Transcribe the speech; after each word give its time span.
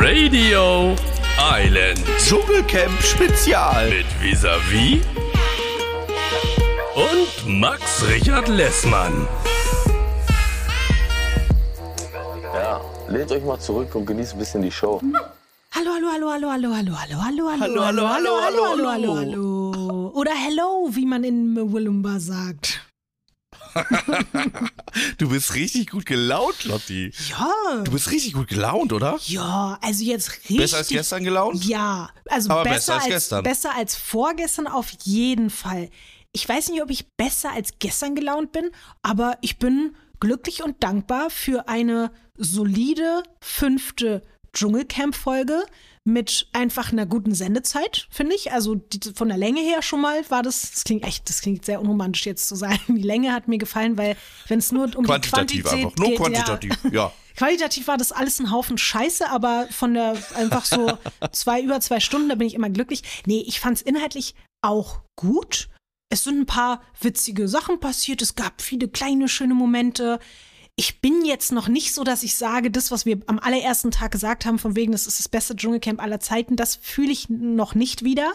Radio 0.00 0.96
Island 1.38 2.04
Dschungelcamp 2.18 3.00
Spezial. 3.00 3.90
mit 3.90 4.06
Visavi 4.20 5.02
und 6.96 7.60
Max 7.60 8.04
Richard 8.08 8.48
Lessmann. 8.48 9.28
Ja, 12.54 12.80
lehnt 13.08 13.30
euch 13.30 13.44
mal 13.44 13.60
zurück 13.60 13.94
und 13.94 14.04
genießt 14.04 14.32
ein 14.32 14.38
bisschen 14.40 14.62
die 14.62 14.72
Show. 14.72 15.00
Hallo, 15.70 15.90
hallo, 15.94 16.08
hallo, 16.10 16.30
hallo, 16.30 16.50
hallo, 16.50 16.74
hallo, 16.74 17.16
hallo, 17.22 17.50
hallo, 17.50 17.60
Hallo, 17.60 17.84
hallo, 17.84 18.08
hallo, 18.08 18.08
hallo, 18.08 18.08
hallo, 18.08 18.42
hallo, 18.42 18.66
hallo, 18.66 18.90
hallo. 18.90 19.16
hallo. 19.16 19.55
Oder 20.26 20.34
hello, 20.34 20.88
wie 20.90 21.06
man 21.06 21.22
in 21.22 21.52
Mwilumba 21.52 22.18
sagt. 22.18 22.84
Du 25.18 25.28
bist 25.28 25.54
richtig 25.54 25.90
gut 25.90 26.04
gelaunt, 26.04 26.64
Lotti. 26.64 27.12
Ja. 27.28 27.82
Du 27.84 27.92
bist 27.92 28.10
richtig 28.10 28.32
gut 28.32 28.48
gelaunt, 28.48 28.92
oder? 28.92 29.20
Ja, 29.26 29.78
also 29.80 30.02
jetzt 30.02 30.32
richtig. 30.32 30.56
Besser 30.56 30.78
als 30.78 30.88
gestern 30.88 31.22
gelaunt? 31.22 31.64
Ja, 31.64 32.10
also 32.28 32.50
Aber 32.50 32.64
besser, 32.64 32.74
besser 32.74 32.94
als 32.94 33.04
als, 33.04 33.12
gestern. 33.12 33.44
besser 33.44 33.74
als 33.76 33.94
vorgestern 33.94 34.66
auf 34.66 34.90
jeden 35.04 35.48
Fall. 35.48 35.90
Ich 36.32 36.48
weiß 36.48 36.70
nicht, 36.70 36.82
ob 36.82 36.90
ich 36.90 37.06
besser 37.16 37.52
als 37.52 37.74
gestern 37.78 38.16
gelaunt 38.16 38.50
bin, 38.50 38.70
aber 39.02 39.38
ich 39.42 39.58
bin 39.60 39.94
glücklich 40.18 40.64
und 40.64 40.82
dankbar 40.82 41.30
für 41.30 41.68
eine 41.68 42.10
solide 42.36 43.22
fünfte 43.40 44.22
Dschungelcamp-Folge 44.54 45.66
mit 46.06 46.48
einfach 46.52 46.92
einer 46.92 47.04
guten 47.04 47.34
Sendezeit, 47.34 48.06
finde 48.10 48.36
ich. 48.36 48.52
Also 48.52 48.76
die, 48.76 49.00
von 49.14 49.28
der 49.28 49.36
Länge 49.36 49.60
her 49.60 49.82
schon 49.82 50.00
mal 50.00 50.22
war 50.30 50.42
das, 50.42 50.70
das 50.70 50.84
klingt 50.84 51.04
echt, 51.04 51.28
das 51.28 51.40
klingt 51.40 51.64
sehr 51.64 51.80
unromantisch 51.80 52.26
jetzt 52.26 52.48
zu 52.48 52.54
sagen. 52.54 52.78
Die 52.96 53.02
Länge 53.02 53.32
hat 53.32 53.48
mir 53.48 53.58
gefallen, 53.58 53.98
weil 53.98 54.16
wenn 54.46 54.60
es 54.60 54.70
nur 54.70 54.84
um 54.96 55.04
Quantitativ 55.04 55.56
die 55.56 55.62
Quantität 55.62 55.84
einfach. 55.86 55.98
Nur 55.98 56.08
geht, 56.08 56.18
quantitativ, 56.18 56.78
Ja, 56.84 56.90
ja. 56.90 57.12
Qualitativ 57.36 57.88
war 57.88 57.98
das 57.98 58.12
alles 58.12 58.38
ein 58.40 58.50
Haufen 58.50 58.78
Scheiße, 58.78 59.28
aber 59.28 59.66
von 59.70 59.92
der 59.94 60.16
einfach 60.36 60.64
so 60.64 60.96
zwei 61.32 61.60
über 61.60 61.80
zwei 61.80 62.00
Stunden, 62.00 62.30
da 62.30 62.34
bin 62.34 62.46
ich 62.46 62.54
immer 62.54 62.70
glücklich. 62.70 63.02
Nee, 63.26 63.44
ich 63.46 63.60
fand's 63.60 63.82
inhaltlich 63.82 64.34
auch 64.62 65.00
gut. 65.16 65.68
Es 66.08 66.24
sind 66.24 66.40
ein 66.40 66.46
paar 66.46 66.82
witzige 67.00 67.48
Sachen 67.48 67.80
passiert. 67.80 68.22
Es 68.22 68.36
gab 68.36 68.62
viele 68.62 68.88
kleine 68.88 69.28
schöne 69.28 69.54
Momente. 69.54 70.18
Ich 70.78 71.00
bin 71.00 71.24
jetzt 71.24 71.52
noch 71.52 71.68
nicht 71.68 71.94
so, 71.94 72.04
dass 72.04 72.22
ich 72.22 72.34
sage, 72.34 72.70
das, 72.70 72.90
was 72.90 73.06
wir 73.06 73.20
am 73.26 73.38
allerersten 73.38 73.90
Tag 73.90 74.12
gesagt 74.12 74.44
haben, 74.44 74.58
von 74.58 74.76
wegen, 74.76 74.92
das 74.92 75.06
ist 75.06 75.18
das 75.18 75.28
beste 75.28 75.56
Dschungelcamp 75.56 76.02
aller 76.02 76.20
Zeiten, 76.20 76.54
das 76.54 76.76
fühle 76.76 77.12
ich 77.12 77.30
noch 77.30 77.74
nicht 77.74 78.04
wieder. 78.04 78.34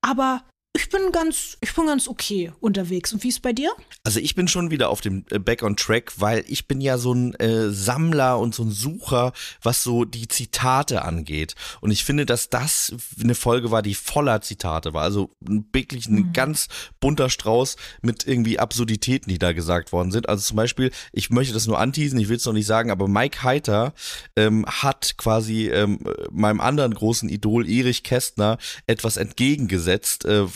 Aber 0.00 0.42
ich 0.76 0.88
bin 0.88 1.12
ganz, 1.12 1.56
ich 1.60 1.72
bin 1.72 1.86
ganz 1.86 2.08
okay 2.08 2.52
unterwegs. 2.58 3.12
Und 3.12 3.22
wie 3.22 3.28
ist 3.28 3.42
bei 3.42 3.52
dir? 3.52 3.70
Also 4.02 4.18
ich 4.18 4.34
bin 4.34 4.48
schon 4.48 4.72
wieder 4.72 4.90
auf 4.90 5.00
dem 5.00 5.24
äh, 5.30 5.38
Back 5.38 5.62
on 5.62 5.76
Track, 5.76 6.14
weil 6.16 6.44
ich 6.48 6.66
bin 6.66 6.80
ja 6.80 6.98
so 6.98 7.14
ein 7.14 7.32
äh, 7.34 7.70
Sammler 7.70 8.40
und 8.40 8.56
so 8.56 8.64
ein 8.64 8.72
Sucher, 8.72 9.32
was 9.62 9.84
so 9.84 10.04
die 10.04 10.26
Zitate 10.26 11.02
angeht. 11.02 11.54
Und 11.80 11.92
ich 11.92 12.04
finde, 12.04 12.26
dass 12.26 12.50
das 12.50 12.92
eine 13.22 13.36
Folge 13.36 13.70
war, 13.70 13.82
die 13.82 13.94
voller 13.94 14.40
Zitate 14.40 14.92
war. 14.92 15.02
Also 15.02 15.30
wirklich 15.40 16.08
ein 16.08 16.32
ganz 16.32 16.66
bunter 16.98 17.30
Strauß 17.30 17.76
mit 18.02 18.26
irgendwie 18.26 18.58
Absurditäten, 18.58 19.30
die 19.30 19.38
da 19.38 19.52
gesagt 19.52 19.92
worden 19.92 20.10
sind. 20.10 20.28
Also 20.28 20.42
zum 20.42 20.56
Beispiel, 20.56 20.90
ich 21.12 21.30
möchte 21.30 21.54
das 21.54 21.68
nur 21.68 21.78
anteasen, 21.78 22.18
ich 22.18 22.28
will 22.28 22.36
es 22.36 22.46
noch 22.46 22.52
nicht 22.52 22.66
sagen, 22.66 22.90
aber 22.90 23.06
Mike 23.06 23.44
Heiter 23.44 23.94
ähm, 24.34 24.66
hat 24.66 25.18
quasi 25.18 25.68
ähm, 25.68 26.00
meinem 26.32 26.60
anderen 26.60 26.94
großen 26.94 27.28
Idol 27.28 27.68
Erich 27.68 28.02
Kästner 28.02 28.58
etwas 28.88 29.16
entgegengesetzt, 29.16 30.24
äh, 30.24 30.46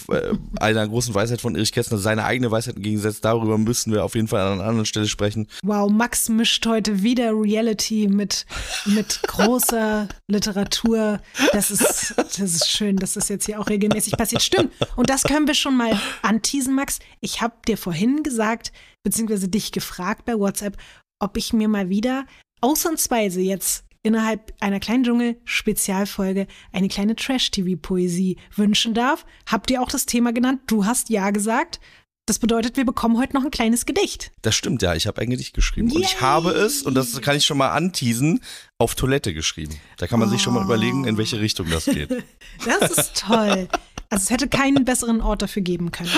einer 0.59 0.89
großen 0.89 1.14
Weisheit 1.14 1.41
von 1.41 1.55
Erich 1.55 1.73
Kästner, 1.73 1.98
seine 1.98 2.25
eigene 2.25 2.51
Weisheit 2.51 2.77
entgegengesetzt. 2.77 3.25
Darüber 3.25 3.59
müssen 3.59 3.92
wir 3.92 4.05
auf 4.05 4.14
jeden 4.14 4.28
Fall 4.28 4.41
an 4.41 4.55
einer 4.55 4.69
anderen 4.69 4.87
Stelle 4.87 5.06
sprechen. 5.06 5.48
Wow, 5.62 5.91
Max 5.91 6.28
mischt 6.28 6.64
heute 6.67 7.03
wieder 7.03 7.33
Reality 7.33 8.08
mit, 8.08 8.47
mit 8.86 9.20
großer 9.27 10.08
Literatur. 10.27 11.20
Das 11.52 11.70
ist, 11.70 12.14
das 12.17 12.39
ist 12.39 12.70
schön, 12.70 12.97
dass 12.97 13.14
das 13.14 13.29
jetzt 13.29 13.47
hier 13.47 13.61
auch 13.61 13.68
regelmäßig 13.68 14.17
passiert. 14.17 14.42
Stimmt. 14.42 14.73
Und 14.97 15.11
das 15.11 15.24
können 15.24 15.47
wir 15.47 15.55
schon 15.55 15.77
mal 15.77 16.01
anteasen, 16.23 16.74
Max. 16.74 17.01
Ich 17.20 17.42
habe 17.42 17.55
dir 17.67 17.77
vorhin 17.77 18.23
gesagt, 18.23 18.73
beziehungsweise 19.05 19.48
dich 19.48 19.73
gefragt 19.73 20.24
bei 20.24 20.39
WhatsApp, 20.39 20.77
ob 21.20 21.36
ich 21.36 21.52
mir 21.52 21.68
mal 21.68 21.89
wieder 21.89 22.24
ausnahmsweise 22.61 23.41
jetzt 23.41 23.85
innerhalb 24.03 24.55
einer 24.61 24.81
kleinen 24.81 25.05
Dschungel-Spezialfolge 25.05 26.47
eine 26.73 26.89
kleine 26.89 27.17
Trash-TV-Poesie 27.17 28.36
wünschen 28.55 28.95
darf. 28.95 29.25
Habt 29.47 29.70
ihr 29.70 29.83
auch 29.83 29.91
das 29.91 30.07
Thema 30.07 30.33
genannt? 30.33 30.61
Du 30.67 30.85
hast 30.85 31.11
ja 31.11 31.31
gesagt. 31.31 31.81
Das 32.29 32.39
bedeutet, 32.39 32.77
wir 32.77 32.85
bekommen 32.85 33.17
heute 33.17 33.35
noch 33.35 33.42
ein 33.42 33.51
kleines 33.51 33.86
Gedicht. 33.86 34.33
Das 34.42 34.55
stimmt 34.55 34.83
ja, 34.83 34.95
ich 34.95 35.07
habe 35.07 35.19
ein 35.23 35.31
Gedicht 35.31 35.55
geschrieben. 35.55 35.91
Und 35.91 36.03
ich 36.03 36.13
Yay! 36.13 36.20
habe 36.20 36.51
es, 36.51 36.83
und 36.83 36.95
das 36.95 37.19
kann 37.23 37.36
ich 37.39 37.47
schon 37.47 37.57
mal 37.57 37.70
anteasen, 37.70 38.41
auf 38.77 38.95
Toilette 38.95 39.33
geschrieben. 39.33 39.81
Da 39.97 40.07
kann 40.07 40.20
man 40.20 40.29
sich 40.29 40.42
schon 40.42 40.53
mal 40.53 40.63
überlegen, 40.63 41.07
in 41.07 41.17
welche 41.17 41.41
Richtung 41.41 41.70
das 41.70 41.86
geht. 41.86 42.11
Das 42.67 42.91
ist 42.91 43.17
toll. 43.17 43.69
Also 44.11 44.23
es 44.23 44.30
hätte 44.30 44.48
keinen 44.48 44.85
besseren 44.85 45.20
Ort 45.20 45.42
dafür 45.42 45.63
geben 45.63 45.91
können. 45.91 46.11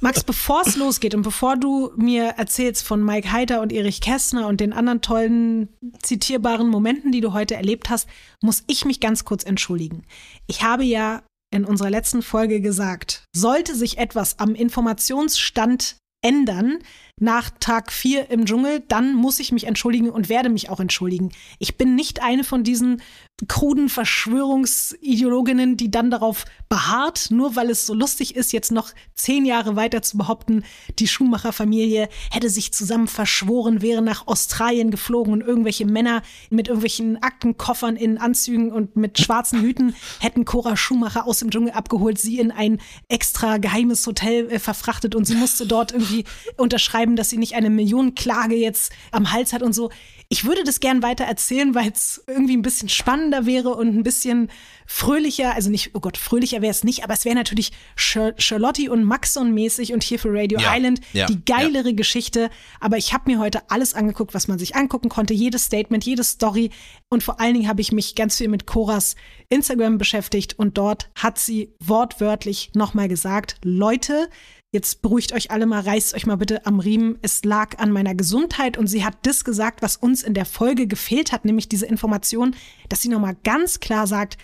Max, 0.00 0.24
bevor 0.24 0.62
es 0.66 0.76
losgeht 0.76 1.14
und 1.14 1.22
bevor 1.22 1.56
du 1.56 1.92
mir 1.96 2.34
erzählst 2.36 2.84
von 2.84 3.04
Mike 3.04 3.30
Heiter 3.30 3.60
und 3.60 3.72
Erich 3.72 4.00
Kästner 4.00 4.48
und 4.48 4.60
den 4.60 4.72
anderen 4.72 5.02
tollen, 5.02 5.68
zitierbaren 6.02 6.68
Momenten, 6.68 7.12
die 7.12 7.20
du 7.20 7.32
heute 7.32 7.54
erlebt 7.54 7.90
hast, 7.90 8.08
muss 8.42 8.64
ich 8.66 8.84
mich 8.84 8.98
ganz 9.00 9.24
kurz 9.24 9.44
entschuldigen. 9.44 10.04
Ich 10.48 10.62
habe 10.62 10.84
ja 10.84 11.22
in 11.54 11.64
unserer 11.64 11.90
letzten 11.90 12.22
Folge 12.22 12.60
gesagt, 12.60 13.24
sollte 13.34 13.76
sich 13.76 13.98
etwas 13.98 14.40
am 14.40 14.54
Informationsstand 14.54 15.96
ändern 16.22 16.78
nach 17.20 17.50
Tag 17.60 17.92
4 17.92 18.30
im 18.30 18.46
Dschungel, 18.46 18.80
dann 18.88 19.14
muss 19.14 19.38
ich 19.38 19.52
mich 19.52 19.64
entschuldigen 19.64 20.10
und 20.10 20.28
werde 20.28 20.48
mich 20.48 20.70
auch 20.70 20.80
entschuldigen. 20.80 21.30
Ich 21.58 21.76
bin 21.76 21.94
nicht 21.94 22.22
eine 22.22 22.42
von 22.42 22.64
diesen 22.64 23.00
kruden 23.48 23.90
Verschwörungsideologinnen, 23.90 25.76
die 25.76 25.90
dann 25.90 26.10
darauf 26.10 26.46
beharrt, 26.70 27.26
nur 27.30 27.54
weil 27.54 27.68
es 27.68 27.84
so 27.84 27.92
lustig 27.92 28.34
ist, 28.34 28.52
jetzt 28.52 28.72
noch 28.72 28.92
zehn 29.14 29.44
Jahre 29.44 29.76
weiter 29.76 30.00
zu 30.00 30.16
behaupten, 30.16 30.64
die 30.98 31.06
Schumacher-Familie 31.06 32.08
hätte 32.30 32.48
sich 32.48 32.72
zusammen 32.72 33.08
verschworen, 33.08 33.82
wäre 33.82 34.00
nach 34.00 34.26
Australien 34.26 34.90
geflogen 34.90 35.34
und 35.34 35.42
irgendwelche 35.42 35.84
Männer 35.84 36.22
mit 36.48 36.68
irgendwelchen 36.68 37.22
Aktenkoffern 37.22 37.96
in 37.96 38.16
Anzügen 38.16 38.72
und 38.72 38.96
mit 38.96 39.18
schwarzen 39.18 39.60
Hüten 39.60 39.94
hätten 40.18 40.46
Cora 40.46 40.76
Schumacher 40.76 41.26
aus 41.26 41.40
dem 41.40 41.50
Dschungel 41.50 41.72
abgeholt, 41.72 42.18
sie 42.18 42.38
in 42.38 42.50
ein 42.50 42.80
extra 43.08 43.58
geheimes 43.58 44.06
Hotel 44.06 44.50
äh, 44.50 44.58
verfrachtet 44.58 45.14
und 45.14 45.26
sie 45.26 45.34
musste 45.34 45.66
dort 45.66 45.92
irgendwie 45.92 46.24
unterschreiben, 46.56 47.16
dass 47.16 47.28
sie 47.28 47.36
nicht 47.36 47.54
eine 47.54 47.68
Millionenklage 47.68 48.54
jetzt 48.54 48.92
am 49.12 49.30
Hals 49.30 49.52
hat 49.52 49.62
und 49.62 49.74
so. 49.74 49.90
Ich 50.28 50.44
würde 50.44 50.64
das 50.64 50.80
gern 50.80 51.02
weiter 51.02 51.24
erzählen, 51.24 51.74
weil 51.74 51.90
es 51.90 52.22
irgendwie 52.26 52.56
ein 52.56 52.62
bisschen 52.62 52.88
spannender 52.88 53.46
wäre 53.46 53.74
und 53.74 53.96
ein 53.96 54.02
bisschen 54.02 54.50
fröhlicher, 54.86 55.54
also 55.54 55.70
nicht, 55.70 55.90
oh 55.94 56.00
Gott, 56.00 56.16
fröhlicher 56.16 56.62
wäre 56.62 56.70
es 56.70 56.82
nicht, 56.82 57.04
aber 57.04 57.14
es 57.14 57.24
wäre 57.24 57.36
natürlich 57.36 57.72
Char 57.96 58.32
Charlotte 58.36 58.90
und 58.90 59.04
Maxon 59.04 59.52
mäßig 59.52 59.92
und 59.92 60.02
hier 60.02 60.18
für 60.18 60.32
Radio 60.32 60.58
Ja, 60.58 60.74
Island 60.74 61.00
ja, 61.12 61.26
die 61.26 61.44
geilere 61.44 61.94
Geschichte. 61.94 62.50
Aber 62.80 62.96
ich 62.96 63.12
habe 63.12 63.30
mir 63.30 63.38
heute 63.38 63.70
alles 63.70 63.94
angeguckt, 63.94 64.34
was 64.34 64.48
man 64.48 64.58
sich 64.58 64.74
angucken 64.74 65.08
konnte, 65.08 65.32
jedes 65.32 65.64
Statement, 65.64 66.04
jede 66.04 66.24
Story. 66.24 66.70
Und 67.08 67.22
vor 67.22 67.40
allen 67.40 67.54
Dingen 67.54 67.68
habe 67.68 67.80
ich 67.80 67.92
mich 67.92 68.14
ganz 68.16 68.36
viel 68.36 68.48
mit 68.48 68.66
Coras 68.66 69.14
Instagram 69.48 69.98
beschäftigt 69.98 70.58
und 70.58 70.76
dort 70.76 71.08
hat 71.14 71.38
sie 71.38 71.72
wortwörtlich 71.78 72.70
nochmal 72.74 73.08
gesagt, 73.08 73.56
Leute, 73.62 74.28
Jetzt 74.76 75.00
beruhigt 75.00 75.32
euch 75.32 75.50
alle 75.50 75.64
mal, 75.64 75.80
reißt 75.80 76.12
euch 76.12 76.26
mal 76.26 76.36
bitte 76.36 76.66
am 76.66 76.80
Riemen. 76.80 77.18
Es 77.22 77.42
lag 77.44 77.78
an 77.78 77.92
meiner 77.92 78.14
Gesundheit 78.14 78.76
und 78.76 78.88
sie 78.88 79.06
hat 79.06 79.14
das 79.22 79.42
gesagt, 79.42 79.80
was 79.80 79.96
uns 79.96 80.22
in 80.22 80.34
der 80.34 80.44
Folge 80.44 80.86
gefehlt 80.86 81.32
hat, 81.32 81.46
nämlich 81.46 81.70
diese 81.70 81.86
Information, 81.86 82.54
dass 82.90 83.00
sie 83.00 83.08
nochmal 83.08 83.38
ganz 83.42 83.80
klar 83.80 84.06
sagt, 84.06 84.36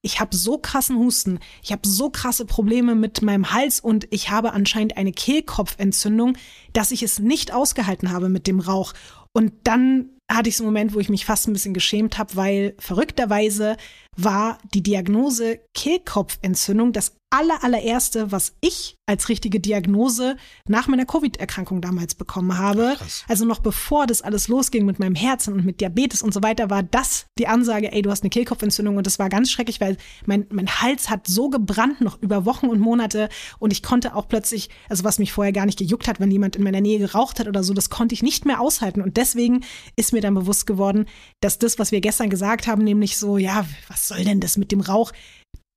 ich 0.00 0.20
habe 0.20 0.36
so 0.36 0.58
krassen 0.58 0.96
Husten, 0.96 1.40
ich 1.64 1.72
habe 1.72 1.88
so 1.88 2.08
krasse 2.08 2.44
Probleme 2.44 2.94
mit 2.94 3.20
meinem 3.22 3.50
Hals 3.50 3.80
und 3.80 4.06
ich 4.10 4.30
habe 4.30 4.52
anscheinend 4.52 4.96
eine 4.96 5.10
Kehlkopfentzündung, 5.10 6.38
dass 6.72 6.92
ich 6.92 7.02
es 7.02 7.18
nicht 7.18 7.52
ausgehalten 7.52 8.12
habe 8.12 8.28
mit 8.28 8.46
dem 8.46 8.60
Rauch. 8.60 8.92
Und 9.32 9.52
dann 9.64 10.10
hatte 10.30 10.48
ich 10.48 10.56
so 10.56 10.62
einen 10.62 10.72
Moment, 10.72 10.94
wo 10.94 11.00
ich 11.00 11.08
mich 11.08 11.24
fast 11.24 11.48
ein 11.48 11.52
bisschen 11.52 11.74
geschämt 11.74 12.16
habe, 12.16 12.36
weil 12.36 12.74
verrückterweise 12.78 13.76
war 14.24 14.58
die 14.74 14.82
Diagnose 14.82 15.60
Kehlkopfentzündung 15.74 16.92
das 16.92 17.12
aller, 17.30 17.62
allererste, 17.62 18.32
was 18.32 18.54
ich 18.60 18.96
als 19.06 19.28
richtige 19.28 19.60
Diagnose 19.60 20.36
nach 20.68 20.88
meiner 20.88 21.04
Covid-Erkrankung 21.04 21.80
damals 21.80 22.14
bekommen 22.14 22.58
habe. 22.58 22.94
Krass. 22.96 23.24
Also 23.28 23.44
noch 23.44 23.60
bevor 23.60 24.06
das 24.06 24.22
alles 24.22 24.48
losging 24.48 24.84
mit 24.84 24.98
meinem 24.98 25.14
Herzen 25.14 25.54
und 25.54 25.64
mit 25.64 25.80
Diabetes 25.80 26.22
und 26.22 26.34
so 26.34 26.42
weiter, 26.42 26.70
war 26.70 26.82
das 26.82 27.26
die 27.38 27.46
Ansage, 27.46 27.92
ey, 27.92 28.02
du 28.02 28.10
hast 28.10 28.22
eine 28.22 28.30
Kehlkopfentzündung 28.30 28.96
und 28.96 29.06
das 29.06 29.18
war 29.18 29.28
ganz 29.28 29.50
schrecklich, 29.50 29.80
weil 29.80 29.96
mein, 30.26 30.46
mein 30.50 30.68
Hals 30.68 31.08
hat 31.08 31.26
so 31.26 31.50
gebrannt 31.50 32.00
noch 32.00 32.20
über 32.20 32.44
Wochen 32.44 32.66
und 32.66 32.80
Monate 32.80 33.28
und 33.58 33.72
ich 33.72 33.82
konnte 33.82 34.14
auch 34.14 34.28
plötzlich, 34.28 34.68
also 34.88 35.04
was 35.04 35.18
mich 35.18 35.32
vorher 35.32 35.52
gar 35.52 35.66
nicht 35.66 35.78
gejuckt 35.78 36.08
hat, 36.08 36.20
wenn 36.20 36.30
jemand 36.30 36.56
in 36.56 36.62
meiner 36.62 36.80
Nähe 36.80 36.98
geraucht 36.98 37.38
hat 37.40 37.48
oder 37.48 37.62
so, 37.62 37.74
das 37.74 37.90
konnte 37.90 38.14
ich 38.14 38.22
nicht 38.22 38.44
mehr 38.44 38.60
aushalten 38.60 39.02
und 39.02 39.16
deswegen 39.16 39.64
ist 39.96 40.12
mir 40.12 40.20
dann 40.20 40.34
bewusst 40.34 40.66
geworden, 40.66 41.06
dass 41.40 41.58
das, 41.58 41.78
was 41.78 41.92
wir 41.92 42.00
gestern 42.00 42.30
gesagt 42.30 42.66
haben, 42.66 42.82
nämlich 42.82 43.16
so, 43.16 43.38
ja, 43.38 43.64
was 43.88 44.08
soll 44.10 44.24
denn 44.24 44.40
das 44.40 44.56
mit 44.56 44.70
dem 44.70 44.80
Rauch? 44.80 45.12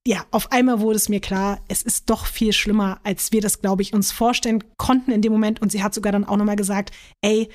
ja, 0.06 0.26
auf 0.32 0.52
einmal 0.52 0.82
wurde 0.82 0.98
es 0.98 1.08
mir 1.08 1.22
klar, 1.22 1.62
es 1.70 1.82
ist 1.82 2.10
doch 2.10 2.26
viel 2.26 2.52
schlimmer, 2.52 3.00
als 3.04 3.32
wir 3.32 3.42
das, 3.42 3.62
glaube 3.62 3.82
ich, 3.82 3.94
uns 3.94 4.12
vorstellen 4.12 4.64
konnten 4.78 5.12
in 5.12 5.22
dem 5.22 5.32
Moment. 5.32 5.62
Und 5.62 5.72
sie 5.72 5.82
hat 5.82 5.94
sogar 5.94 6.12
dann 6.12 6.26
auch 6.26 6.36
nochmal 6.36 6.58
gesagt, 6.58 6.92
ey, 7.22 7.48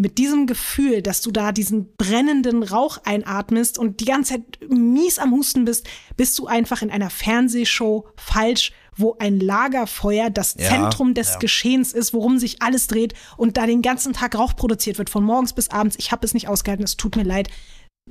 mit 0.00 0.16
diesem 0.16 0.46
Gefühl, 0.46 1.02
dass 1.02 1.22
du 1.22 1.32
da 1.32 1.50
diesen 1.50 1.96
brennenden 1.96 2.62
Rauch 2.62 2.98
einatmest 3.04 3.78
und 3.78 3.98
die 3.98 4.04
ganze 4.04 4.34
Zeit 4.34 4.60
mies 4.68 5.18
am 5.18 5.32
Husten 5.32 5.64
bist, 5.64 5.88
bist 6.16 6.38
du 6.38 6.46
einfach 6.46 6.82
in 6.82 6.92
einer 6.92 7.10
Fernsehshow 7.10 8.06
falsch, 8.16 8.72
wo 8.96 9.16
ein 9.18 9.40
Lagerfeuer 9.40 10.30
das 10.30 10.54
Ja, 10.56 10.68
Zentrum 10.68 11.14
des 11.14 11.32
ja. 11.32 11.38
Geschehens 11.40 11.92
ist, 11.92 12.14
worum 12.14 12.38
sich 12.38 12.62
alles 12.62 12.86
dreht 12.86 13.14
und 13.36 13.56
da 13.56 13.66
den 13.66 13.82
ganzen 13.82 14.12
Tag 14.12 14.38
Rauch 14.38 14.54
produziert 14.54 14.98
wird, 14.98 15.10
von 15.10 15.24
morgens 15.24 15.52
bis 15.52 15.68
abends. 15.68 15.96
Ich 15.98 16.12
habe 16.12 16.24
es 16.24 16.32
nicht 16.32 16.46
ausgehalten, 16.46 16.84
es 16.84 16.96
tut 16.96 17.16
mir 17.16 17.24
leid. 17.24 17.48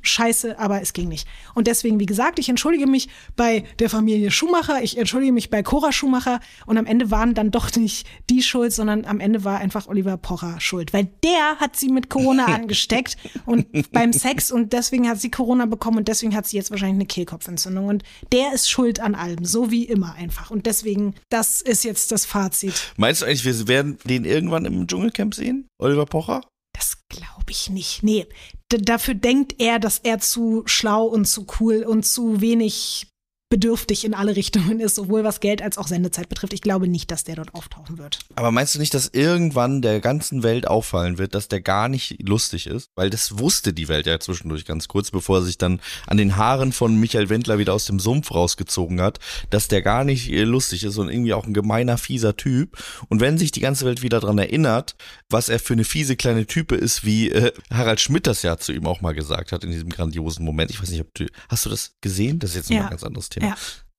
Scheiße, 0.02 0.60
aber 0.60 0.82
es 0.82 0.94
ging 0.94 1.08
nicht. 1.08 1.28
Und 1.54 1.68
deswegen, 1.68 2.00
wie 2.00 2.06
gesagt, 2.06 2.40
ich 2.40 2.50
entschuldige 2.50 2.88
mich 2.88 3.10
bei 3.36 3.64
der 3.80 3.90
Familie 3.90 4.32
Schumacher, 4.32 4.82
ich 4.82 4.98
entschuldige 4.98 5.34
mich 5.34 5.50
bei 5.50 5.64
Cora 5.64 5.92
Schumacher 5.92 6.40
und 6.66 6.78
am 6.78 6.86
Ende 6.86 7.12
waren 7.12 7.34
dann 7.34 7.52
doch 7.52 7.76
nicht 7.76 8.08
die 8.30 8.42
schuld, 8.42 8.74
sondern 8.74 9.06
am 9.06 9.20
Ende 9.20 9.44
war 9.44 9.60
einfach 9.60 9.88
Oliver 9.88 10.18
Pocher 10.18 10.60
schuld, 10.60 10.94
weil 10.94 11.10
der 11.24 11.58
hat 11.60 11.76
sie 11.76 11.90
mit 11.90 12.10
Corona 12.10 12.46
angesteckt 12.54 13.18
und 13.46 13.92
beim 13.92 14.14
Sex 14.14 14.52
und 14.52 14.74
deswegen 14.74 15.08
hat 15.08 15.20
sie 15.20 15.32
Corona 15.32 15.66
bekommen 15.66 15.98
und 15.98 16.08
deswegen 16.08 16.36
hat 16.36 16.48
sie 16.48 16.58
jetzt 16.58 16.72
wahrscheinlich 16.72 16.96
eine 16.96 17.06
Kehlkopfentzündung 17.06 17.88
und 17.88 18.04
der 18.32 18.54
ist 18.54 18.70
schuld 18.70 19.00
an 19.00 19.16
allem, 19.16 19.46
so 19.46 19.72
wie 19.72 19.86
immer 19.86 20.14
einfach. 20.16 20.52
Und 20.52 20.66
deswegen, 20.66 21.16
das 21.30 21.62
ist 21.62 21.84
jetzt 21.84 22.12
das 22.12 22.26
Fazit. 22.26 22.94
Meinst 22.98 23.22
du 23.22 23.26
eigentlich, 23.26 23.46
wir 23.46 23.68
werden 23.68 23.98
den 24.04 24.26
irgendwann 24.26 24.66
im 24.66 24.88
Dschungelcamp 24.88 25.34
sehen? 25.34 25.68
Oliver 25.80 26.06
Pocher? 26.06 26.42
Das 26.74 26.98
glaube 27.10 27.50
ich 27.50 27.70
nicht. 27.70 28.04
Nee, 28.04 28.28
dafür 28.70 29.14
denkt 29.14 29.56
er, 29.60 29.80
dass 29.80 30.00
er 30.00 30.20
zu 30.20 30.64
schlau 30.66 31.06
und 31.06 31.26
zu 31.26 31.46
cool 31.60 31.84
und 31.84 32.06
zu 32.06 32.42
wenig 32.42 33.08
bedürftig 33.50 34.04
in 34.04 34.14
alle 34.14 34.36
Richtungen 34.36 34.80
ist, 34.82 34.96
sowohl 34.96 35.24
was 35.24 35.40
Geld 35.40 35.62
als 35.62 35.78
auch 35.78 35.88
Sendezeit 35.88 36.28
betrifft. 36.28 36.54
Ich 36.54 36.62
glaube 36.62 36.88
nicht, 36.88 37.12
dass 37.12 37.24
der 37.24 37.36
dort 37.36 37.54
auftauchen 37.54 37.98
wird. 37.98 38.20
Aber 38.36 38.52
meinst 38.52 38.76
du 38.76 38.80
nicht, 38.80 38.94
dass 38.94 39.08
irgendwann 39.14 39.82
der 39.82 40.02
ganzen 40.02 40.44
Welt 40.44 40.68
auffallen 40.68 41.18
wird, 41.18 41.34
dass 41.34 41.48
der 41.48 41.62
gar 41.62 41.88
nicht 41.88 42.18
lustig 42.28 42.68
ist? 42.68 42.90
Weil 42.96 43.10
das 43.10 43.40
wusste 43.40 43.72
die 43.72 43.88
Welt 43.88 44.06
ja 44.06 44.20
zwischendurch 44.20 44.66
ganz 44.66 44.88
kurz, 44.90 45.12
bevor 45.12 45.38
er 45.38 45.44
sich 45.44 45.58
dann 45.58 45.80
an 46.08 46.18
den 46.18 46.36
Haaren 46.36 46.74
von 46.74 46.96
Michael 47.00 47.30
Wendler 47.30 47.58
wieder 47.58 47.74
aus 47.74 47.86
dem 47.86 48.00
Sumpf 48.00 48.32
rausgezogen 48.32 49.00
hat, 49.02 49.20
dass 49.50 49.70
der 49.70 49.82
gar 49.82 50.04
nicht 50.04 50.30
äh, 50.30 50.44
lustig 50.44 50.84
ist 50.84 50.98
und 50.98 51.10
irgendwie 51.10 51.34
auch 51.34 51.46
ein 51.46 51.54
gemeiner, 51.54 51.98
fieser 51.98 52.36
Typ. 52.36 52.78
Und 53.08 53.22
wenn 53.22 53.38
sich 53.38 53.52
die 53.52 53.62
ganze 53.62 53.86
Welt 53.86 54.02
wieder 54.02 54.20
dran 54.20 54.38
erinnert, 54.38 54.96
was 55.30 55.48
er 55.48 55.60
für 55.60 55.74
eine 55.74 55.86
fiese 55.86 56.18
kleine 56.18 56.46
Type 56.48 56.76
ist, 56.76 57.06
wie 57.06 57.30
äh, 57.32 57.54
Harald 57.72 58.02
Schmidt 58.02 58.28
das 58.28 58.42
ja 58.42 58.58
zu 58.58 58.74
ihm 58.74 58.86
auch 58.88 59.00
mal 59.00 59.14
gesagt 59.14 59.52
hat 59.54 59.64
in 59.64 59.72
diesem 59.72 59.90
grandiosen 59.90 60.44
Moment. 60.44 60.70
Ich 60.70 60.82
weiß 60.82 60.90
nicht, 60.90 61.02
ob 61.02 61.14
du, 61.14 61.28
hast 61.48 61.66
du 61.66 61.70
das 61.70 61.94
gesehen? 62.02 62.40
Das 62.40 62.50
ist 62.52 62.56
jetzt 62.58 62.70
Ja. 62.70 62.84
ein 62.84 62.90
ganz 62.90 63.04
anderes 63.04 63.30
Thema. 63.30 63.37
Ja. 63.44 63.56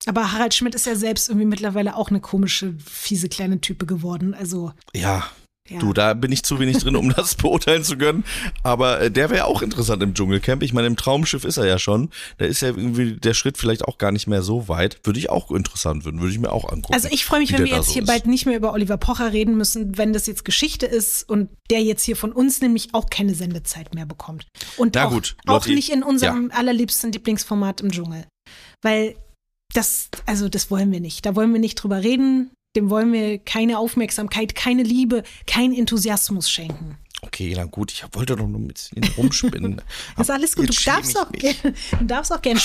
Aber 0.06 0.32
Harald 0.32 0.55
Schmidt 0.55 0.75
ist 0.75 0.87
ja 0.87 0.94
selbst 0.94 1.29
irgendwie 1.29 1.46
mittlerweile 1.46 1.96
auch 1.96 2.08
eine 2.08 2.20
komische, 2.20 2.75
fiese 2.85 3.29
kleine 3.29 3.61
Type 3.61 3.85
geworden. 3.85 4.32
Also, 4.32 4.73
ja. 4.94 5.29
ja. 5.69 5.81
Du, 5.81 5.93
da 5.93 6.14
bin 6.14 6.31
ich 6.31 6.44
zu 6.44 6.61
wenig 6.61 6.79
drin, 6.79 6.94
um 6.94 7.12
das 7.14 7.35
beurteilen 7.35 7.82
zu 7.82 7.99
können. 7.99 8.25
Aber 8.62 9.00
äh, 9.00 9.11
der 9.11 9.29
wäre 9.29 9.46
auch 9.46 9.61
interessant 9.61 10.02
im 10.02 10.14
Dschungelcamp. 10.14 10.62
Ich 10.62 10.73
meine, 10.73 10.87
im 10.87 10.96
Traumschiff 10.96 11.44
ist 11.44 11.56
er 11.56 11.67
ja 11.67 11.81
schon. 11.81 12.11
Da 12.38 12.46
ist 12.46 12.62
ja 12.62 12.69
irgendwie 12.69 13.17
der 13.17 13.35
Schritt 13.35 13.58
vielleicht 13.58 13.85
auch 13.85 13.99
gar 13.99 14.12
nicht 14.12 14.29
mehr 14.29 14.43
so 14.43 14.69
weit. 14.69 15.00
Würde 15.02 15.19
ich 15.19 15.31
auch 15.31 15.50
interessant 15.50 16.05
finden, 16.05 16.20
würde 16.20 16.32
ich 16.32 16.38
mir 16.38 16.52
auch 16.52 16.70
angucken. 16.70 16.94
Also 16.94 17.08
ich 17.11 17.25
freue 17.26 17.40
mich, 17.40 17.52
wenn 17.52 17.64
wir 17.64 17.76
jetzt 17.76 17.88
so 17.88 17.94
hier 17.94 18.02
ist. 18.02 18.08
bald 18.08 18.26
nicht 18.26 18.46
mehr 18.46 18.56
über 18.56 18.73
Oliver 18.73 18.99
Pocher 18.99 19.32
reden 19.32 19.58
müssen, 19.58 19.99
wenn 19.99 20.12
das 20.12 20.26
jetzt 20.26 20.44
Geschichte 20.44 20.87
ist 20.87 21.29
und 21.29 21.50
der 21.70 21.82
jetzt 21.82 22.05
hier 22.05 22.17
von 22.17 22.32
uns 22.32 22.61
nämlich 22.62 22.94
auch 22.94 23.11
keine 23.11 23.35
Sendezeit 23.35 23.94
mehr 23.94 24.06
bekommt. 24.06 24.46
Und 24.76 24.94
Na 24.94 25.06
auch, 25.06 25.11
gut, 25.11 25.37
auch 25.46 25.67
nicht 25.67 25.90
in 25.90 26.05
unserem 26.05 26.50
allerliebsten 26.55 27.11
Lieblingsformat 27.11 27.81
im 27.81 27.90
Dschungel. 27.90 28.25
Weil 28.81 29.17
das, 29.73 30.09
also 30.26 30.49
das 30.49 30.70
wollen 30.70 30.91
wir 30.93 31.00
nicht. 31.00 31.26
Da 31.26 31.37
wollen 31.37 31.53
wir 31.53 31.61
nicht 31.61 31.76
drüber 31.76 32.03
reden. 32.03 32.50
Dem 32.76 32.91
wollen 32.91 33.12
wir 33.12 33.38
keine 33.38 33.79
Aufmerksamkeit, 33.79 34.55
keine 34.55 34.82
Liebe, 34.82 35.23
keinen 35.47 35.75
Enthusiasmus 35.75 36.50
schenken. 36.50 36.99
Okay, 37.23 37.53
na 37.56 37.65
gut, 37.65 37.91
ich 37.93 38.05
wollte 38.12 38.37
doch 38.37 38.47
nur 38.47 38.61
ein 38.61 38.69
bisschen 38.69 39.03
rumspinnen. 39.17 39.82
Das 40.17 40.29
ist 40.29 40.31
alles 40.35 40.56
gut. 40.56 40.69
Du 40.69 40.85
darfst, 40.85 41.19
auch 41.19 41.31
gerne, 41.32 41.75
du 41.99 42.05
darfst 42.05 42.32
auch 42.32 42.43
gerne. 42.43 42.61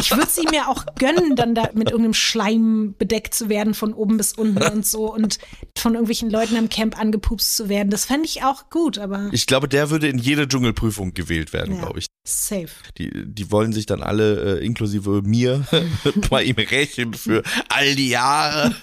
Ich 0.00 0.10
würde 0.10 0.26
sie 0.30 0.46
mir 0.50 0.68
auch 0.68 0.84
gönnen, 0.98 1.36
dann 1.36 1.54
da 1.54 1.70
mit 1.74 1.90
irgendeinem 1.90 2.14
Schleim 2.14 2.94
bedeckt 2.98 3.34
zu 3.34 3.48
werden 3.48 3.74
von 3.74 3.92
oben 3.94 4.16
bis 4.16 4.32
unten 4.34 4.62
und 4.62 4.86
so 4.86 5.12
und 5.12 5.38
von 5.76 5.92
irgendwelchen 5.94 6.30
Leuten 6.30 6.56
am 6.56 6.68
Camp 6.68 6.98
angepupst 6.98 7.56
zu 7.56 7.68
werden. 7.68 7.90
Das 7.90 8.04
fände 8.06 8.26
ich 8.26 8.42
auch 8.44 8.70
gut, 8.70 8.98
aber 8.98 9.28
Ich 9.32 9.46
glaube, 9.46 9.68
der 9.68 9.90
würde 9.90 10.08
in 10.08 10.18
jede 10.18 10.46
Dschungelprüfung 10.48 11.14
gewählt 11.14 11.52
werden, 11.52 11.74
Ja. 11.76 11.80
glaube 11.82 11.98
ich. 12.00 12.06
safe. 12.24 12.68
Die, 12.98 13.10
die 13.26 13.50
wollen 13.50 13.72
sich 13.72 13.86
dann 13.86 14.02
alle, 14.02 14.58
äh, 14.60 14.64
inklusive 14.66 15.22
mir, 15.22 15.66
bei 16.30 16.42
ihm 16.44 16.56
rächen 16.56 17.14
für 17.14 17.42
all 17.68 17.94
die 17.94 18.08
Jahre. 18.10 18.74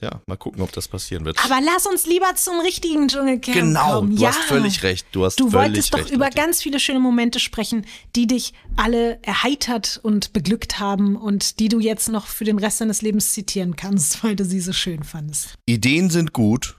Ja, 0.00 0.20
mal 0.26 0.36
gucken, 0.36 0.60
ob 0.62 0.72
das 0.72 0.88
passieren 0.88 1.24
wird. 1.24 1.42
Aber 1.44 1.60
lass 1.64 1.86
uns 1.86 2.06
lieber 2.06 2.34
zum 2.34 2.60
richtigen 2.60 3.08
Dschungelcamp 3.08 3.56
genau, 3.56 4.00
kommen. 4.00 4.16
du 4.16 4.22
ja. 4.22 4.28
hast 4.28 4.40
völlig 4.40 4.69
recht. 4.82 5.06
Du 5.12 5.24
hast 5.24 5.38
Du 5.38 5.50
völlig 5.50 5.68
wolltest 5.68 5.94
doch 5.94 5.98
recht, 5.98 6.10
über 6.10 6.30
ganz 6.30 6.62
viele 6.62 6.80
schöne 6.80 7.00
Momente 7.00 7.40
sprechen, 7.40 7.86
die 8.16 8.26
dich 8.26 8.52
alle 8.76 9.18
erheitert 9.22 10.00
und 10.02 10.32
beglückt 10.32 10.78
haben 10.78 11.16
und 11.16 11.58
die 11.60 11.68
du 11.68 11.80
jetzt 11.80 12.08
noch 12.08 12.26
für 12.26 12.44
den 12.44 12.58
Rest 12.58 12.80
deines 12.80 13.02
Lebens 13.02 13.32
zitieren 13.32 13.76
kannst, 13.76 14.22
weil 14.24 14.36
du 14.36 14.44
sie 14.44 14.60
so 14.60 14.72
schön 14.72 15.02
fandest. 15.02 15.54
Ideen 15.66 16.10
sind 16.10 16.32
gut, 16.32 16.76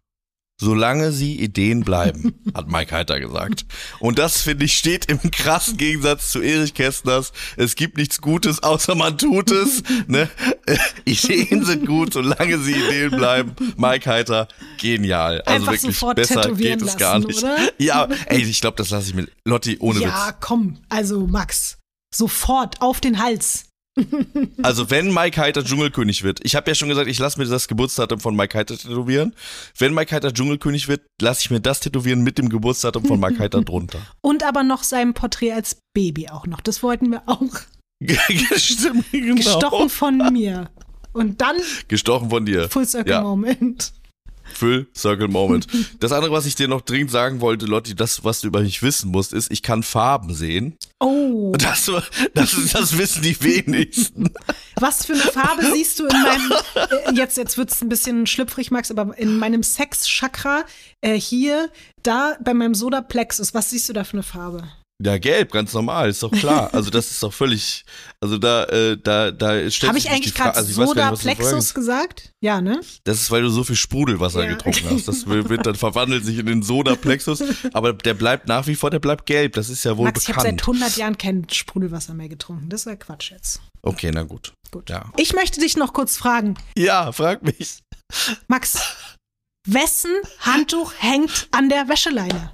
solange 0.61 1.11
sie 1.11 1.39
Ideen 1.39 1.83
bleiben, 1.83 2.35
hat 2.55 2.69
Mike 2.69 2.95
Heiter 2.95 3.19
gesagt. 3.19 3.65
Und 3.99 4.19
das, 4.19 4.43
finde 4.43 4.65
ich, 4.65 4.77
steht 4.77 5.11
im 5.11 5.19
krassen 5.31 5.75
Gegensatz 5.75 6.31
zu 6.31 6.39
Erich 6.39 6.75
Kästners. 6.75 7.33
Es 7.57 7.75
gibt 7.75 7.97
nichts 7.97 8.21
Gutes, 8.21 8.61
außer 8.61 8.93
man 8.93 9.17
tut 9.17 9.49
es. 9.49 9.81
Ne? 10.07 10.29
Ideen 11.05 11.65
sind 11.65 11.87
gut, 11.87 12.13
solange 12.13 12.59
sie 12.59 12.73
Ideen 12.73 13.11
bleiben. 13.11 13.55
Mike 13.75 14.07
Heiter, 14.07 14.47
genial. 14.79 15.41
Also 15.41 15.67
Einfach 15.67 15.83
wirklich, 15.83 15.99
besser 16.15 16.53
geht 16.53 16.81
es 16.83 16.95
gar 16.97 17.19
nicht. 17.19 17.43
oder? 17.43 17.57
Ja, 17.79 18.07
ey, 18.27 18.43
ich 18.43 18.61
glaube, 18.61 18.77
das 18.77 18.91
lasse 18.91 19.09
ich 19.09 19.15
mit 19.15 19.31
Lotti 19.45 19.77
ohne 19.79 19.99
ja, 19.99 20.27
Witz. 20.27 20.35
komm, 20.41 20.77
also 20.89 21.25
Max, 21.25 21.79
sofort 22.13 22.81
auf 22.81 23.01
den 23.01 23.21
Hals. 23.21 23.65
Also 24.63 24.89
wenn 24.89 25.13
Mike 25.13 25.39
Heiter 25.39 25.63
Dschungelkönig 25.63 26.23
wird, 26.23 26.39
ich 26.43 26.55
habe 26.55 26.69
ja 26.71 26.75
schon 26.75 26.89
gesagt, 26.89 27.07
ich 27.07 27.19
lasse 27.19 27.39
mir 27.39 27.45
das 27.45 27.67
Geburtsdatum 27.67 28.19
von 28.19 28.35
Mike 28.35 28.57
Heiter 28.57 28.77
tätowieren. 28.77 29.35
Wenn 29.77 29.93
Mike 29.93 30.15
Heiter 30.15 30.33
Dschungelkönig 30.33 30.87
wird, 30.87 31.01
lasse 31.21 31.41
ich 31.41 31.51
mir 31.51 31.59
das 31.59 31.81
tätowieren 31.81 32.21
mit 32.21 32.37
dem 32.37 32.49
Geburtsdatum 32.49 33.05
von 33.05 33.19
Mike 33.19 33.39
Heiter 33.39 33.61
drunter. 33.61 33.99
Und 34.21 34.43
aber 34.43 34.63
noch 34.63 34.83
sein 34.83 35.13
Porträt 35.13 35.53
als 35.53 35.77
Baby 35.93 36.29
auch 36.29 36.47
noch. 36.47 36.61
Das 36.61 36.83
wollten 36.83 37.11
wir 37.11 37.23
auch. 37.25 37.41
Stimmt, 38.55 39.11
genau. 39.11 39.35
Gestochen 39.35 39.89
von 39.89 40.17
mir. 40.31 40.69
Und 41.13 41.41
dann 41.41 41.57
Gestochen 41.87 42.29
von 42.29 42.45
dir. 42.45 42.69
Full 42.69 42.87
Circle 42.87 43.11
Ja. 43.11 43.21
Moment. 43.21 43.93
Full 44.57 44.87
Circle 44.95 45.27
Moment. 45.27 45.67
Das 45.99 46.11
andere, 46.11 46.31
was 46.31 46.45
ich 46.45 46.55
dir 46.55 46.67
noch 46.67 46.81
dringend 46.81 47.11
sagen 47.11 47.41
wollte, 47.41 47.65
Lotti, 47.65 47.95
das, 47.95 48.23
was 48.23 48.41
du 48.41 48.47
über 48.47 48.61
mich 48.61 48.81
wissen 48.81 49.11
musst, 49.11 49.33
ist, 49.33 49.51
ich 49.51 49.61
kann 49.61 49.83
Farben 49.83 50.33
sehen. 50.33 50.77
Oh, 50.99 51.51
Das, 51.57 51.89
das, 52.33 52.55
das 52.73 52.97
wissen 52.97 53.21
die 53.21 53.39
wenigsten. 53.41 54.29
was 54.75 55.05
für 55.05 55.13
eine 55.13 55.21
Farbe 55.21 55.65
siehst 55.73 55.99
du 55.99 56.05
in 56.07 56.21
meinem, 56.21 56.51
äh, 56.75 57.13
jetzt, 57.13 57.37
jetzt 57.37 57.57
wird 57.57 57.71
es 57.71 57.81
ein 57.81 57.89
bisschen 57.89 58.25
schlüpfrig, 58.27 58.71
Max, 58.71 58.89
aber 58.91 59.17
in 59.17 59.37
meinem 59.37 59.63
Sex-Chakra 59.63 60.63
äh, 61.01 61.19
hier, 61.19 61.69
da 62.03 62.35
bei 62.43 62.53
meinem 62.53 62.73
Sodaplexus, 62.75 63.53
was 63.53 63.69
siehst 63.69 63.89
du 63.89 63.93
da 63.93 64.03
für 64.03 64.13
eine 64.13 64.23
Farbe? 64.23 64.63
Ja, 65.03 65.17
gelb, 65.17 65.51
ganz 65.51 65.73
normal, 65.73 66.09
ist 66.09 66.21
doch 66.21 66.31
klar. 66.31 66.73
Also 66.73 66.89
das 66.91 67.09
ist 67.09 67.23
doch 67.23 67.33
völlig, 67.33 67.85
also 68.19 68.37
da, 68.37 68.65
äh, 68.65 68.97
da, 68.97 69.31
da 69.31 69.69
stellt 69.69 69.89
Habe 69.89 69.97
ich 69.97 70.09
eigentlich 70.11 70.33
gerade 70.35 70.55
also 70.55 70.85
Sodaplexus 70.85 71.73
gesagt? 71.73 72.31
Ja, 72.41 72.61
ne? 72.61 72.81
Das 73.03 73.19
ist, 73.21 73.31
weil 73.31 73.41
du 73.41 73.49
so 73.49 73.63
viel 73.63 73.75
Sprudelwasser 73.75 74.43
Ja. 74.43 74.51
getrunken 74.51 74.89
hast. 74.91 75.07
Das 75.07 75.25
wird 75.27 75.65
dann 75.65 75.75
verwandelt 75.75 76.23
sich 76.25 76.37
in 76.37 76.45
den 76.45 76.61
Sodaplexus, 76.61 77.43
aber 77.73 77.93
der 77.93 78.13
bleibt 78.13 78.47
nach 78.47 78.67
wie 78.67 78.75
vor, 78.75 78.89
der 78.89 78.99
bleibt 78.99 79.25
gelb. 79.25 79.53
Das 79.53 79.69
ist 79.69 79.83
ja 79.83 79.97
wohl 79.97 80.05
Max, 80.05 80.23
ich 80.23 80.29
habe 80.29 80.41
seit 80.41 80.57
bekannt. 80.57 80.77
100 80.81 80.97
Jahren 80.97 81.17
kein 81.17 81.47
Sprudelwasser 81.49 82.13
mehr 82.13 82.29
getrunken. 82.29 82.69
Das 82.69 82.81
ist 82.81 82.85
ja 82.85 82.95
Quatsch 82.95 83.31
jetzt. 83.31 83.61
Okay, 83.81 84.11
na 84.13 84.23
gut. 84.23 84.53
Gut. 84.71 84.89
Ja. 84.89 85.11
Ich 85.17 85.33
möchte 85.33 85.59
dich 85.59 85.75
noch 85.77 85.93
kurz 85.93 86.15
fragen. 86.17 86.55
Ja, 86.77 87.11
frag 87.11 87.41
mich. 87.43 87.79
Max, 88.47 88.77
wessen 89.67 90.11
Handtuch 90.39 90.93
hängt 90.99 91.47
an 91.51 91.69
der 91.69 91.89
Wäscheleine? 91.89 92.51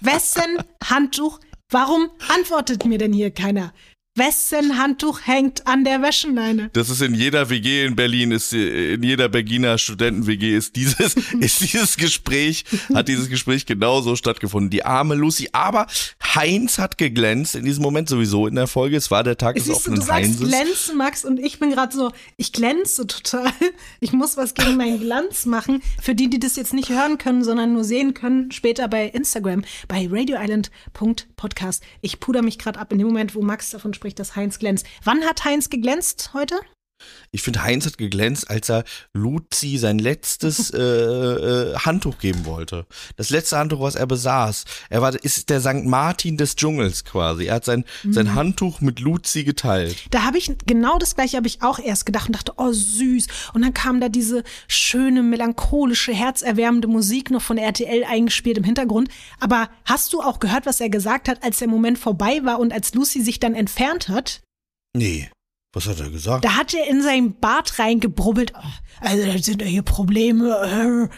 Wessen 0.00 0.58
Handtuch? 0.84 1.40
Warum 1.70 2.10
antwortet 2.28 2.84
mir 2.84 2.98
denn 2.98 3.12
hier 3.12 3.30
keiner? 3.30 3.72
Wessen 4.16 4.78
Handtuch 4.78 5.20
hängt 5.26 5.66
an 5.66 5.84
der 5.84 6.00
Wäscheleine? 6.00 6.70
Das 6.72 6.88
ist 6.88 7.02
in 7.02 7.14
jeder 7.14 7.50
WG 7.50 7.84
in 7.84 7.96
Berlin, 7.96 8.32
ist 8.32 8.54
äh, 8.54 8.94
in 8.94 9.02
jeder 9.02 9.28
Berliner 9.28 9.76
Studenten-WG 9.76 10.56
ist 10.56 10.74
dieses, 10.74 11.14
ist 11.40 11.60
dieses 11.60 11.98
Gespräch, 11.98 12.64
hat 12.94 13.08
dieses 13.08 13.28
Gespräch 13.28 13.66
genauso 13.66 14.16
stattgefunden. 14.16 14.70
Die 14.70 14.86
arme 14.86 15.14
Lucy, 15.14 15.50
aber 15.52 15.86
Heinz 16.34 16.78
hat 16.78 16.98
geglänzt 16.98 17.54
in 17.54 17.64
diesem 17.64 17.82
Moment 17.82 18.08
sowieso 18.08 18.46
in 18.46 18.54
der 18.54 18.66
Folge. 18.66 18.96
Es 18.96 19.10
war 19.10 19.22
der 19.22 19.36
Tag 19.36 19.56
des 19.56 19.64
Siehst 19.64 19.86
du, 19.86 19.92
offenen 19.92 20.00
du 20.00 20.06
sagst 20.06 20.22
Heinzes. 20.24 20.48
glänzen, 20.48 20.96
Max, 20.96 21.24
und 21.24 21.38
ich 21.38 21.58
bin 21.58 21.70
gerade 21.70 21.94
so, 21.96 22.10
ich 22.36 22.52
glänze 22.52 23.06
total. 23.06 23.50
Ich 24.00 24.12
muss 24.12 24.36
was 24.36 24.54
gegen 24.54 24.76
meinen 24.76 25.00
Glanz 25.00 25.46
machen. 25.46 25.82
Für 26.00 26.14
die, 26.14 26.28
die 26.28 26.38
das 26.38 26.56
jetzt 26.56 26.74
nicht 26.74 26.90
hören 26.90 27.18
können, 27.18 27.42
sondern 27.44 27.72
nur 27.72 27.84
sehen 27.84 28.14
können, 28.14 28.50
später 28.52 28.88
bei 28.88 29.06
Instagram, 29.06 29.64
bei 29.88 30.08
radioisland.podcast. 30.10 31.82
Ich 32.02 32.20
puder 32.20 32.42
mich 32.42 32.58
gerade 32.58 32.78
ab 32.78 32.92
in 32.92 32.98
dem 32.98 33.08
Moment, 33.08 33.34
wo 33.34 33.42
Max 33.42 33.70
davon 33.70 33.94
spricht, 33.94 34.18
dass 34.18 34.36
Heinz 34.36 34.58
glänzt. 34.58 34.86
Wann 35.04 35.24
hat 35.24 35.44
Heinz 35.44 35.70
geglänzt 35.70 36.30
heute? 36.34 36.56
Ich 37.30 37.42
finde, 37.42 37.62
Heinz 37.62 37.86
hat 37.86 37.98
geglänzt, 37.98 38.48
als 38.50 38.70
er 38.70 38.84
Luzi 39.12 39.76
sein 39.76 39.98
letztes 39.98 40.70
äh, 40.74 40.80
äh, 40.80 41.76
Handtuch 41.76 42.18
geben 42.18 42.44
wollte. 42.46 42.86
Das 43.16 43.30
letzte 43.30 43.58
Handtuch, 43.58 43.80
was 43.80 43.94
er 43.94 44.06
besaß. 44.06 44.64
Er 44.88 45.02
war, 45.02 45.14
ist 45.14 45.50
der 45.50 45.60
St. 45.60 45.84
Martin 45.84 46.36
des 46.36 46.56
Dschungels 46.56 47.04
quasi. 47.04 47.46
Er 47.46 47.56
hat 47.56 47.64
sein, 47.64 47.84
sein 48.08 48.34
Handtuch 48.34 48.80
mit 48.80 49.00
Luzi 49.00 49.44
geteilt. 49.44 50.06
Da 50.10 50.22
habe 50.22 50.38
ich 50.38 50.50
genau 50.66 50.98
das 50.98 51.14
gleiche 51.14 51.36
habe 51.36 51.46
ich 51.46 51.62
auch 51.62 51.78
erst 51.78 52.06
gedacht 52.06 52.28
und 52.28 52.36
dachte, 52.36 52.54
oh 52.56 52.72
süß. 52.72 53.26
Und 53.52 53.62
dann 53.62 53.74
kam 53.74 54.00
da 54.00 54.08
diese 54.08 54.42
schöne, 54.68 55.22
melancholische, 55.22 56.12
herzerwärmende 56.12 56.88
Musik 56.88 57.30
noch 57.30 57.42
von 57.42 57.58
RTL 57.58 58.04
eingespielt 58.04 58.58
im 58.58 58.64
Hintergrund. 58.64 59.08
Aber 59.40 59.68
hast 59.84 60.12
du 60.12 60.20
auch 60.20 60.40
gehört, 60.40 60.66
was 60.66 60.80
er 60.80 60.88
gesagt 60.88 61.28
hat, 61.28 61.42
als 61.42 61.58
der 61.58 61.68
Moment 61.68 61.98
vorbei 61.98 62.40
war 62.44 62.58
und 62.58 62.72
als 62.72 62.94
Lucy 62.94 63.22
sich 63.22 63.40
dann 63.40 63.54
entfernt 63.54 64.08
hat? 64.08 64.40
Nee. 64.96 65.28
Was 65.76 65.86
hat 65.88 66.00
er 66.00 66.08
gesagt? 66.08 66.42
Da 66.42 66.56
hat 66.56 66.72
er 66.72 66.88
in 66.88 67.02
sein 67.02 67.38
Bart 67.38 67.78
reingebrubbelt. 67.78 68.54
Oh, 68.56 68.66
also, 69.00 69.30
das 69.30 69.44
sind 69.44 69.60
ja 69.60 69.68
hier 69.68 69.82
Probleme. 69.82 71.10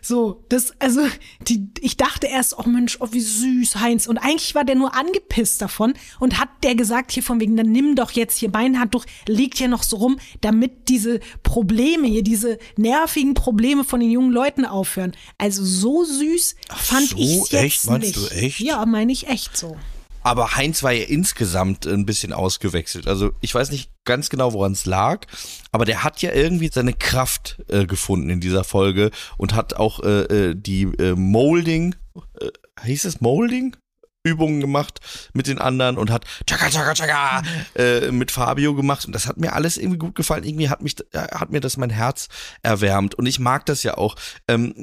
So, 0.00 0.46
das, 0.48 0.72
also, 0.80 1.02
die, 1.42 1.68
ich 1.80 1.98
dachte 1.98 2.26
erst, 2.26 2.58
oh 2.58 2.66
Mensch, 2.66 2.96
oh, 3.00 3.08
wie 3.10 3.20
süß, 3.20 3.76
Heinz. 3.80 4.06
Und 4.06 4.16
eigentlich 4.16 4.54
war 4.54 4.64
der 4.64 4.76
nur 4.76 4.96
angepisst 4.96 5.60
davon 5.60 5.92
und 6.20 6.40
hat 6.40 6.48
der 6.62 6.74
gesagt, 6.74 7.12
hier 7.12 7.22
von 7.22 7.38
wegen, 7.38 7.54
dann 7.54 7.70
nimm 7.70 7.96
doch 7.96 8.12
jetzt 8.12 8.38
hier 8.38 8.48
mein 8.50 8.80
Handtuch, 8.80 9.04
liegt 9.28 9.58
hier 9.58 9.68
noch 9.68 9.82
so 9.82 9.98
rum, 9.98 10.18
damit 10.40 10.88
diese 10.88 11.20
Probleme 11.42 12.06
hier, 12.06 12.22
diese 12.22 12.58
nervigen 12.78 13.34
Probleme 13.34 13.84
von 13.84 14.00
den 14.00 14.10
jungen 14.10 14.32
Leuten 14.32 14.64
aufhören. 14.64 15.12
Also, 15.36 15.62
so 15.66 16.02
süß 16.02 16.56
fand 16.74 17.10
so, 17.10 17.16
ich 17.18 17.34
jetzt 17.34 17.52
echt? 17.52 17.86
Meinst 17.88 18.16
nicht. 18.16 18.16
du 18.16 18.34
echt? 18.34 18.60
Ja, 18.60 18.86
meine 18.86 19.12
ich 19.12 19.28
echt 19.28 19.54
so. 19.54 19.76
Aber 20.24 20.56
Heinz 20.56 20.82
war 20.82 20.92
ja 20.92 21.04
insgesamt 21.04 21.86
ein 21.86 22.06
bisschen 22.06 22.32
ausgewechselt. 22.32 23.06
Also 23.06 23.32
ich 23.42 23.54
weiß 23.54 23.70
nicht 23.70 23.90
ganz 24.04 24.30
genau, 24.30 24.54
woran 24.54 24.72
es 24.72 24.86
lag, 24.86 25.26
aber 25.70 25.84
der 25.84 26.02
hat 26.02 26.22
ja 26.22 26.32
irgendwie 26.32 26.70
seine 26.72 26.94
Kraft 26.94 27.62
äh, 27.68 27.84
gefunden 27.84 28.30
in 28.30 28.40
dieser 28.40 28.64
Folge 28.64 29.10
und 29.36 29.54
hat 29.54 29.74
auch 29.74 30.02
äh, 30.02 30.22
äh, 30.22 30.54
die 30.56 30.84
äh, 30.84 31.14
Molding, 31.14 31.94
äh, 32.40 32.48
hieß 32.84 33.04
es 33.04 33.20
Molding? 33.20 33.76
Übungen 34.24 34.60
gemacht 34.60 35.00
mit 35.34 35.46
den 35.46 35.58
anderen 35.58 35.98
und 35.98 36.10
hat 36.10 36.24
tschakka, 36.46 36.70
tschakka, 36.70 36.94
tschakka, 36.94 37.42
äh, 37.76 38.10
mit 38.10 38.30
Fabio 38.30 38.74
gemacht 38.74 39.04
und 39.04 39.12
das 39.12 39.26
hat 39.26 39.36
mir 39.36 39.52
alles 39.52 39.76
irgendwie 39.76 39.98
gut 39.98 40.14
gefallen. 40.14 40.44
Irgendwie 40.44 40.70
hat 40.70 40.82
mich, 40.82 40.96
äh, 41.12 41.18
hat 41.18 41.52
mir 41.52 41.60
das 41.60 41.76
mein 41.76 41.90
Herz 41.90 42.28
erwärmt 42.62 43.14
und 43.14 43.26
ich 43.26 43.38
mag 43.38 43.66
das 43.66 43.82
ja 43.82 43.98
auch, 43.98 44.16
ähm, 44.48 44.74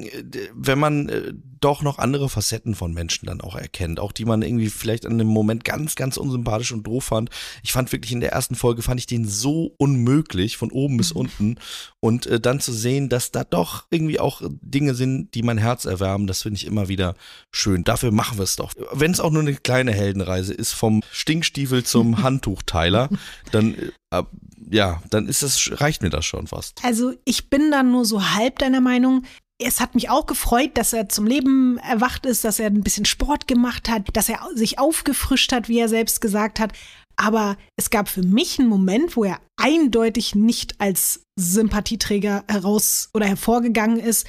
wenn 0.54 0.78
man 0.78 1.08
äh, 1.08 1.32
doch 1.62 1.82
noch 1.82 1.98
andere 1.98 2.28
Facetten 2.28 2.74
von 2.74 2.92
Menschen 2.92 3.26
dann 3.26 3.40
auch 3.40 3.54
erkennt, 3.54 4.00
auch 4.00 4.12
die 4.12 4.24
man 4.24 4.42
irgendwie 4.42 4.68
vielleicht 4.68 5.06
an 5.06 5.18
dem 5.18 5.28
Moment 5.28 5.64
ganz, 5.64 5.94
ganz 5.94 6.16
unsympathisch 6.16 6.72
und 6.72 6.86
doof 6.86 7.04
fand. 7.04 7.30
Ich 7.62 7.72
fand 7.72 7.92
wirklich 7.92 8.12
in 8.12 8.20
der 8.20 8.32
ersten 8.32 8.54
Folge 8.54 8.82
fand 8.82 9.00
ich 9.00 9.06
den 9.06 9.26
so 9.26 9.74
unmöglich 9.78 10.56
von 10.56 10.70
oben 10.70 10.96
bis 10.96 11.12
unten 11.12 11.56
und 12.00 12.26
äh, 12.26 12.40
dann 12.40 12.60
zu 12.60 12.72
sehen, 12.72 13.08
dass 13.08 13.30
da 13.30 13.44
doch 13.44 13.86
irgendwie 13.90 14.20
auch 14.20 14.42
Dinge 14.60 14.94
sind, 14.94 15.34
die 15.34 15.42
mein 15.42 15.58
Herz 15.58 15.84
erwärmen, 15.84 16.26
das 16.26 16.42
finde 16.42 16.56
ich 16.56 16.66
immer 16.66 16.88
wieder 16.88 17.14
schön. 17.50 17.84
Dafür 17.84 18.12
machen 18.12 18.38
wir 18.38 18.44
es 18.44 18.56
doch. 18.56 18.72
Wenn 18.92 19.12
es 19.12 19.20
auch 19.20 19.31
nur 19.32 19.42
eine 19.42 19.54
kleine 19.54 19.92
Heldenreise 19.92 20.54
ist, 20.54 20.72
vom 20.72 21.02
Stinkstiefel 21.10 21.84
zum 21.84 22.22
Handtuchteiler, 22.22 23.08
dann 23.50 23.74
äh, 24.10 24.22
ja, 24.70 25.02
dann 25.10 25.28
ist 25.28 25.42
das 25.42 25.80
reicht 25.80 26.02
mir 26.02 26.10
das 26.10 26.24
schon 26.24 26.46
fast. 26.46 26.82
Also 26.84 27.12
ich 27.24 27.50
bin 27.50 27.70
dann 27.70 27.90
nur 27.90 28.04
so 28.04 28.34
halb 28.34 28.58
deiner 28.58 28.80
Meinung. 28.80 29.24
Es 29.58 29.80
hat 29.80 29.94
mich 29.94 30.10
auch 30.10 30.26
gefreut, 30.26 30.72
dass 30.74 30.92
er 30.92 31.08
zum 31.08 31.26
Leben 31.26 31.78
erwacht 31.78 32.26
ist, 32.26 32.44
dass 32.44 32.58
er 32.58 32.66
ein 32.66 32.82
bisschen 32.82 33.04
Sport 33.04 33.46
gemacht 33.46 33.88
hat, 33.88 34.08
dass 34.14 34.28
er 34.28 34.40
sich 34.54 34.78
aufgefrischt 34.78 35.52
hat, 35.52 35.68
wie 35.68 35.78
er 35.78 35.88
selbst 35.88 36.20
gesagt 36.20 36.58
hat. 36.58 36.72
Aber 37.16 37.56
es 37.76 37.90
gab 37.90 38.08
für 38.08 38.22
mich 38.22 38.58
einen 38.58 38.68
Moment, 38.68 39.16
wo 39.16 39.24
er 39.24 39.40
eindeutig 39.56 40.34
nicht 40.34 40.80
als 40.80 41.24
Sympathieträger 41.36 42.44
heraus 42.48 43.10
oder 43.14 43.26
hervorgegangen 43.26 44.00
ist, 44.00 44.26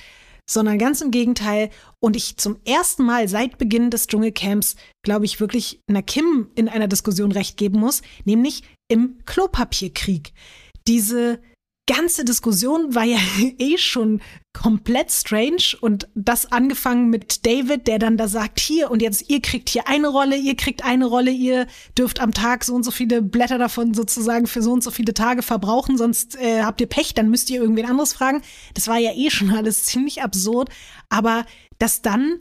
sondern 0.50 0.78
ganz 0.78 1.02
im 1.02 1.12
Gegenteil. 1.12 1.70
Und 2.00 2.16
ich 2.16 2.38
zum 2.38 2.58
ersten 2.66 3.04
Mal 3.04 3.28
seit 3.28 3.58
Beginn 3.58 3.90
des 3.90 4.08
Dschungelcamps, 4.08 4.76
glaube 5.04 5.26
ich, 5.26 5.40
wirklich 5.40 5.80
einer 5.88 6.04
Kim 6.04 6.50
in 6.56 6.70
einer 6.70 6.88
Diskussion 6.88 7.32
recht 7.32 7.58
geben 7.58 7.80
muss, 7.80 8.02
nämlich 8.26 8.64
im 8.88 9.18
Klopapierkrieg. 9.26 10.34
Diese 10.88 11.40
ganze 11.86 12.24
Diskussion 12.24 12.96
war 12.96 13.04
ja 13.04 13.18
eh 13.58 13.78
schon 13.78 14.22
komplett 14.54 15.12
strange 15.12 15.76
und 15.82 16.08
das 16.14 16.52
angefangen 16.52 17.10
mit 17.10 17.46
David, 17.46 17.88
der 17.88 17.98
dann 18.00 18.18
da 18.18 18.28
sagt, 18.28 18.60
hier 18.60 18.92
und 18.92 19.02
jetzt 19.02 19.30
ihr 19.30 19.42
kriegt 19.42 19.70
hier 19.70 19.88
eine 19.88 20.08
Rolle, 20.08 20.38
ihr 20.38 20.56
kriegt 20.56 20.86
eine 20.86 21.06
Rolle, 21.06 21.32
ihr 21.32 21.68
dürft 21.98 22.20
am 22.20 22.34
Tag 22.34 22.64
so 22.64 22.76
und 22.76 22.84
so 22.84 22.92
viele 22.92 23.22
Blätter 23.22 23.58
davon 23.58 23.94
sozusagen 23.94 24.46
für 24.46 24.62
so 24.62 24.72
und 24.72 24.84
so 24.84 24.92
viele 24.92 25.14
Tage 25.14 25.42
verbrauchen, 25.42 25.98
sonst 25.98 26.36
äh, 26.40 26.62
habt 26.64 26.82
ihr 26.82 26.88
Pech, 26.88 27.16
dann 27.16 27.30
müsst 27.30 27.50
ihr 27.50 27.62
irgendwen 27.62 27.88
anderes 27.88 28.14
fragen. 28.14 28.44
Das 28.76 28.88
war 28.88 29.00
ja 29.00 29.12
eh 29.14 29.30
schon 29.30 29.50
alles 29.56 29.84
ziemlich 29.86 30.22
absurd, 30.22 30.70
aber 31.10 31.46
dass 31.80 32.02
dann 32.02 32.40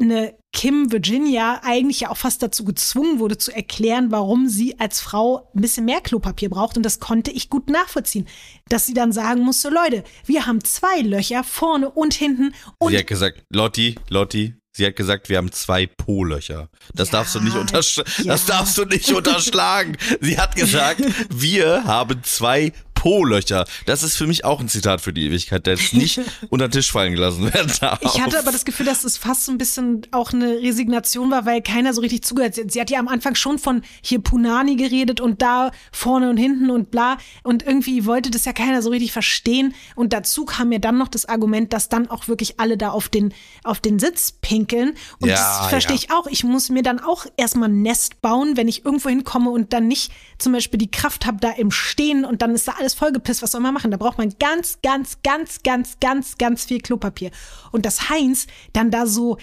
eine 0.00 0.37
Kim 0.52 0.90
Virginia 0.90 1.60
eigentlich 1.62 2.00
ja 2.00 2.10
auch 2.10 2.16
fast 2.16 2.42
dazu 2.42 2.64
gezwungen 2.64 3.18
wurde 3.18 3.38
zu 3.38 3.54
erklären, 3.54 4.10
warum 4.10 4.48
sie 4.48 4.78
als 4.80 5.00
Frau 5.00 5.50
ein 5.54 5.60
bisschen 5.60 5.84
mehr 5.84 6.00
Klopapier 6.00 6.48
braucht. 6.48 6.76
Und 6.76 6.82
das 6.82 7.00
konnte 7.00 7.30
ich 7.30 7.50
gut 7.50 7.68
nachvollziehen. 7.68 8.26
Dass 8.68 8.86
sie 8.86 8.94
dann 8.94 9.12
sagen 9.12 9.42
musste, 9.42 9.68
Leute, 9.68 10.04
wir 10.24 10.46
haben 10.46 10.64
zwei 10.64 11.00
Löcher 11.02 11.44
vorne 11.44 11.90
und 11.90 12.14
hinten 12.14 12.54
und 12.78 12.90
sie 12.90 12.98
hat 12.98 13.06
gesagt, 13.06 13.44
Lotti, 13.50 13.96
Lotti, 14.08 14.54
sie 14.72 14.86
hat 14.86 14.96
gesagt, 14.96 15.28
wir 15.28 15.36
haben 15.36 15.52
zwei 15.52 15.86
Po-Löcher. 15.86 16.70
Das 16.94 17.08
Ja, 17.08 17.18
darfst 17.18 17.34
du 17.34 17.40
nicht 17.40 17.56
untersch 17.56 17.98
ja. 17.98 18.04
das 18.24 18.46
darfst 18.46 18.78
du 18.78 18.84
nicht 18.84 19.12
unterschlagen. 19.12 19.96
Sie 20.20 20.38
hat 20.38 20.56
gesagt, 20.56 21.02
wir 21.30 21.84
haben 21.84 22.22
zwei 22.24 22.72
Po-Löcher. 22.98 23.64
Das 23.86 24.02
ist 24.02 24.16
für 24.16 24.26
mich 24.26 24.44
auch 24.44 24.58
ein 24.58 24.68
Zitat 24.68 25.00
für 25.00 25.12
die 25.12 25.26
Ewigkeit, 25.26 25.66
der 25.66 25.74
jetzt 25.76 25.94
nicht 25.94 26.20
unter 26.50 26.66
den 26.66 26.72
Tisch 26.72 26.90
fallen 26.90 27.12
gelassen 27.12 27.52
werden 27.54 27.72
darf. 27.80 28.00
Ich 28.02 28.20
hatte 28.20 28.40
aber 28.40 28.50
das 28.50 28.64
Gefühl, 28.64 28.86
dass 28.86 29.04
es 29.04 29.16
fast 29.16 29.44
so 29.44 29.52
ein 29.52 29.58
bisschen 29.58 30.02
auch 30.10 30.32
eine 30.32 30.60
Resignation 30.60 31.30
war, 31.30 31.46
weil 31.46 31.62
keiner 31.62 31.94
so 31.94 32.00
richtig 32.00 32.24
zugehört. 32.24 32.56
Sie, 32.56 32.64
sie 32.68 32.80
hat 32.80 32.90
ja 32.90 32.98
am 32.98 33.06
Anfang 33.06 33.36
schon 33.36 33.60
von 33.60 33.82
hier 34.02 34.18
Punani 34.18 34.74
geredet 34.74 35.20
und 35.20 35.42
da 35.42 35.70
vorne 35.92 36.28
und 36.28 36.38
hinten 36.38 36.70
und 36.70 36.90
bla. 36.90 37.18
Und 37.44 37.64
irgendwie 37.64 38.04
wollte 38.04 38.32
das 38.32 38.44
ja 38.44 38.52
keiner 38.52 38.82
so 38.82 38.90
richtig 38.90 39.12
verstehen. 39.12 39.74
Und 39.94 40.12
dazu 40.12 40.44
kam 40.44 40.70
mir 40.70 40.80
dann 40.80 40.98
noch 40.98 41.08
das 41.08 41.26
Argument, 41.26 41.72
dass 41.72 41.88
dann 41.88 42.10
auch 42.10 42.26
wirklich 42.26 42.58
alle 42.58 42.76
da 42.76 42.90
auf 42.90 43.08
den, 43.08 43.32
auf 43.62 43.78
den 43.78 44.00
Sitz 44.00 44.32
pinkeln. 44.32 44.94
Und 45.20 45.28
Ja, 45.28 45.36
das 45.36 45.68
verstehe 45.68 45.96
ja. 45.96 46.02
ich 46.02 46.10
auch. 46.10 46.26
Ich 46.26 46.42
muss 46.42 46.68
mir 46.68 46.82
dann 46.82 46.98
auch 46.98 47.26
erstmal 47.36 47.68
ein 47.68 47.82
Nest 47.82 48.20
bauen, 48.22 48.56
wenn 48.56 48.66
ich 48.66 48.84
irgendwo 48.84 49.08
hinkomme 49.08 49.50
und 49.50 49.72
dann 49.72 49.86
nicht 49.86 50.10
zum 50.38 50.52
Beispiel 50.52 50.78
die 50.78 50.90
Kraft 50.90 51.26
habe, 51.26 51.38
da 51.40 51.50
im 51.50 51.70
Stehen 51.70 52.24
und 52.24 52.42
dann 52.42 52.54
ist 52.54 52.66
da 52.66 52.72
alles 52.78 52.87
vollgepisst. 52.94 53.42
Was 53.42 53.52
soll 53.52 53.60
man 53.60 53.74
machen? 53.74 53.90
Da 53.90 53.96
braucht 53.96 54.18
man 54.18 54.34
ganz, 54.38 54.78
ganz, 54.82 55.18
ganz, 55.22 55.62
ganz, 55.62 55.98
ganz, 56.00 56.38
ganz 56.38 56.64
viel 56.64 56.80
Klopapier. 56.80 57.30
Und 57.72 57.86
dass 57.86 58.08
Heinz 58.10 58.46
dann 58.72 58.90
da 58.90 59.06
so, 59.06 59.38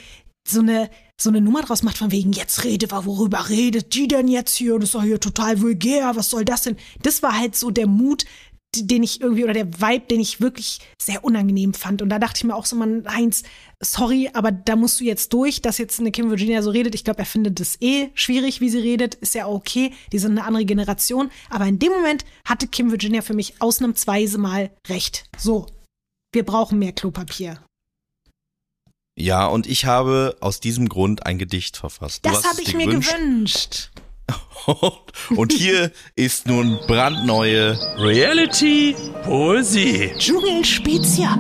so 0.48 0.60
eine, 0.60 0.90
so 1.20 1.30
eine 1.30 1.42
Nummer 1.42 1.62
draus 1.62 1.84
macht 1.84 1.98
von 1.98 2.12
wegen, 2.12 2.32
jetzt 2.32 2.64
redet, 2.64 2.92
worüber 2.92 3.50
redet 3.50 3.94
die 3.94 4.08
denn 4.08 4.28
jetzt 4.28 4.56
hier? 4.56 4.76
Das 4.76 4.90
ist 4.90 4.96
doch 4.96 5.04
hier 5.04 5.20
total 5.20 5.62
vulgär. 5.62 6.16
Was 6.16 6.30
soll 6.30 6.46
das 6.46 6.64
denn? 6.64 6.78
Das 7.02 7.24
war 7.24 7.38
halt 7.38 7.56
so 7.56 7.72
der 7.72 7.88
Mut, 7.88 8.26
den 8.84 9.04
ich 9.04 9.22
irgendwie, 9.22 9.44
oder 9.44 9.54
der 9.54 9.74
Vibe, 9.82 10.06
den 10.10 10.20
ich 10.20 10.42
wirklich 10.42 10.80
sehr 11.02 11.24
unangenehm 11.24 11.74
fand. 11.74 12.02
Und 12.02 12.10
da 12.10 12.20
dachte 12.20 12.38
ich 12.38 12.44
mir 12.44 12.56
auch 12.56 12.66
so, 12.66 12.76
man, 12.76 13.06
Heinz, 13.08 13.44
sorry, 13.82 14.30
aber 14.34 14.52
da 14.52 14.76
musst 14.76 15.00
du 15.00 15.04
jetzt 15.04 15.34
durch, 15.34 15.62
dass 15.62 15.78
jetzt 15.78 16.00
eine 16.00 16.12
Kim 16.12 16.30
Virginia 16.30 16.62
so 16.62 16.70
redet. 16.70 16.96
Ich 16.96 17.04
glaube, 17.04 17.20
er 17.20 17.26
findet 17.26 17.60
das 17.60 17.78
eh 17.82 18.10
schwierig, 18.14 18.62
wie 18.62 18.70
sie 18.70 18.80
redet. 18.80 19.16
Ist 19.16 19.36
ja 19.36 19.48
okay. 19.48 19.92
Die 20.12 20.20
sind 20.20 20.32
eine 20.32 20.44
andere 20.46 20.66
Generation. 20.66 21.30
Aber 21.50 21.66
in 21.66 21.80
dem 21.80 21.92
Moment 21.92 22.26
hatte 22.48 22.68
Kim 22.68 22.92
Virginia 22.92 23.22
für 23.22 23.34
mich 23.34 23.62
ausnahmsweise 23.62 24.38
mal 24.38 24.72
recht. 24.88 25.26
So. 25.38 25.68
Wir 26.34 26.44
brauchen 26.44 26.80
mehr 26.80 26.92
Klopapier. 26.92 27.62
ja, 29.18 29.46
und 29.48 29.68
ich 29.68 29.86
habe 29.86 30.36
aus 30.42 30.60
diesem 30.60 30.90
Grund 30.90 31.26
ein 31.26 31.38
Gedicht 31.38 31.78
verfasst. 31.78 32.26
Du 32.26 32.30
Das 32.30 32.44
habe 32.44 32.62
ich 32.62 32.74
mir 32.76 32.88
gewünscht. 32.88 33.14
gewünscht. 33.16 33.90
Und 35.36 35.54
hier 35.54 35.92
ist 36.16 36.48
nun 36.48 36.80
brandneue 36.88 37.78
Reality 37.98 38.96
Poesie. 39.24 40.12
Dschungelspezial. 40.18 41.40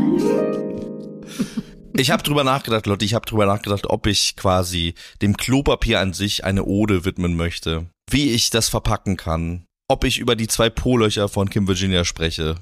Ich 1.97 2.11
habe 2.11 2.23
drüber 2.23 2.43
nachgedacht, 2.43 2.87
Lotte, 2.87 3.05
ich 3.05 3.13
habe 3.13 3.25
drüber 3.25 3.45
nachgedacht, 3.45 3.89
ob 3.89 4.05
ich 4.05 4.35
quasi 4.35 4.95
dem 5.21 5.37
Klopapier 5.37 6.01
an 6.01 6.13
sich 6.13 6.43
eine 6.43 6.65
Ode 6.65 7.05
widmen 7.05 7.35
möchte. 7.35 7.87
Wie 8.09 8.31
ich 8.31 8.49
das 8.49 8.69
verpacken 8.69 9.15
kann. 9.17 9.65
Ob 9.87 10.03
ich 10.03 10.17
über 10.17 10.35
die 10.35 10.47
zwei 10.47 10.69
Po-Löcher 10.69 11.29
von 11.29 11.49
Kim 11.49 11.67
Virginia 11.67 12.03
spreche. 12.03 12.55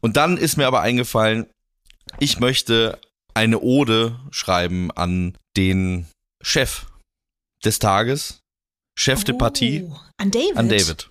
Und 0.00 0.16
dann 0.16 0.36
ist 0.36 0.56
mir 0.56 0.66
aber 0.66 0.80
eingefallen, 0.80 1.46
ich 2.18 2.40
möchte 2.40 2.98
eine 3.32 3.60
Ode 3.60 4.18
schreiben 4.30 4.90
an 4.90 5.36
den 5.56 6.06
Chef 6.42 6.86
des 7.64 7.78
Tages, 7.78 8.40
Chef 8.96 9.24
de 9.24 9.34
Partie, 9.36 9.84
Oh, 9.90 9.96
an 10.18 10.30
David. 10.30 10.56
an 10.56 10.68
David. 10.68 11.10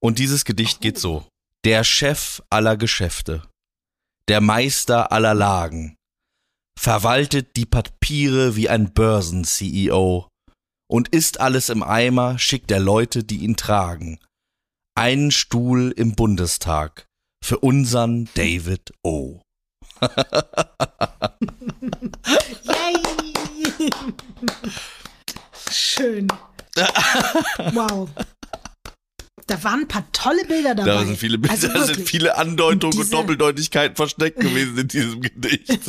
Und 0.00 0.18
dieses 0.18 0.44
Gedicht 0.44 0.80
geht 0.80 0.98
so. 0.98 1.26
Der 1.64 1.82
Chef 1.84 2.40
aller 2.50 2.76
Geschäfte, 2.76 3.42
der 4.28 4.40
Meister 4.40 5.10
aller 5.10 5.34
Lagen, 5.34 5.96
verwaltet 6.78 7.56
die 7.56 7.66
Papiere 7.66 8.54
wie 8.54 8.68
ein 8.68 8.92
Börsen-CEO 8.92 10.28
und 10.88 11.08
ist 11.08 11.40
alles 11.40 11.68
im 11.68 11.82
Eimer, 11.82 12.38
schickt 12.38 12.70
er 12.70 12.78
Leute, 12.80 13.24
die 13.24 13.38
ihn 13.38 13.56
tragen. 13.56 14.20
Einen 14.94 15.30
Stuhl 15.32 15.92
im 15.96 16.14
Bundestag 16.14 17.06
für 17.44 17.58
unseren 17.58 18.28
David 18.34 18.92
O. 19.02 19.40
Yay! 22.62 23.90
Schön. 25.70 26.28
Wow. 27.72 28.08
Da 29.46 29.64
waren 29.64 29.80
ein 29.80 29.88
paar 29.88 30.04
tolle 30.12 30.44
Bilder 30.44 30.74
dabei. 30.74 30.90
Da 30.90 31.04
sind 31.06 31.16
viele, 31.18 31.38
Bilder, 31.38 31.54
Also 31.54 31.68
da 31.68 31.84
sind 31.86 32.06
viele 32.06 32.36
Andeutungen 32.36 32.98
und 32.98 33.10
Doppeldeutigkeiten 33.12 33.96
versteckt 33.96 34.40
gewesen 34.40 34.76
in 34.76 34.88
diesem 34.88 35.20
Gedicht. 35.22 35.78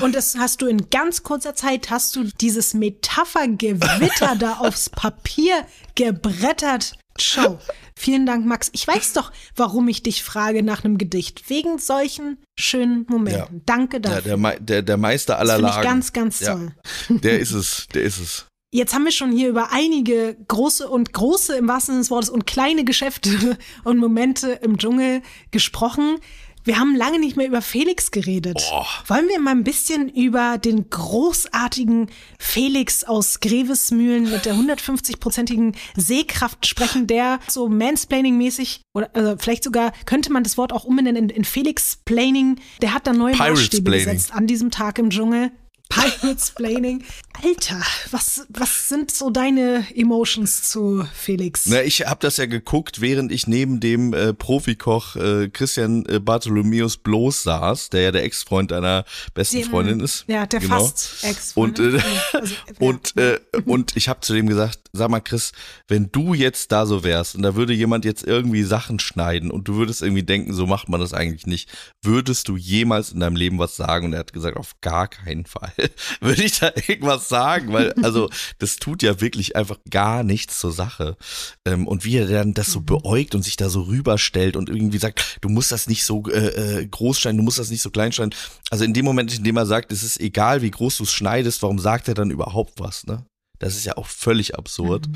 Und 0.00 0.14
das 0.14 0.36
hast 0.36 0.60
du 0.62 0.66
in 0.66 0.90
ganz 0.90 1.22
kurzer 1.22 1.54
Zeit, 1.54 1.88
hast 1.90 2.16
du 2.16 2.24
dieses 2.40 2.74
Metaphergewitter 2.74 4.34
da 4.36 4.54
aufs 4.58 4.90
Papier 4.90 5.64
gebrettert. 5.94 6.94
Show. 7.18 7.58
Vielen 7.98 8.26
Dank, 8.26 8.44
Max. 8.44 8.68
Ich 8.74 8.86
weiß 8.86 9.14
doch, 9.14 9.32
warum 9.54 9.88
ich 9.88 10.02
dich 10.02 10.22
frage 10.22 10.62
nach 10.62 10.84
einem 10.84 10.98
Gedicht. 10.98 11.48
Wegen 11.48 11.78
solchen 11.78 12.36
schönen 12.58 13.06
Momenten. 13.08 13.56
Ja. 13.56 13.62
Danke 13.64 13.96
Ja, 13.96 14.00
dafür. 14.00 14.22
der, 14.22 14.36
Me- 14.36 14.58
der, 14.60 14.82
der 14.82 14.96
Meister 14.98 15.38
aller 15.38 15.54
das 15.54 15.56
finde 15.56 15.70
ich 15.70 15.76
Lagen. 15.76 15.88
ganz, 15.88 16.12
ganz 16.12 16.40
Ja. 16.40 16.52
toll. 16.54 16.72
Der 17.08 17.38
ist 17.38 17.52
es, 17.52 17.86
der 17.94 18.02
ist 18.02 18.18
es. 18.18 18.46
Jetzt 18.76 18.92
haben 18.92 19.06
wir 19.06 19.10
schon 19.10 19.32
hier 19.32 19.48
über 19.48 19.72
einige 19.72 20.36
große 20.48 20.86
und 20.86 21.14
große 21.14 21.56
im 21.56 21.66
wahrsten 21.66 21.94
Sinne 21.94 22.00
des 22.02 22.10
Wortes 22.10 22.28
und 22.28 22.46
kleine 22.46 22.84
Geschäfte 22.84 23.56
und 23.84 23.96
Momente 23.96 24.50
im 24.50 24.76
Dschungel 24.76 25.22
gesprochen. 25.50 26.18
Wir 26.64 26.78
haben 26.78 26.94
lange 26.94 27.18
nicht 27.18 27.38
mehr 27.38 27.46
über 27.46 27.62
Felix 27.62 28.10
geredet. 28.10 28.58
Boah. 28.68 28.86
Wollen 29.06 29.28
wir 29.28 29.40
mal 29.40 29.52
ein 29.52 29.64
bisschen 29.64 30.10
über 30.10 30.58
den 30.58 30.90
großartigen 30.90 32.10
Felix 32.38 33.02
aus 33.02 33.40
Grevesmühlen 33.40 34.30
mit 34.30 34.44
der 34.44 34.54
150-prozentigen 34.56 35.74
Sehkraft 35.96 36.66
sprechen, 36.66 37.06
der 37.06 37.38
so 37.48 37.70
Mansplaining-mäßig 37.70 38.82
oder 38.92 39.08
also 39.14 39.36
vielleicht 39.38 39.64
sogar 39.64 39.92
könnte 40.04 40.30
man 40.30 40.42
das 40.42 40.58
Wort 40.58 40.74
auch 40.74 40.84
umbenennen 40.84 41.30
in, 41.30 41.36
in 41.36 41.44
Felix-Plaining. 41.44 42.60
Der 42.82 42.92
hat 42.92 43.06
da 43.06 43.14
neue 43.14 43.36
Maßstäbe 43.36 43.90
gesetzt 43.90 44.34
an 44.34 44.46
diesem 44.46 44.70
Tag 44.70 44.98
im 44.98 45.08
Dschungel. 45.08 45.50
Pirates-Plaining. 45.88 47.04
Alter, 47.44 47.80
was, 48.10 48.46
was 48.48 48.88
sind 48.88 49.10
so 49.10 49.30
deine 49.30 49.86
Emotions 49.94 50.62
zu 50.70 51.06
Felix? 51.12 51.66
Na, 51.66 51.82
ich 51.82 52.00
habe 52.06 52.18
das 52.20 52.38
ja 52.38 52.46
geguckt, 52.46 53.00
während 53.00 53.30
ich 53.30 53.46
neben 53.46 53.78
dem 53.80 54.14
äh, 54.14 54.32
Profikoch 54.32 55.16
äh, 55.16 55.48
Christian 55.48 56.06
äh, 56.06 56.18
Bartholomäus 56.18 56.96
Bloß 56.96 57.42
saß, 57.42 57.90
der 57.90 58.00
ja 58.02 58.12
der 58.12 58.24
Ex-Freund 58.24 58.70
deiner 58.70 59.04
besten 59.34 59.58
Dem- 59.58 59.70
Freundin 59.70 60.00
ist. 60.00 60.24
Ja, 60.28 60.46
der 60.46 60.60
Genau. 60.60 60.80
fast 60.80 61.22
ex 61.24 61.52
Und, 61.54 61.78
äh, 61.78 62.00
also, 62.32 62.54
ja. 62.68 62.74
Und, 62.78 63.16
äh, 63.18 63.38
und 63.66 63.96
ich 63.96 64.08
habe 64.08 64.20
zu 64.20 64.32
dem 64.32 64.46
gesagt, 64.48 64.78
sag 64.92 65.10
mal 65.10 65.20
Chris, 65.20 65.52
wenn 65.88 66.10
du 66.10 66.32
jetzt 66.32 66.72
da 66.72 66.86
so 66.86 67.04
wärst 67.04 67.34
und 67.34 67.42
da 67.42 67.54
würde 67.54 67.74
jemand 67.74 68.04
jetzt 68.06 68.24
irgendwie 68.24 68.62
Sachen 68.62 68.98
schneiden 68.98 69.50
und 69.50 69.68
du 69.68 69.74
würdest 69.76 70.00
irgendwie 70.02 70.22
denken, 70.22 70.54
so 70.54 70.66
macht 70.66 70.88
man 70.88 71.00
das 71.00 71.12
eigentlich 71.12 71.46
nicht, 71.46 71.68
würdest 72.02 72.48
du 72.48 72.56
jemals 72.56 73.12
in 73.12 73.20
deinem 73.20 73.36
Leben 73.36 73.58
was 73.58 73.76
sagen? 73.76 74.06
Und 74.06 74.12
er 74.14 74.20
hat 74.20 74.32
gesagt, 74.32 74.56
auf 74.56 74.72
gar 74.80 75.06
keinen 75.08 75.44
Fall 75.44 75.72
würde 76.20 76.42
ich 76.42 76.58
da 76.58 76.72
irgendwas 76.74 77.28
sagen, 77.28 77.72
weil 77.72 77.92
also 78.02 78.30
das 78.58 78.76
tut 78.76 79.02
ja 79.02 79.20
wirklich 79.20 79.56
einfach 79.56 79.78
gar 79.90 80.22
nichts 80.22 80.58
zur 80.60 80.72
Sache. 80.72 81.16
Ähm, 81.64 81.86
und 81.86 82.04
wie 82.04 82.16
er 82.16 82.26
dann 82.26 82.54
das 82.54 82.72
so 82.72 82.80
beäugt 82.80 83.34
und 83.34 83.42
sich 83.42 83.56
da 83.56 83.68
so 83.68 83.82
rüberstellt 83.82 84.56
und 84.56 84.68
irgendwie 84.68 84.98
sagt, 84.98 85.38
du 85.40 85.48
musst 85.48 85.72
das 85.72 85.86
nicht 85.86 86.04
so 86.04 86.24
äh, 86.28 86.80
äh, 86.80 86.86
groß 86.86 87.20
schneiden, 87.20 87.38
du 87.38 87.44
musst 87.44 87.58
das 87.58 87.70
nicht 87.70 87.82
so 87.82 87.90
klein 87.90 88.12
schneiden. 88.12 88.34
Also 88.70 88.84
in 88.84 88.94
dem 88.94 89.04
Moment, 89.04 89.34
in 89.34 89.44
dem 89.44 89.56
er 89.56 89.66
sagt, 89.66 89.92
es 89.92 90.02
ist 90.02 90.20
egal, 90.20 90.62
wie 90.62 90.70
groß 90.70 90.98
du 90.98 91.04
es 91.04 91.12
schneidest, 91.12 91.62
warum 91.62 91.78
sagt 91.78 92.08
er 92.08 92.14
dann 92.14 92.30
überhaupt 92.30 92.80
was, 92.80 93.06
ne? 93.06 93.24
Das 93.58 93.74
ist 93.74 93.86
ja 93.86 93.96
auch 93.96 94.06
völlig 94.06 94.54
absurd. 94.54 95.08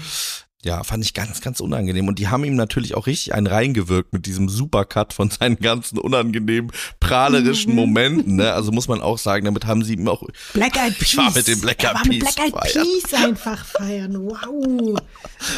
Ja, 0.62 0.84
fand 0.84 1.02
ich 1.02 1.14
ganz, 1.14 1.40
ganz 1.40 1.60
unangenehm. 1.60 2.06
Und 2.06 2.18
die 2.18 2.28
haben 2.28 2.44
ihm 2.44 2.54
natürlich 2.54 2.94
auch 2.94 3.06
richtig 3.06 3.32
einen 3.32 3.46
reingewirkt 3.46 4.12
mit 4.12 4.26
diesem 4.26 4.50
Supercut 4.50 5.14
von 5.14 5.30
seinen 5.30 5.56
ganzen 5.56 5.98
unangenehmen, 5.98 6.70
prahlerischen 7.00 7.74
Momenten. 7.74 8.36
Ne? 8.36 8.52
Also 8.52 8.70
muss 8.70 8.86
man 8.86 9.00
auch 9.00 9.16
sagen, 9.16 9.46
damit 9.46 9.64
haben 9.64 9.82
sie 9.82 9.94
ihm 9.94 10.06
auch. 10.06 10.22
Black 10.52 10.76
Eyed 10.76 10.98
Peas. 10.98 11.12
Ich 11.12 11.16
war 11.16 11.32
mit 11.32 11.48
den 11.48 11.60
Black 11.60 11.82
Eyed 11.82 12.06
mit 12.06 12.20
Peas 12.20 12.34
Black 12.34 12.54
Eyed. 12.54 12.72
Peas 12.74 13.14
einfach 13.14 13.64
feiern. 13.64 14.16
Wow. 14.20 15.00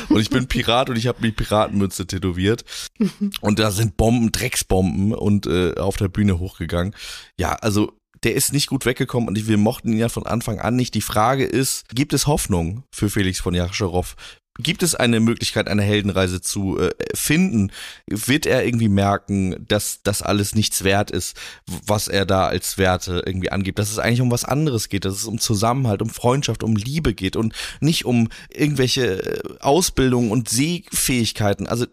Und 0.09 0.21
ich 0.21 0.31
bin 0.31 0.47
Pirat 0.47 0.88
und 0.88 0.97
ich 0.97 1.09
habe 1.09 1.21
die 1.21 1.33
Piratenmütze 1.33 2.07
tätowiert. 2.07 2.65
Und 3.41 3.59
da 3.59 3.71
sind 3.71 3.97
Bomben, 3.97 4.31
Drecksbomben 4.31 5.15
und 5.15 5.47
äh, 5.47 5.75
auf 5.75 5.97
der 5.97 6.09
Bühne 6.09 6.38
hochgegangen. 6.38 6.95
Ja, 7.38 7.55
also 7.55 7.93
der 8.23 8.35
ist 8.35 8.53
nicht 8.53 8.69
gut 8.69 8.87
weggekommen 8.87 9.29
und 9.29 9.49
wir 9.49 9.59
mochten 9.59 9.93
ihn 9.93 9.99
ja 9.99 10.09
von 10.09 10.27
Anfang 10.27 10.61
an 10.61 10.77
nicht. 10.77 10.95
Die 10.95 11.01
Frage 11.01 11.45
ist, 11.45 11.88
gibt 11.88 12.12
es 12.12 12.27
Hoffnung 12.27 12.85
für 12.93 13.11
Felix 13.11 13.41
von 13.41 13.55
Jascherow? 13.55 14.15
Gibt 14.59 14.83
es 14.83 14.95
eine 14.95 15.21
Möglichkeit, 15.21 15.67
eine 15.67 15.83
Heldenreise 15.83 16.43
zu 16.43 16.79
äh, 16.79 16.91
finden? 17.15 17.73
Wird 18.07 18.45
er 18.45 18.67
irgendwie 18.67 18.91
merken, 18.91 19.65
dass 19.67 20.03
das 20.03 20.21
alles 20.21 20.55
nichts 20.55 20.85
wert 20.85 21.11
ist, 21.11 21.38
was 21.87 22.07
er 22.07 22.27
da 22.27 22.49
als 22.49 22.77
Werte 22.77 23.23
irgendwie 23.25 23.51
angibt? 23.51 23.79
Dass 23.79 23.91
es 23.91 23.99
eigentlich 23.99 24.21
um 24.21 24.31
was 24.31 24.45
anderes 24.45 24.91
geht, 24.91 25.07
dass 25.07 25.15
es 25.15 25.25
um 25.25 25.38
Zusammenhalt, 25.38 26.03
um 26.03 26.11
Freundschaft, 26.11 26.62
um 26.62 26.77
Liebe 26.77 27.15
geht 27.15 27.37
und 27.37 27.55
nicht 27.81 28.05
um 28.05 28.29
irgendwelche 28.51 29.23
äh, 29.23 29.59
Ausbildung 29.61 30.31
und 30.31 30.51
Sehfähigkeiten. 30.51 31.67
Also 31.67 31.87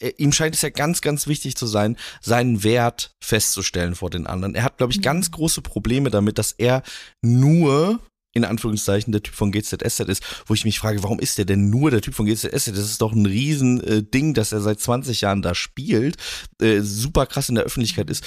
äh, 0.00 0.12
ihm 0.16 0.32
scheint 0.32 0.54
es 0.54 0.62
ja 0.62 0.70
ganz, 0.70 1.02
ganz 1.02 1.26
wichtig 1.26 1.54
zu 1.56 1.66
sein, 1.66 1.98
seinen 2.22 2.64
Wert 2.64 3.14
festzustellen 3.20 3.94
vor 3.94 4.08
den 4.08 4.26
anderen. 4.26 4.54
Er 4.54 4.64
hat, 4.64 4.78
glaube 4.78 4.92
ich, 4.92 5.02
ganz 5.02 5.30
große 5.30 5.60
Probleme 5.60 6.10
damit, 6.10 6.38
dass 6.38 6.52
er 6.52 6.82
nur 7.20 8.00
in 8.32 8.44
Anführungszeichen 8.44 9.12
der 9.12 9.22
Typ 9.22 9.34
von 9.34 9.50
GZSZ 9.52 10.00
ist, 10.00 10.22
wo 10.46 10.54
ich 10.54 10.64
mich 10.64 10.78
frage, 10.78 11.02
warum 11.02 11.18
ist 11.18 11.38
der 11.38 11.44
denn 11.44 11.70
nur 11.70 11.90
der 11.90 12.00
Typ 12.00 12.14
von 12.14 12.26
GZSZ? 12.26 12.68
Das 12.68 12.78
ist 12.78 13.02
doch 13.02 13.12
ein 13.12 13.26
riesen 13.26 13.82
äh, 13.82 14.02
Ding, 14.02 14.34
dass 14.34 14.52
er 14.52 14.60
seit 14.60 14.80
20 14.80 15.20
Jahren 15.22 15.42
da 15.42 15.54
spielt, 15.54 16.16
äh, 16.60 16.80
super 16.80 17.26
krass 17.26 17.48
in 17.48 17.56
der 17.56 17.64
Öffentlichkeit 17.64 18.08
ist. 18.10 18.24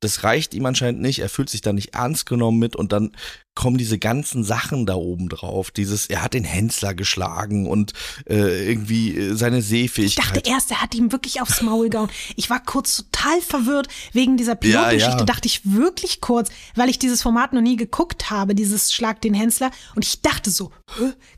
Das 0.00 0.24
reicht 0.24 0.52
ihm 0.52 0.66
anscheinend 0.66 1.00
nicht, 1.00 1.20
er 1.20 1.30
fühlt 1.30 1.48
sich 1.48 1.62
da 1.62 1.72
nicht 1.72 1.94
ernst 1.94 2.26
genommen 2.26 2.58
mit 2.58 2.76
und 2.76 2.92
dann 2.92 3.16
kommen 3.54 3.78
diese 3.78 3.98
ganzen 3.98 4.44
Sachen 4.44 4.84
da 4.84 4.94
oben 4.94 5.30
drauf. 5.30 5.70
Dieses, 5.70 6.06
er 6.06 6.22
hat 6.22 6.34
den 6.34 6.44
Hensler 6.44 6.92
geschlagen 6.94 7.66
und 7.66 7.94
äh, 8.28 8.68
irgendwie 8.70 9.16
äh, 9.16 9.34
seine 9.34 9.58
Ich 9.58 9.64
Sehfähigkeit. 9.66 10.36
dachte 10.36 10.50
erst, 10.50 10.70
er 10.70 10.82
hat 10.82 10.94
ihm 10.94 11.12
wirklich 11.12 11.40
aufs 11.40 11.62
Maul 11.62 11.88
gehauen. 11.88 12.10
Ich 12.36 12.50
war 12.50 12.62
kurz 12.62 12.96
total 12.98 13.40
verwirrt 13.40 13.88
wegen 14.12 14.36
dieser 14.36 14.54
Pilotgeschichte. 14.54 15.20
ja. 15.20 15.24
Dachte 15.24 15.48
ich 15.48 15.62
wirklich 15.64 16.20
kurz, 16.20 16.50
weil 16.74 16.90
ich 16.90 16.98
dieses 16.98 17.22
Format 17.22 17.54
noch 17.54 17.62
nie 17.62 17.76
geguckt 17.76 18.28
habe, 18.30 18.54
dieses 18.54 18.92
Schlag 18.92 19.22
den 19.22 19.32
Hensler. 19.32 19.70
Und 19.94 20.04
ich 20.04 20.20
dachte 20.20 20.50
so, 20.50 20.70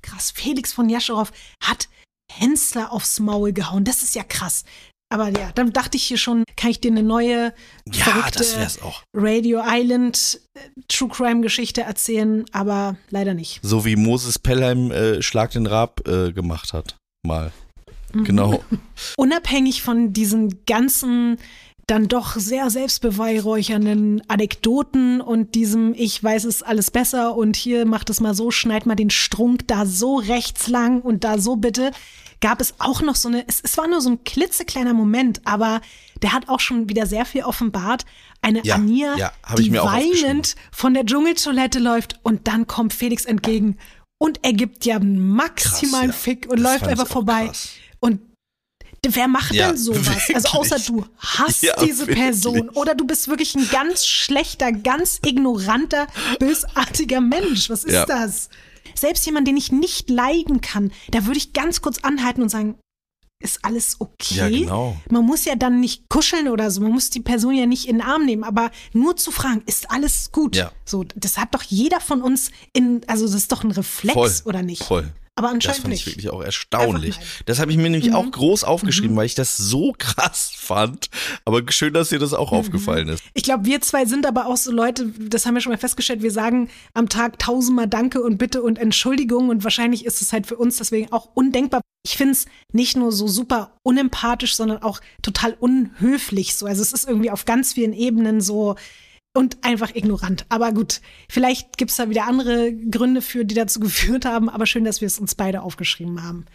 krass, 0.03 0.33
Felix 0.35 0.73
von 0.73 0.89
Jascherow 0.89 1.31
hat 1.63 1.89
Hensler 2.31 2.93
aufs 2.93 3.21
Maul 3.21 3.53
gehauen. 3.53 3.85
Das 3.85 4.03
ist 4.03 4.17
ja 4.17 4.25
krass. 4.25 4.65
Aber 5.11 5.29
ja, 5.29 5.51
dann 5.55 5.73
dachte 5.73 5.97
ich 5.97 6.05
hier 6.05 6.19
schon, 6.19 6.45
kann 6.57 6.71
ich 6.71 6.81
dir 6.81 6.91
eine 6.91 7.03
neue 7.03 7.55
ja. 7.91 8.29
Radio 9.15 9.63
Island 9.67 10.41
äh, 10.55 10.61
True 10.89 11.09
Crime 11.09 11.41
Geschichte 11.41 11.83
erzählen, 11.83 12.45
aber 12.53 12.97
leider 13.09 13.33
nicht. 13.33 13.61
So 13.63 13.87
wie 13.87 13.97
Moses 13.97 14.39
Pelham 14.39 14.91
äh, 14.91 15.23
Schlag 15.23 15.53
den 15.53 15.67
Rab 15.67 16.07
äh, 16.07 16.33
gemacht 16.33 16.75
hat. 16.75 16.97
Mal. 17.27 17.53
Mhm. 18.13 18.25
Genau. 18.25 18.65
unabhängig 19.17 19.83
von 19.83 20.13
diesen 20.13 20.65
ganzen 20.67 21.39
dann 21.87 22.07
doch 22.07 22.37
sehr 22.37 22.69
selbstbeweihräuchernden 22.69 24.23
Anekdoten 24.29 25.23
und 25.23 25.55
diesem 25.55 25.95
ich 25.95 26.23
weiß 26.23 26.45
es 26.45 26.63
alles 26.63 26.91
besser 26.91 27.35
und 27.35 27.57
hier 27.57 27.87
macht 27.87 28.11
es 28.11 28.21
mal 28.21 28.35
so, 28.35 28.51
schneid 28.51 28.85
mal 28.85 28.95
den 28.95 29.09
Strunk 29.09 29.67
da 29.67 29.87
so 29.87 30.17
rechts 30.17 30.69
lang 30.69 31.01
und 31.01 31.25
da 31.25 31.39
so 31.39 31.57
bitte, 31.57 31.93
gab 32.41 32.61
es 32.61 32.75
auch 32.79 33.03
noch 33.03 33.17
so 33.17 33.29
eine, 33.29 33.47
es, 33.49 33.61
es 33.63 33.77
war 33.79 33.89
nur 33.89 34.01
so 34.01 34.11
ein 34.11 34.25
klitzekleiner 34.25 34.95
Moment, 34.95 35.41
aber 35.45 35.81
der 36.23 36.33
hat 36.33 36.49
auch 36.49 36.61
schon 36.61 36.89
wieder 36.89 37.07
sehr 37.07 37.25
viel 37.25 37.43
offenbart. 37.45 38.05
Eine 38.43 38.65
Ja, 38.65 38.77
Anja, 38.77 39.17
ja, 39.17 39.33
die 39.57 39.73
weinend 39.73 40.55
von 40.71 40.95
der 40.95 41.05
Dschungeltoilette 41.05 41.79
läuft 41.81 42.21
und 42.23 42.47
dann 42.47 42.67
kommt 42.67 42.93
Felix 42.93 43.25
entgegen 43.25 43.77
und 44.21 44.41
er 44.43 44.53
gibt 44.53 44.85
ja 44.85 44.97
einen 44.97 45.19
maximalen 45.35 46.11
Krass, 46.11 46.25
ja. 46.27 46.33
Fick 46.35 46.47
und 46.49 46.61
Das 46.63 46.73
läuft 46.73 46.85
einfach 46.87 47.09
vorbei. 47.09 47.47
krass. 47.47 47.71
Und 48.01 48.21
wer 49.07 49.29
macht 49.29 49.53
Ja, 49.55 49.69
denn 49.69 49.77
sowas? 49.77 50.07
Also 50.09 50.29
wirklich. 50.29 50.55
außer 50.55 50.79
du 50.81 51.05
hast 51.19 51.63
Ja, 51.63 51.75
diese 51.85 52.01
wirklich. 52.07 52.19
Person 52.19 52.69
oder 52.71 52.95
du 52.95 53.07
bist 53.07 53.29
wirklich 53.29 53.55
ein 53.55 53.69
ganz 53.71 54.07
schlechter, 54.07 54.71
ganz 54.73 55.21
ignoranter, 55.25 56.07
bösartiger 56.39 57.21
Mensch. 57.21 57.71
Was 57.71 57.85
ist 57.85 57.95
Ja. 57.95 58.07
das? 58.07 58.49
Selbst 58.99 59.27
jemand, 59.27 59.47
den 59.47 59.57
ich 59.57 59.73
nicht 59.73 60.11
leiden 60.11 60.61
kann, 60.61 60.93
da 61.11 61.27
würde 61.27 61.39
ich 61.39 61.53
ganz 61.53 61.81
kurz 61.81 61.99
anhalten 61.99 62.43
und 62.43 62.49
sagen, 62.49 62.79
ist 63.41 63.65
alles 63.65 63.97
okay. 64.01 64.35
Ja, 64.35 64.49
genau. 64.49 64.97
Man 65.11 65.25
muss 65.25 65.45
ja 65.45 65.55
dann 65.55 65.81
nicht 65.81 66.09
kuscheln 66.09 66.49
oder 66.49 66.71
so, 66.71 66.81
man 66.81 66.93
muss 66.93 67.11
die 67.11 67.21
Person 67.21 67.55
ja 67.55 67.67
nicht 67.67 67.87
in 67.89 67.99
den 67.99 68.07
Arm 68.07 68.25
nehmen, 68.25 68.43
aber 68.45 68.71
nur 68.93 69.17
zu 69.17 69.31
fragen, 69.31 69.63
ist 69.67 69.91
alles 69.91 70.33
gut? 70.33 70.57
Ja. 70.57 70.73
So, 70.85 71.05
das 71.15 71.39
hat 71.39 71.55
doch 71.55 71.63
jeder 71.63 72.01
von 72.01 72.21
uns 72.23 72.51
in, 72.73 73.03
also 73.07 73.27
das 73.27 73.35
ist 73.35 73.53
doch 73.53 73.63
ein 73.63 73.71
Reflex, 73.71 74.15
Voll, 74.15 74.33
oder 74.45 74.63
nicht? 74.63 74.83
Voll. 74.83 75.13
Aber 75.37 75.47
Das 75.49 75.55
anscheinend 75.55 75.83
fand 75.83 75.95
ich 75.95 76.05
nicht. 76.07 76.17
wirklich 76.17 76.31
auch 76.31 76.43
erstaunlich. 76.43 77.17
Das 77.47 77.61
habe 77.61 77.71
ich 77.71 77.77
mir 77.77 77.89
nämlich 77.91 78.09
Mhm. 78.11 78.17
auch 78.17 78.29
groß 78.29 78.65
aufgeschrieben, 78.65 79.15
weil 79.17 79.27
ich 79.27 79.37
das 79.37 79.57
so 79.57 79.95
krass 79.99 80.51
fand. 80.53 81.11
Aber 81.45 81.63
schön, 81.71 81.95
dass 81.95 82.09
dir 82.09 82.19
das 82.19 82.35
auch 82.35 82.51
Mhm. 82.51 82.59
aufgefallen 82.59 83.09
ist. 83.09 83.23
Ich 83.35 83.45
glaube, 83.45 83.65
wir 83.65 83.81
zwei 83.81 84.05
sind 84.05 84.27
aber 84.27 84.47
auch 84.47 84.57
so 84.57 84.73
Leute, 84.73 85.07
das 85.17 85.47
haben 85.47 85.55
wir 85.55 85.61
schon 85.61 85.71
mal 85.71 85.79
festgestellt, 85.79 86.23
wir 86.23 86.33
sagen 86.33 86.69
am 86.93 87.09
Tag 87.09 87.39
tausendmal 87.39 87.87
Danke 87.87 88.21
und 88.21 88.37
Bitte 88.37 88.63
und 88.63 88.81
Entschuldigung 88.81 89.49
und 89.49 89.63
wahrscheinlich 89.63 90.05
ist 90.05 90.23
es 90.23 90.33
halt 90.33 90.49
für 90.49 90.57
uns 90.57 90.79
deswegen 90.79 91.13
auch 91.13 91.29
undenkbar. 91.35 91.83
Ich 92.09 92.17
finde 92.17 92.33
es 92.33 92.47
nicht 92.73 92.97
nur 92.97 93.13
so 93.13 93.29
super 93.29 93.77
unempathisch, 93.83 94.57
sondern 94.57 94.83
auch 94.83 95.01
total 95.23 95.55
unhöflich 95.61 96.57
so. 96.57 96.67
Also 96.67 96.81
es 96.81 96.93
ist 96.93 97.07
irgendwie 97.07 97.31
auf 97.31 97.45
ganz 97.45 97.75
vielen 97.75 97.93
Ebenen 97.93 98.41
so 98.41 98.77
und 99.37 99.63
einfach 99.63 99.95
ignorant. 99.95 100.47
Aber 100.49 100.73
gut, 100.73 101.01
vielleicht 101.31 101.77
gibt 101.77 101.91
es 101.91 101.99
da 101.99 102.09
wieder 102.09 102.27
andere 102.27 102.73
Gründe 102.73 103.21
für, 103.23 103.45
die 103.45 103.55
dazu 103.55 103.79
geführt 103.89 104.25
haben, 104.25 104.49
aber 104.49 104.67
schön, 104.67 104.85
dass 104.85 105.01
wir 105.01 105.07
es 105.07 105.19
uns 105.19 105.35
beide 105.35 105.63
aufgeschrieben 105.63 106.23
haben. 106.23 106.47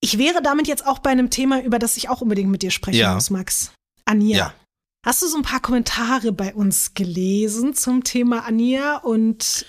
Ich 0.00 0.18
wäre 0.18 0.42
damit 0.42 0.66
jetzt 0.66 0.86
auch 0.86 0.98
bei 0.98 1.10
einem 1.10 1.30
Thema, 1.30 1.62
über 1.62 1.78
das 1.78 1.96
ich 1.96 2.08
auch 2.08 2.20
unbedingt 2.20 2.50
mit 2.50 2.62
dir 2.62 2.70
sprechen 2.70 2.98
Ja. 2.98 3.14
muss, 3.14 3.30
Max. 3.30 3.72
Ania. 4.04 4.36
Ja. 4.36 4.54
Hast 5.06 5.22
du 5.22 5.28
so 5.28 5.36
ein 5.36 5.42
paar 5.42 5.60
Kommentare 5.60 6.32
bei 6.32 6.52
uns 6.54 6.94
gelesen 6.94 7.74
zum 7.74 8.04
Thema 8.04 8.44
Ania 8.44 8.96
und 8.96 9.66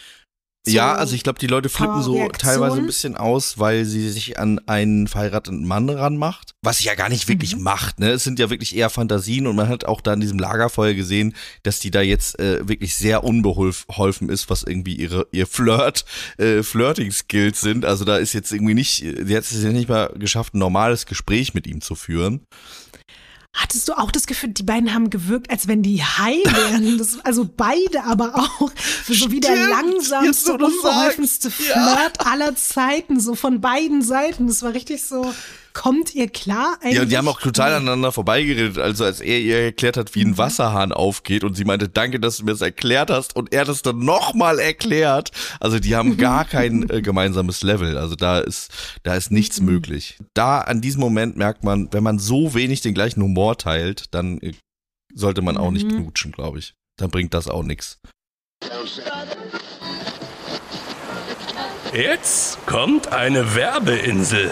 so 0.65 0.71
Ja, 0.71 0.93
also 0.95 1.15
ich 1.15 1.23
glaube, 1.23 1.39
die 1.39 1.47
Leute 1.47 1.69
flippen 1.69 2.01
so 2.01 2.13
Reaktionen? 2.13 2.54
teilweise 2.54 2.78
ein 2.78 2.86
bisschen 2.86 3.15
aus, 3.15 3.58
weil 3.60 3.86
sie 3.86 4.10
sich 4.10 4.39
an 4.39 4.60
einen 4.67 5.08
verheirateten 5.08 5.65
Mann 5.65 5.89
ranmacht. 5.89 6.56
Was 6.62 6.80
sie 6.80 6.86
ja 6.86 6.95
gar 6.95 7.10
nicht 7.10 7.28
wirklich 7.28 7.56
Mhm. 7.56 7.62
macht, 7.63 7.99
ne? 7.99 8.10
Es 8.12 8.23
sind 8.23 8.39
ja 8.39 8.49
wirklich 8.49 8.75
eher 8.75 8.89
Fantasien 8.89 9.45
und 9.47 9.56
man 9.56 9.67
hat 9.69 9.86
auch 9.86 10.01
da 10.01 10.13
in 10.13 10.19
diesem 10.21 10.39
Lagerfeuer 10.39 10.93
gesehen, 10.95 11.36
dass 11.63 11.80
die 11.80 11.91
da 11.91 12.01
jetzt 12.01 12.39
äh, 12.39 12.67
wirklich 12.67 12.95
sehr 12.95 13.23
unbeholfen 13.23 14.30
ist, 14.30 14.49
was 14.49 14.63
irgendwie 14.63 14.95
ihre 14.95 15.28
ihr 15.32 15.47
Flirt, 15.47 16.06
äh, 16.38 16.63
Flirting-Skills 16.63 17.62
sind. 17.62 17.86
Also 17.86 18.06
da 18.06 18.17
ist 18.17 18.34
jetzt 18.34 18.51
irgendwie 18.51 18.73
nicht, 18.73 18.97
sie 18.99 19.36
hat 19.38 19.43
es 19.43 19.62
ja 19.63 19.71
nicht 19.71 19.89
mal 19.89 20.12
geschafft, 20.17 20.54
ein 20.56 20.60
normales 20.60 21.06
Gespräch 21.06 21.54
mit 21.54 21.67
ihm 21.67 21.82
zu 21.82 21.95
führen. 21.95 22.45
Hattest 23.56 23.88
du 23.88 23.94
auch 23.94 24.12
das 24.12 24.28
Gefühl, 24.28 24.50
die 24.50 24.63
beiden 24.63 24.94
haben 24.94 25.10
gewirkt, 25.10 25.50
als 25.50 25.70
wenn 25.70 25.82
die 25.82 26.04
high 26.04 26.44
wären? 26.44 26.98
Das, 26.98 27.20
also 27.24 27.50
beide 27.56 28.04
aber 28.04 28.36
auch. 28.36 28.70
So 29.08 29.32
wie 29.32 29.39
der 29.39 29.56
langsamste, 29.56 30.54
unbeholfenste 30.54 31.50
sagst. 31.50 31.70
Ja. 31.70 31.96
Flirt 31.96 32.28
aller 32.28 32.56
Zeiten, 32.58 33.20
so 33.22 33.34
von 33.34 33.62
beiden 33.62 34.02
Seiten. 34.02 34.48
Das 34.48 34.62
war 34.62 34.74
richtig 34.74 35.04
so, 35.04 35.34
kommt 35.76 36.16
ihr 36.16 36.28
klar 36.30 36.78
eigentlich? 36.82 36.96
Ja, 36.96 37.02
und 37.04 37.12
die 37.12 37.18
haben 37.18 37.28
auch 37.28 37.40
total 37.40 37.74
aneinander 37.74 38.12
vorbeigeredet, 38.12 38.80
also 38.80 39.04
als 39.04 39.20
er 39.22 39.40
ihr 39.40 39.60
erklärt 39.60 39.98
hat, 39.98 40.16
wie 40.16 40.26
Mhm. 40.26 40.32
ein 40.32 40.38
Wasserhahn 40.40 40.92
aufgeht 40.92 41.44
und 41.44 41.54
sie 41.56 41.66
meinte, 41.66 41.88
danke, 41.90 42.20
dass 42.20 42.38
du 42.38 42.46
mir 42.46 42.52
das 42.54 42.62
erklärt 42.62 43.12
hast 43.12 43.36
und 43.36 43.54
er 43.54 43.66
das 43.66 43.84
dann 43.84 44.00
nochmal 44.00 44.58
erklärt. 44.58 45.30
Also 45.60 45.78
die 45.78 45.96
haben 45.96 46.18
gar 46.18 46.46
kein 46.46 46.90
äh, 46.90 47.02
gemeinsames 47.04 47.62
Level, 47.62 47.98
also 48.00 48.16
da 48.16 48.40
ist, 48.40 48.72
da 49.04 49.14
ist 49.16 49.32
nichts 49.32 49.60
Mhm. 49.60 49.66
möglich. 49.68 50.18
Da 50.34 50.62
an 50.62 50.82
diesem 50.82 51.02
Moment 51.02 51.38
merkt 51.38 51.64
man, 51.64 51.90
wenn 51.92 52.02
man 52.04 52.18
so 52.18 52.56
wenig 52.56 52.82
den 52.82 52.96
gleichen 52.96 53.22
Humor 53.22 53.58
teilt, 53.58 54.06
dann 54.16 54.40
äh, 54.40 54.54
sollte 55.14 55.42
man 55.44 55.58
auch 55.58 55.72
nicht 55.72 55.86
Mhm. 55.92 55.98
knutschen, 56.04 56.32
glaube 56.32 56.58
ich. 56.60 56.74
Dann 56.98 57.12
bringt 57.12 57.34
das 57.36 57.48
auch 57.50 57.64
nichts. 57.64 58.00
Jetzt 61.94 62.66
kommt 62.66 63.12
eine 63.14 63.56
Werbeinsel. 63.56 64.52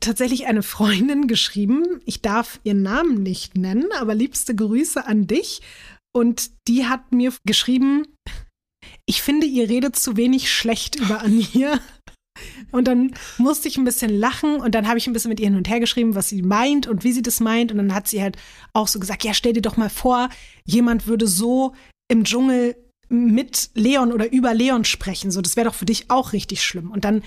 tatsächlich 0.00 0.46
eine 0.46 0.62
Freundin 0.62 1.26
geschrieben, 1.26 2.00
ich 2.06 2.22
darf 2.22 2.60
ihren 2.64 2.82
Namen 2.82 3.22
nicht 3.22 3.56
nennen, 3.56 3.86
aber 3.98 4.14
liebste 4.14 4.54
Grüße 4.54 5.06
an 5.06 5.26
dich. 5.26 5.60
Und 6.12 6.50
die 6.66 6.86
hat 6.86 7.12
mir 7.12 7.32
geschrieben, 7.46 8.06
ich 9.06 9.22
finde, 9.22 9.46
ihr 9.46 9.68
redet 9.68 9.96
zu 9.96 10.16
wenig 10.16 10.50
schlecht 10.50 10.96
über 10.96 11.20
Ania. 11.24 11.78
Und 12.72 12.88
dann 12.88 13.14
musste 13.38 13.68
ich 13.68 13.76
ein 13.76 13.84
bisschen 13.84 14.18
lachen 14.18 14.56
und 14.56 14.74
dann 14.74 14.88
habe 14.88 14.96
ich 14.96 15.06
ein 15.06 15.12
bisschen 15.12 15.28
mit 15.28 15.40
ihr 15.40 15.48
hin 15.48 15.56
und 15.56 15.68
her 15.68 15.80
geschrieben, 15.80 16.14
was 16.14 16.28
sie 16.28 16.42
meint 16.42 16.86
und 16.86 17.04
wie 17.04 17.12
sie 17.12 17.22
das 17.22 17.40
meint. 17.40 17.70
Und 17.70 17.78
dann 17.78 17.94
hat 17.94 18.08
sie 18.08 18.22
halt 18.22 18.38
auch 18.72 18.88
so 18.88 18.98
gesagt, 18.98 19.24
ja, 19.24 19.34
stell 19.34 19.52
dir 19.52 19.62
doch 19.62 19.76
mal 19.76 19.90
vor, 19.90 20.30
jemand 20.64 21.06
würde 21.06 21.26
so 21.26 21.74
im 22.08 22.24
Dschungel 22.24 22.76
mit 23.08 23.70
Leon 23.74 24.12
oder 24.12 24.32
über 24.32 24.54
Leon 24.54 24.84
sprechen. 24.84 25.30
So, 25.30 25.42
das 25.42 25.56
wäre 25.56 25.68
doch 25.68 25.74
für 25.74 25.84
dich 25.84 26.10
auch 26.10 26.32
richtig 26.32 26.62
schlimm. 26.62 26.90
Und 26.90 27.04
dann 27.04 27.22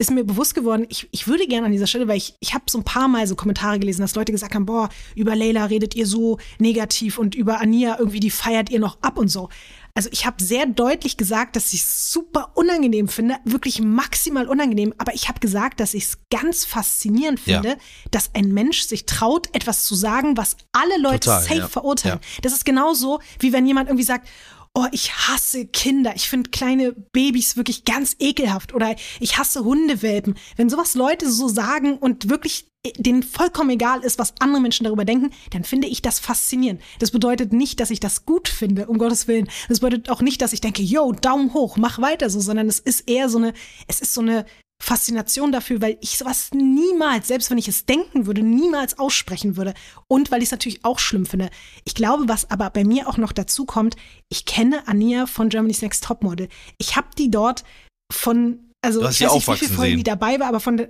ist 0.00 0.10
mir 0.10 0.24
bewusst 0.24 0.54
geworden, 0.54 0.86
ich, 0.88 1.08
ich 1.10 1.28
würde 1.28 1.46
gerne 1.46 1.66
an 1.66 1.72
dieser 1.72 1.86
Stelle, 1.86 2.08
weil 2.08 2.16
ich, 2.16 2.34
ich 2.40 2.54
habe 2.54 2.64
so 2.70 2.78
ein 2.78 2.84
paar 2.84 3.06
Mal 3.06 3.26
so 3.26 3.36
Kommentare 3.36 3.78
gelesen, 3.78 4.00
dass 4.00 4.14
Leute 4.14 4.32
gesagt 4.32 4.54
haben, 4.54 4.64
boah, 4.64 4.88
über 5.14 5.36
Leila 5.36 5.66
redet 5.66 5.94
ihr 5.94 6.06
so 6.06 6.38
negativ 6.58 7.18
und 7.18 7.34
über 7.34 7.60
Ania 7.60 7.98
irgendwie, 7.98 8.18
die 8.18 8.30
feiert 8.30 8.70
ihr 8.70 8.80
noch 8.80 8.96
ab 9.02 9.18
und 9.18 9.28
so. 9.28 9.50
Also 9.94 10.08
ich 10.10 10.24
habe 10.24 10.42
sehr 10.42 10.64
deutlich 10.64 11.18
gesagt, 11.18 11.54
dass 11.54 11.74
ich 11.74 11.82
es 11.82 12.10
super 12.10 12.52
unangenehm 12.54 13.08
finde, 13.08 13.36
wirklich 13.44 13.82
maximal 13.82 14.48
unangenehm, 14.48 14.94
aber 14.96 15.12
ich 15.12 15.28
habe 15.28 15.38
gesagt, 15.38 15.80
dass 15.80 15.92
ich 15.92 16.04
es 16.04 16.18
ganz 16.30 16.64
faszinierend 16.64 17.38
finde, 17.38 17.68
ja. 17.68 17.76
dass 18.10 18.34
ein 18.34 18.54
Mensch 18.54 18.80
sich 18.82 19.04
traut, 19.04 19.54
etwas 19.54 19.84
zu 19.84 19.94
sagen, 19.94 20.38
was 20.38 20.56
alle 20.72 20.98
Leute 20.98 21.28
Total, 21.28 21.42
safe 21.42 21.54
ja. 21.56 21.68
verurteilen. 21.68 22.20
Ja. 22.22 22.40
Das 22.40 22.54
ist 22.54 22.64
genauso, 22.64 23.20
wie 23.38 23.52
wenn 23.52 23.66
jemand 23.66 23.90
irgendwie 23.90 24.04
sagt, 24.04 24.26
oh, 24.74 24.86
ich 24.92 25.12
hasse 25.12 25.66
Kinder, 25.66 26.14
ich 26.14 26.28
finde 26.28 26.50
kleine 26.50 26.92
Babys 26.92 27.56
wirklich 27.56 27.84
ganz 27.84 28.16
ekelhaft 28.18 28.72
oder 28.72 28.94
ich 29.18 29.38
hasse 29.38 29.64
Hundewelpen. 29.64 30.36
Wenn 30.56 30.70
sowas 30.70 30.94
Leute 30.94 31.30
so 31.30 31.48
sagen 31.48 31.98
und 31.98 32.28
wirklich 32.28 32.70
denen 32.96 33.22
vollkommen 33.22 33.70
egal 33.70 34.02
ist, 34.02 34.18
was 34.18 34.34
andere 34.38 34.62
Menschen 34.62 34.84
darüber 34.84 35.04
denken, 35.04 35.30
dann 35.50 35.64
finde 35.64 35.88
ich 35.88 36.00
das 36.00 36.18
faszinierend. 36.18 36.80
Das 36.98 37.10
bedeutet 37.10 37.52
nicht, 37.52 37.78
dass 37.80 37.90
ich 37.90 38.00
das 38.00 38.24
gut 38.24 38.48
finde, 38.48 38.86
um 38.86 38.96
Gottes 38.96 39.28
Willen. 39.28 39.50
Das 39.68 39.80
bedeutet 39.80 40.08
auch 40.08 40.22
nicht, 40.22 40.40
dass 40.40 40.54
ich 40.54 40.62
denke, 40.62 40.82
yo, 40.82 41.12
Daumen 41.12 41.52
hoch, 41.52 41.76
mach 41.76 42.00
weiter 42.00 42.30
so, 42.30 42.40
sondern 42.40 42.68
es 42.68 42.78
ist 42.78 43.08
eher 43.10 43.28
so 43.28 43.38
eine, 43.38 43.52
es 43.86 44.00
ist 44.00 44.14
so 44.14 44.22
eine 44.22 44.46
Faszination 44.82 45.52
dafür, 45.52 45.82
weil 45.82 45.98
ich 46.00 46.16
sowas 46.16 46.50
niemals, 46.52 47.28
selbst 47.28 47.50
wenn 47.50 47.58
ich 47.58 47.68
es 47.68 47.84
denken 47.84 48.26
würde, 48.26 48.42
niemals 48.42 48.98
aussprechen 48.98 49.56
würde. 49.56 49.74
Und 50.08 50.30
weil 50.30 50.38
ich 50.38 50.46
es 50.46 50.52
natürlich 50.52 50.84
auch 50.84 50.98
schlimm 50.98 51.26
finde. 51.26 51.50
Ich 51.84 51.94
glaube, 51.94 52.28
was 52.28 52.50
aber 52.50 52.70
bei 52.70 52.82
mir 52.84 53.06
auch 53.06 53.18
noch 53.18 53.32
dazu 53.32 53.66
kommt, 53.66 53.96
ich 54.30 54.46
kenne 54.46 54.88
Ania 54.88 55.26
von 55.26 55.50
Germany's 55.50 55.82
Next 55.82 56.04
Topmodel. 56.04 56.48
Ich 56.78 56.96
habe 56.96 57.08
die 57.16 57.30
dort 57.30 57.62
von, 58.10 58.72
also 58.80 59.00
ich 59.00 59.20
weiß 59.20 59.34
nicht, 59.34 59.48
wie 59.48 59.56
viele 59.56 59.72
Folgen 59.72 59.96
die 59.98 60.02
dabei 60.02 60.40
war, 60.40 60.48
aber 60.48 60.60
von 60.60 60.78
der, 60.78 60.88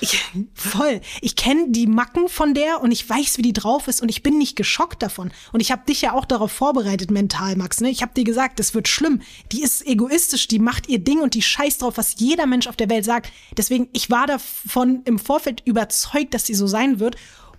ich, 0.00 0.24
voll. 0.54 1.00
Ich 1.20 1.36
kenne 1.36 1.66
die 1.68 1.86
Macken 1.86 2.28
von 2.28 2.54
der 2.54 2.80
und 2.80 2.92
ich 2.92 3.08
weiß, 3.08 3.38
wie 3.38 3.42
die 3.42 3.52
drauf 3.52 3.88
ist 3.88 4.00
und 4.00 4.08
ich 4.08 4.22
bin 4.22 4.38
nicht 4.38 4.56
geschockt 4.56 5.02
davon. 5.02 5.32
Und 5.52 5.60
ich 5.60 5.72
habe 5.72 5.82
dich 5.86 6.02
ja 6.02 6.12
auch 6.12 6.24
darauf 6.24 6.52
vorbereitet 6.52 7.10
mental, 7.10 7.56
Max. 7.56 7.80
Ne? 7.80 7.90
Ich 7.90 8.02
habe 8.02 8.14
dir 8.14 8.24
gesagt, 8.24 8.58
das 8.58 8.74
wird 8.74 8.88
schlimm. 8.88 9.22
Die 9.52 9.62
ist 9.62 9.86
egoistisch, 9.86 10.48
die 10.48 10.58
macht 10.58 10.88
ihr 10.88 10.98
Ding 10.98 11.20
und 11.20 11.34
die 11.34 11.42
scheißt 11.42 11.82
drauf, 11.82 11.96
was 11.96 12.16
jeder 12.18 12.46
Mensch 12.46 12.66
auf 12.66 12.76
der 12.76 12.90
Welt 12.90 13.04
sagt. 13.04 13.32
Deswegen, 13.56 13.88
ich 13.92 14.10
war 14.10 14.26
davon 14.26 15.02
im 15.04 15.18
Vorfeld 15.18 15.62
überzeugt, 15.64 16.34
dass 16.34 16.46
sie 16.46 16.54
so 16.54 16.66
sein 16.66 17.00
wird. 17.00 17.16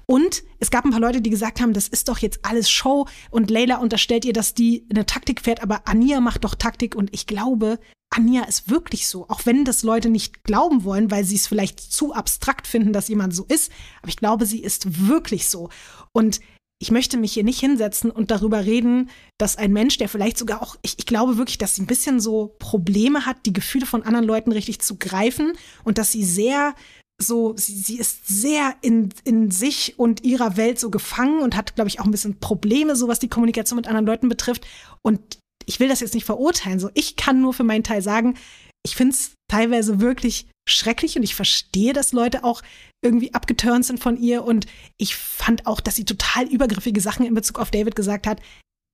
Und 0.09 0.43
es 0.57 0.71
gab 0.71 0.85
ein 0.85 0.89
paar 0.91 0.99
Leute, 0.99 1.21
die 1.21 1.29
gesagt 1.29 1.61
haben, 1.61 1.71
das 1.71 1.87
ist 1.87 2.09
doch 2.09 2.17
jetzt 2.17 2.43
alles 2.43 2.67
Show 2.67 3.05
und 3.29 3.51
Leila 3.51 3.77
unterstellt 3.77 4.25
ihr, 4.25 4.33
dass 4.33 4.55
die 4.55 4.87
eine 4.89 5.05
Taktik 5.05 5.39
fährt, 5.39 5.61
aber 5.61 5.87
Ania 5.87 6.19
macht 6.19 6.45
doch 6.45 6.55
Taktik 6.55 6.95
und 6.95 7.13
ich 7.13 7.27
glaube, 7.27 7.77
Anja 8.09 8.41
ist 8.45 8.71
wirklich 8.71 9.07
so, 9.07 9.29
auch 9.29 9.45
wenn 9.45 9.65
das 9.65 9.83
Leute 9.83 10.09
nicht 10.09 10.43
glauben 10.43 10.83
wollen, 10.83 11.11
weil 11.11 11.25
sie 11.25 11.35
es 11.35 11.45
vielleicht 11.45 11.79
zu 11.79 12.11
abstrakt 12.11 12.65
finden, 12.65 12.91
dass 12.91 13.07
jemand 13.07 13.35
so 13.35 13.45
ist. 13.45 13.71
Aber 14.01 14.09
ich 14.09 14.17
glaube, 14.17 14.47
sie 14.47 14.63
ist 14.63 15.07
wirklich 15.07 15.47
so. 15.47 15.69
Und 16.11 16.39
ich 16.81 16.89
möchte 16.89 17.17
mich 17.17 17.33
hier 17.33 17.43
nicht 17.43 17.59
hinsetzen 17.59 18.09
und 18.09 18.31
darüber 18.31 18.65
reden, 18.65 19.11
dass 19.37 19.57
ein 19.57 19.73
Mensch, 19.73 19.97
der 19.97 20.09
vielleicht 20.09 20.39
sogar 20.39 20.63
auch, 20.63 20.75
ich, 20.81 20.95
ich, 20.97 21.05
glaube 21.05 21.37
wirklich, 21.37 21.59
dass 21.59 21.75
sie 21.75 21.83
ein 21.83 21.87
bisschen 21.87 22.19
so 22.19 22.55
Probleme 22.57 23.27
hat, 23.27 23.45
die 23.45 23.53
Gefühle 23.53 23.85
von 23.85 24.01
anderen 24.01 24.25
Leuten 24.25 24.53
richtig 24.53 24.79
zu 24.79 24.97
greifen 24.97 25.53
und 25.83 25.99
dass 25.99 26.11
sie 26.11 26.23
sehr 26.23 26.73
so, 27.21 27.53
sie, 27.57 27.77
sie 27.77 27.99
ist 27.99 28.27
sehr 28.27 28.75
in, 28.81 29.09
in 29.25 29.51
sich 29.51 29.99
und 29.99 30.23
ihrer 30.23 30.57
Welt 30.57 30.79
so 30.79 30.89
gefangen 30.89 31.41
und 31.41 31.55
hat, 31.55 31.75
glaube 31.75 31.89
ich, 31.89 31.99
auch 31.99 32.05
ein 32.05 32.11
bisschen 32.11 32.39
Probleme, 32.39 32.95
so 32.95 33.07
was 33.07 33.19
die 33.19 33.27
Kommunikation 33.27 33.75
mit 33.75 33.87
anderen 33.87 34.05
Leuten 34.05 34.29
betrifft. 34.29 34.65
Und 35.01 35.39
ich 35.65 35.79
will 35.79 35.89
das 35.89 35.99
jetzt 35.99 36.13
nicht 36.13 36.25
verurteilen. 36.25 36.79
So, 36.79 36.89
ich 36.93 37.15
kann 37.15 37.41
nur 37.41 37.53
für 37.53 37.63
meinen 37.63 37.83
Teil 37.83 38.01
sagen, 38.01 38.37
ich 38.85 38.95
finde 38.95 39.13
es 39.13 39.33
teilweise 39.49 39.99
wirklich 39.99 40.47
schrecklich 40.67 41.17
und 41.17 41.23
ich 41.23 41.35
verstehe, 41.35 41.93
dass 41.93 42.13
Leute 42.13 42.43
auch 42.43 42.61
irgendwie 43.03 43.33
abgeturnt 43.33 43.85
sind 43.85 43.99
von 43.99 44.17
ihr 44.17 44.43
und 44.43 44.67
ich 44.97 45.15
fand 45.15 45.67
auch, 45.67 45.79
dass 45.79 45.95
sie 45.95 46.05
total 46.05 46.47
übergriffige 46.47 47.01
Sachen 47.01 47.25
in 47.25 47.33
Bezug 47.33 47.59
auf 47.59 47.71
David 47.71 47.95
gesagt 47.95 48.27
hat. 48.27 48.41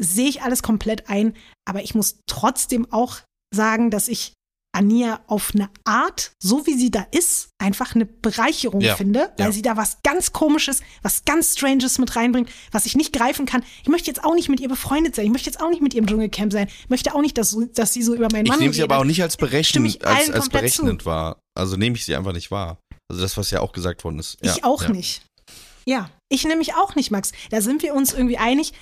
Sehe 0.01 0.27
ich 0.27 0.41
alles 0.41 0.63
komplett 0.63 1.09
ein, 1.09 1.33
aber 1.67 1.83
ich 1.83 1.95
muss 1.95 2.19
trotzdem 2.27 2.91
auch 2.91 3.19
sagen, 3.53 3.91
dass 3.91 4.07
ich 4.07 4.33
Ania 4.75 5.21
auf 5.27 5.51
eine 5.53 5.69
Art, 5.85 6.31
so 6.39 6.67
wie 6.67 6.77
sie 6.77 6.91
da 6.91 7.07
ist, 7.11 7.49
einfach 7.57 7.95
eine 7.95 8.05
Bereicherung 8.05 8.81
ja. 8.81 8.95
finde, 8.95 9.31
weil 9.37 9.47
ja. 9.47 9.51
sie 9.51 9.61
da 9.61 9.77
was 9.77 9.99
ganz 10.03 10.33
Komisches, 10.33 10.81
was 11.01 11.23
ganz 11.23 11.53
Stranges 11.53 11.97
mit 11.97 12.15
reinbringt, 12.15 12.49
was 12.71 12.85
ich 12.85 12.95
nicht 12.95 13.13
greifen 13.13 13.45
kann. 13.45 13.63
Ich 13.83 13.87
möchte 13.87 14.07
jetzt 14.07 14.23
auch 14.23 14.35
nicht 14.35 14.49
mit 14.49 14.59
ihr 14.59 14.67
befreundet 14.67 15.15
sein. 15.15 15.25
Ich 15.25 15.31
möchte 15.31 15.49
jetzt 15.49 15.61
auch 15.61 15.69
nicht 15.69 15.81
mit 15.81 15.93
ihr 15.93 15.99
im 15.99 16.07
Dschungelcamp 16.07 16.51
sein. 16.51 16.67
Ich 16.67 16.89
möchte 16.89 17.15
auch 17.15 17.21
nicht, 17.21 17.37
dass, 17.37 17.57
dass 17.73 17.93
sie 17.93 18.03
so 18.03 18.13
über 18.13 18.27
meinen 18.31 18.47
Mann 18.47 18.57
Ich 18.57 18.61
nehme 18.61 18.73
sie 18.73 18.83
aber 18.83 18.97
auch 18.97 19.05
nicht 19.05 19.21
als 19.23 19.37
berechnend, 19.37 20.03
als, 20.03 20.29
als 20.29 20.49
berechnend 20.49 21.05
wahr. 21.05 21.41
Also 21.55 21.77
nehme 21.77 21.95
ich 21.95 22.05
sie 22.05 22.15
einfach 22.15 22.33
nicht 22.33 22.51
wahr. 22.51 22.77
Also 23.07 23.21
das, 23.21 23.37
was 23.37 23.51
ja 23.51 23.61
auch 23.61 23.71
gesagt 23.71 24.03
worden 24.03 24.19
ist. 24.19 24.37
Ja. 24.43 24.53
Ich 24.55 24.63
auch 24.63 24.87
nicht. 24.89 25.21
Ja, 25.87 26.09
ich 26.29 26.43
nehme 26.43 26.57
mich 26.57 26.73
auch 26.73 26.95
nicht, 26.95 27.11
Max. 27.11 27.31
Da 27.51 27.61
sind 27.61 27.83
wir 27.83 27.93
uns 27.93 28.11
irgendwie 28.11 28.39
einig 28.39 28.73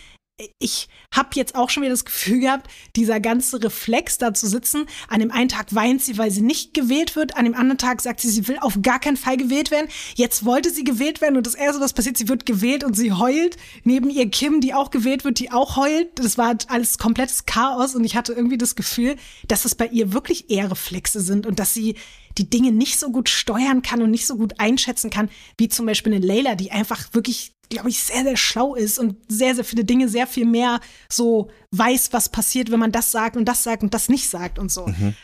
ich 0.58 0.88
habe 1.14 1.30
jetzt 1.36 1.54
auch 1.54 1.70
schon 1.70 1.84
wieder 1.84 1.92
das 1.92 2.06
Gefühl 2.06 2.40
gehabt, 2.40 2.68
dieser 2.96 3.20
ganze 3.20 3.64
Reflex 3.64 4.18
da 4.18 4.34
zu 4.34 4.48
sitzen. 4.48 4.88
An 5.08 5.20
dem 5.20 5.32
einen 5.32 5.50
Tag 5.50 5.76
weint 5.76 6.02
sie, 6.02 6.18
weil 6.18 6.32
sie 6.32 6.42
nicht 6.42 6.74
gewählt 6.74 7.16
wird. 7.16 7.38
An 7.38 7.46
dem 7.46 7.54
anderen 7.54 7.78
Tag 7.78 8.02
sagt 8.02 8.20
sie, 8.20 8.30
sie 8.30 8.48
will 8.48 8.58
auf 8.60 8.82
gar 8.82 9.00
keinen 9.00 9.18
Fall 9.18 9.38
gewählt 9.38 9.70
werden. 9.70 9.90
Jetzt 10.16 10.44
wollte 10.44 10.72
sie 10.72 10.84
gewählt 10.84 11.22
werden 11.22 11.38
und 11.38 11.46
das 11.46 11.54
Erste, 11.54 11.82
was 11.82 11.94
passiert, 11.94 12.18
sie 12.18 12.30
wird 12.30 12.48
gewählt 12.48 12.84
und 12.84 12.96
sie 12.96 13.12
heult. 13.12 13.58
Neben 13.84 14.10
ihr 14.10 14.30
Kim, 14.30 14.60
die 14.60 14.74
auch 14.74 14.90
gewählt 14.90 15.24
wird, 15.24 15.38
die 15.38 15.52
auch 15.52 15.78
heult. 15.78 16.08
Das 16.18 16.38
war 16.38 16.56
alles 16.68 16.98
komplettes 16.98 17.46
Chaos 17.46 17.94
und 17.94 18.04
ich 18.04 18.16
hatte 18.16 18.34
irgendwie 18.34 18.58
das 18.58 18.76
Gefühl, 18.76 19.18
dass 19.48 19.66
es 19.66 19.76
bei 19.76 19.88
ihr 19.88 20.14
wirklich 20.14 20.50
eher 20.50 20.72
Reflexe 20.72 21.22
sind 21.22 21.46
und 21.46 21.60
dass 21.60 21.76
sie 21.76 21.96
die 22.40 22.50
Dinge 22.50 22.72
nicht 22.72 22.98
so 22.98 23.12
gut 23.12 23.30
steuern 23.30 23.84
kann 23.84 24.02
und 24.02 24.10
nicht 24.10 24.26
so 24.26 24.36
gut 24.38 24.60
einschätzen 24.60 25.12
kann, 25.12 25.30
wie 25.60 25.70
zum 25.70 25.86
Beispiel 25.86 26.14
eine 26.14 26.26
Layla, 26.26 26.56
die 26.56 26.72
einfach 26.72 27.14
wirklich 27.14 27.54
glaube 27.70 27.90
ich, 27.90 28.02
sehr, 28.02 28.24
sehr 28.24 28.38
schlau 28.38 28.76
ist 28.76 29.00
und 29.00 29.18
sehr, 29.28 29.56
sehr 29.56 29.64
viele 29.64 29.84
Dinge 29.84 30.10
sehr 30.10 30.28
viel 30.28 30.46
mehr 30.46 30.80
so 31.10 31.50
weiß, 31.72 32.14
was 32.14 32.30
passiert, 32.30 32.72
wenn 32.72 32.80
man 32.80 32.92
das 32.92 33.12
sagt 33.12 33.36
und 33.36 33.46
das 33.46 33.64
sagt 33.64 33.84
und 33.84 33.94
das 33.94 34.10
nicht 34.10 34.30
sagt 34.30 34.60
und 34.60 34.72
so. 34.72 34.88
Mhm. 34.88 35.16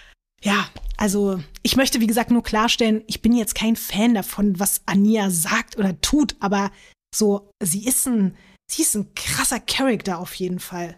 Ja, 0.42 0.70
also 0.98 1.42
ich 1.64 1.76
möchte, 1.76 2.00
wie 2.00 2.08
gesagt, 2.08 2.32
nur 2.32 2.44
klarstellen, 2.44 3.04
ich 3.08 3.22
bin 3.22 3.34
jetzt 3.34 3.56
kein 3.56 3.76
Fan 3.76 4.14
davon, 4.14 4.60
was 4.60 4.82
Ania 4.86 5.30
sagt 5.30 5.78
oder 5.78 6.00
tut, 6.02 6.36
aber 6.40 6.72
so, 7.14 7.52
sie 7.62 7.86
ist 7.86 8.08
ein, 8.08 8.36
sie 8.72 8.84
ist 8.84 8.96
ein 8.96 9.14
krasser 9.16 9.60
Charakter 9.60 10.20
auf 10.20 10.34
jeden 10.36 10.60
Fall. 10.60 10.98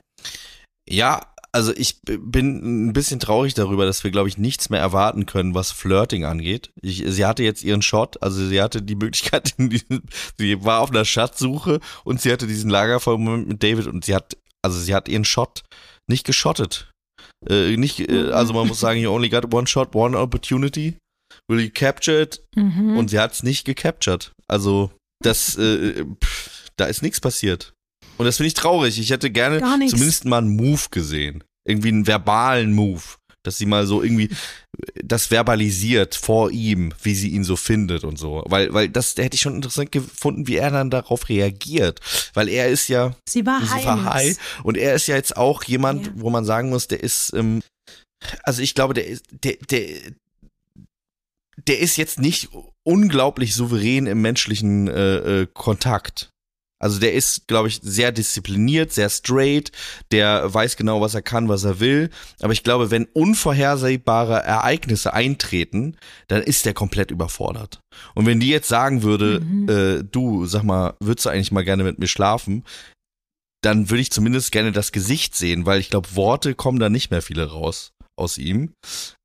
Ja, 0.88 1.34
also 1.54 1.74
ich 1.76 2.00
bin 2.04 2.88
ein 2.90 2.94
bisschen 2.94 3.20
traurig 3.20 3.54
darüber, 3.54 3.86
dass 3.86 4.04
wir, 4.04 4.12
glaube 4.12 4.30
ich, 4.30 4.38
nichts 4.38 4.70
mehr 4.70 4.80
erwarten 4.80 5.26
können, 5.26 5.54
was 5.54 5.72
Flirting 5.72 6.24
angeht. 6.24 6.72
Ich, 6.82 7.04
sie 7.06 7.26
hatte 7.26 7.44
jetzt 7.44 7.64
ihren 7.64 7.82
Shot, 7.82 8.22
also 8.24 8.48
sie 8.48 8.62
hatte 8.62 8.82
die 8.82 8.96
Möglichkeit, 8.96 9.56
sie 10.38 10.64
war 10.64 10.80
auf 10.80 10.92
einer 10.92 11.06
Schatzsuche 11.06 11.80
und 12.04 12.22
sie 12.22 12.32
hatte 12.32 12.48
diesen 12.48 12.70
Lagerfeuermoment 12.70 13.48
mit 13.48 13.64
David 13.64 13.88
und 13.88 14.06
sie 14.06 14.16
hat, 14.16 14.38
also 14.62 14.80
sie 14.80 14.96
hat 14.96 15.10
ihren 15.10 15.26
Shot 15.26 15.64
nicht 16.10 16.26
geschottet. 16.26 16.90
Äh, 17.48 17.76
nicht, 17.76 18.00
äh, 18.00 18.32
also 18.32 18.54
man 18.54 18.68
muss 18.68 18.80
sagen, 18.80 19.00
you 19.00 19.12
only 19.12 19.30
got 19.30 19.54
one 19.54 19.68
shot, 19.68 19.94
one 19.94 20.18
opportunity. 20.18 20.98
Will 21.50 21.60
you 21.60 21.70
capture 21.70 22.22
it? 22.22 22.42
Mhm. 22.56 22.98
Und 22.98 23.10
sie 23.10 23.20
hat 23.20 23.34
es 23.34 23.44
nicht 23.44 23.66
gecaptured. 23.66 24.32
Also 24.48 24.92
das, 25.22 25.58
äh, 25.58 26.06
pff, 26.24 26.70
da 26.78 26.86
ist 26.86 27.02
nichts 27.02 27.20
passiert. 27.20 27.74
Und 28.22 28.26
das 28.26 28.38
finde 28.38 28.50
ich 28.50 28.54
traurig. 28.54 29.00
Ich 29.00 29.10
hätte 29.10 29.32
gerne 29.32 29.60
zumindest 29.88 30.26
mal 30.26 30.38
einen 30.38 30.56
Move 30.56 30.84
gesehen. 30.92 31.44
Irgendwie 31.66 31.88
einen 31.88 32.06
verbalen 32.06 32.72
Move. 32.72 33.02
Dass 33.42 33.58
sie 33.58 33.66
mal 33.66 33.88
so 33.88 34.04
irgendwie 34.04 34.30
das 35.04 35.26
verbalisiert 35.26 36.14
vor 36.14 36.52
ihm, 36.52 36.94
wie 37.02 37.16
sie 37.16 37.30
ihn 37.30 37.44
so 37.44 37.56
findet 37.56 38.04
und 38.04 38.20
so. 38.20 38.44
Weil, 38.46 38.72
weil 38.76 38.90
das 38.90 39.16
hätte 39.18 39.34
ich 39.34 39.42
schon 39.42 39.56
interessant 39.56 39.92
gefunden, 39.92 40.48
wie 40.48 40.58
er 40.58 40.70
dann 40.70 40.92
darauf 40.92 41.30
reagiert. 41.30 42.00
Weil 42.36 42.48
er 42.48 42.70
ist 42.70 42.90
ja. 42.90 43.16
Sie 43.28 43.44
war, 43.44 43.60
sie 43.60 43.84
war 43.88 44.04
high. 44.04 44.38
Und 44.62 44.78
er 44.78 44.94
ist 44.94 45.08
ja 45.08 45.16
jetzt 45.16 45.36
auch 45.36 45.64
jemand, 45.64 46.06
ja. 46.06 46.12
wo 46.18 46.30
man 46.30 46.46
sagen 46.46 46.70
muss, 46.70 46.88
der 46.88 47.02
ist, 47.02 47.34
ähm, 47.34 47.64
also 48.44 48.62
ich 48.62 48.76
glaube, 48.76 48.94
der 48.94 49.08
ist, 49.08 49.26
der, 49.32 49.56
der, 49.72 49.88
der 51.58 51.80
ist 51.80 51.98
jetzt 51.98 52.20
nicht 52.20 52.50
unglaublich 52.84 53.56
souverän 53.56 54.06
im 54.06 54.22
menschlichen 54.22 54.88
äh, 54.90 55.16
äh, 55.42 55.48
Kontakt. 55.52 56.30
Also 56.82 57.00
der 57.00 57.14
ist, 57.14 57.48
glaube 57.48 57.68
ich, 57.68 57.80
sehr 57.82 58.12
diszipliniert, 58.12 58.92
sehr 58.92 59.10
straight, 59.10 59.72
der 60.12 60.52
weiß 60.54 60.76
genau, 60.76 61.00
was 61.00 61.14
er 61.14 61.22
kann, 61.22 61.48
was 61.48 61.64
er 61.64 61.80
will. 61.80 62.10
Aber 62.42 62.54
ich 62.54 62.64
glaube, 62.64 62.92
wenn 62.92 63.06
unvorhersehbare 63.06 64.44
Ereignisse 64.44 65.14
eintreten, 65.14 65.96
dann 66.28 66.42
ist 66.42 66.66
der 66.66 66.74
komplett 66.74 67.12
überfordert. 67.12 67.80
Und 68.16 68.26
wenn 68.26 68.40
die 68.40 68.50
jetzt 68.50 68.68
sagen 68.68 69.04
würde, 69.04 69.42
mhm. 69.42 69.70
äh, 69.70 70.04
du, 70.04 70.48
sag 70.48 70.64
mal, 70.64 70.96
würdest 71.00 71.26
du 71.26 71.30
eigentlich 71.30 71.52
mal 71.52 71.66
gerne 71.66 71.84
mit 71.84 72.00
mir 72.00 72.08
schlafen? 72.08 72.64
dann 73.64 73.92
würde 73.92 74.02
ich 74.02 74.10
zumindest 74.10 74.52
gerne 74.52 74.72
das 74.72 74.92
Gesicht 74.92 75.36
sehen, 75.36 75.68
weil 75.68 75.80
ich 75.80 75.92
glaube, 75.92 76.16
Worte 76.16 76.56
kommen 76.56 76.80
da 76.80 76.90
nicht 76.90 77.12
mehr 77.12 77.22
viele 77.22 77.46
raus 77.46 77.94
aus 78.22 78.38
ihm. 78.38 78.72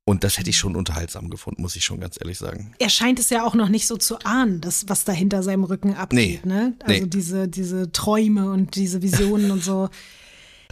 Und 0.05 0.23
das 0.23 0.37
hätte 0.37 0.49
ich 0.49 0.57
schon 0.57 0.75
unterhaltsam 0.75 1.29
gefunden, 1.29 1.61
muss 1.61 1.75
ich 1.75 1.83
schon 1.83 1.99
ganz 1.99 2.17
ehrlich 2.19 2.37
sagen. 2.37 2.73
Er 2.79 2.89
scheint 2.89 3.19
es 3.19 3.29
ja 3.29 3.45
auch 3.45 3.55
noch 3.55 3.69
nicht 3.69 3.87
so 3.87 3.97
zu 3.97 4.19
ahnen, 4.19 4.61
das, 4.61 4.85
was 4.87 5.03
da 5.03 5.11
hinter 5.11 5.43
seinem 5.43 5.65
Rücken 5.65 5.93
abgeht. 5.95 6.45
Nee, 6.45 6.49
ne? 6.49 6.75
Also 6.83 7.01
nee. 7.03 7.09
diese, 7.09 7.47
diese 7.47 7.91
Träume 7.91 8.51
und 8.51 8.75
diese 8.75 9.01
Visionen 9.01 9.51
und 9.51 9.63
so. 9.63 9.89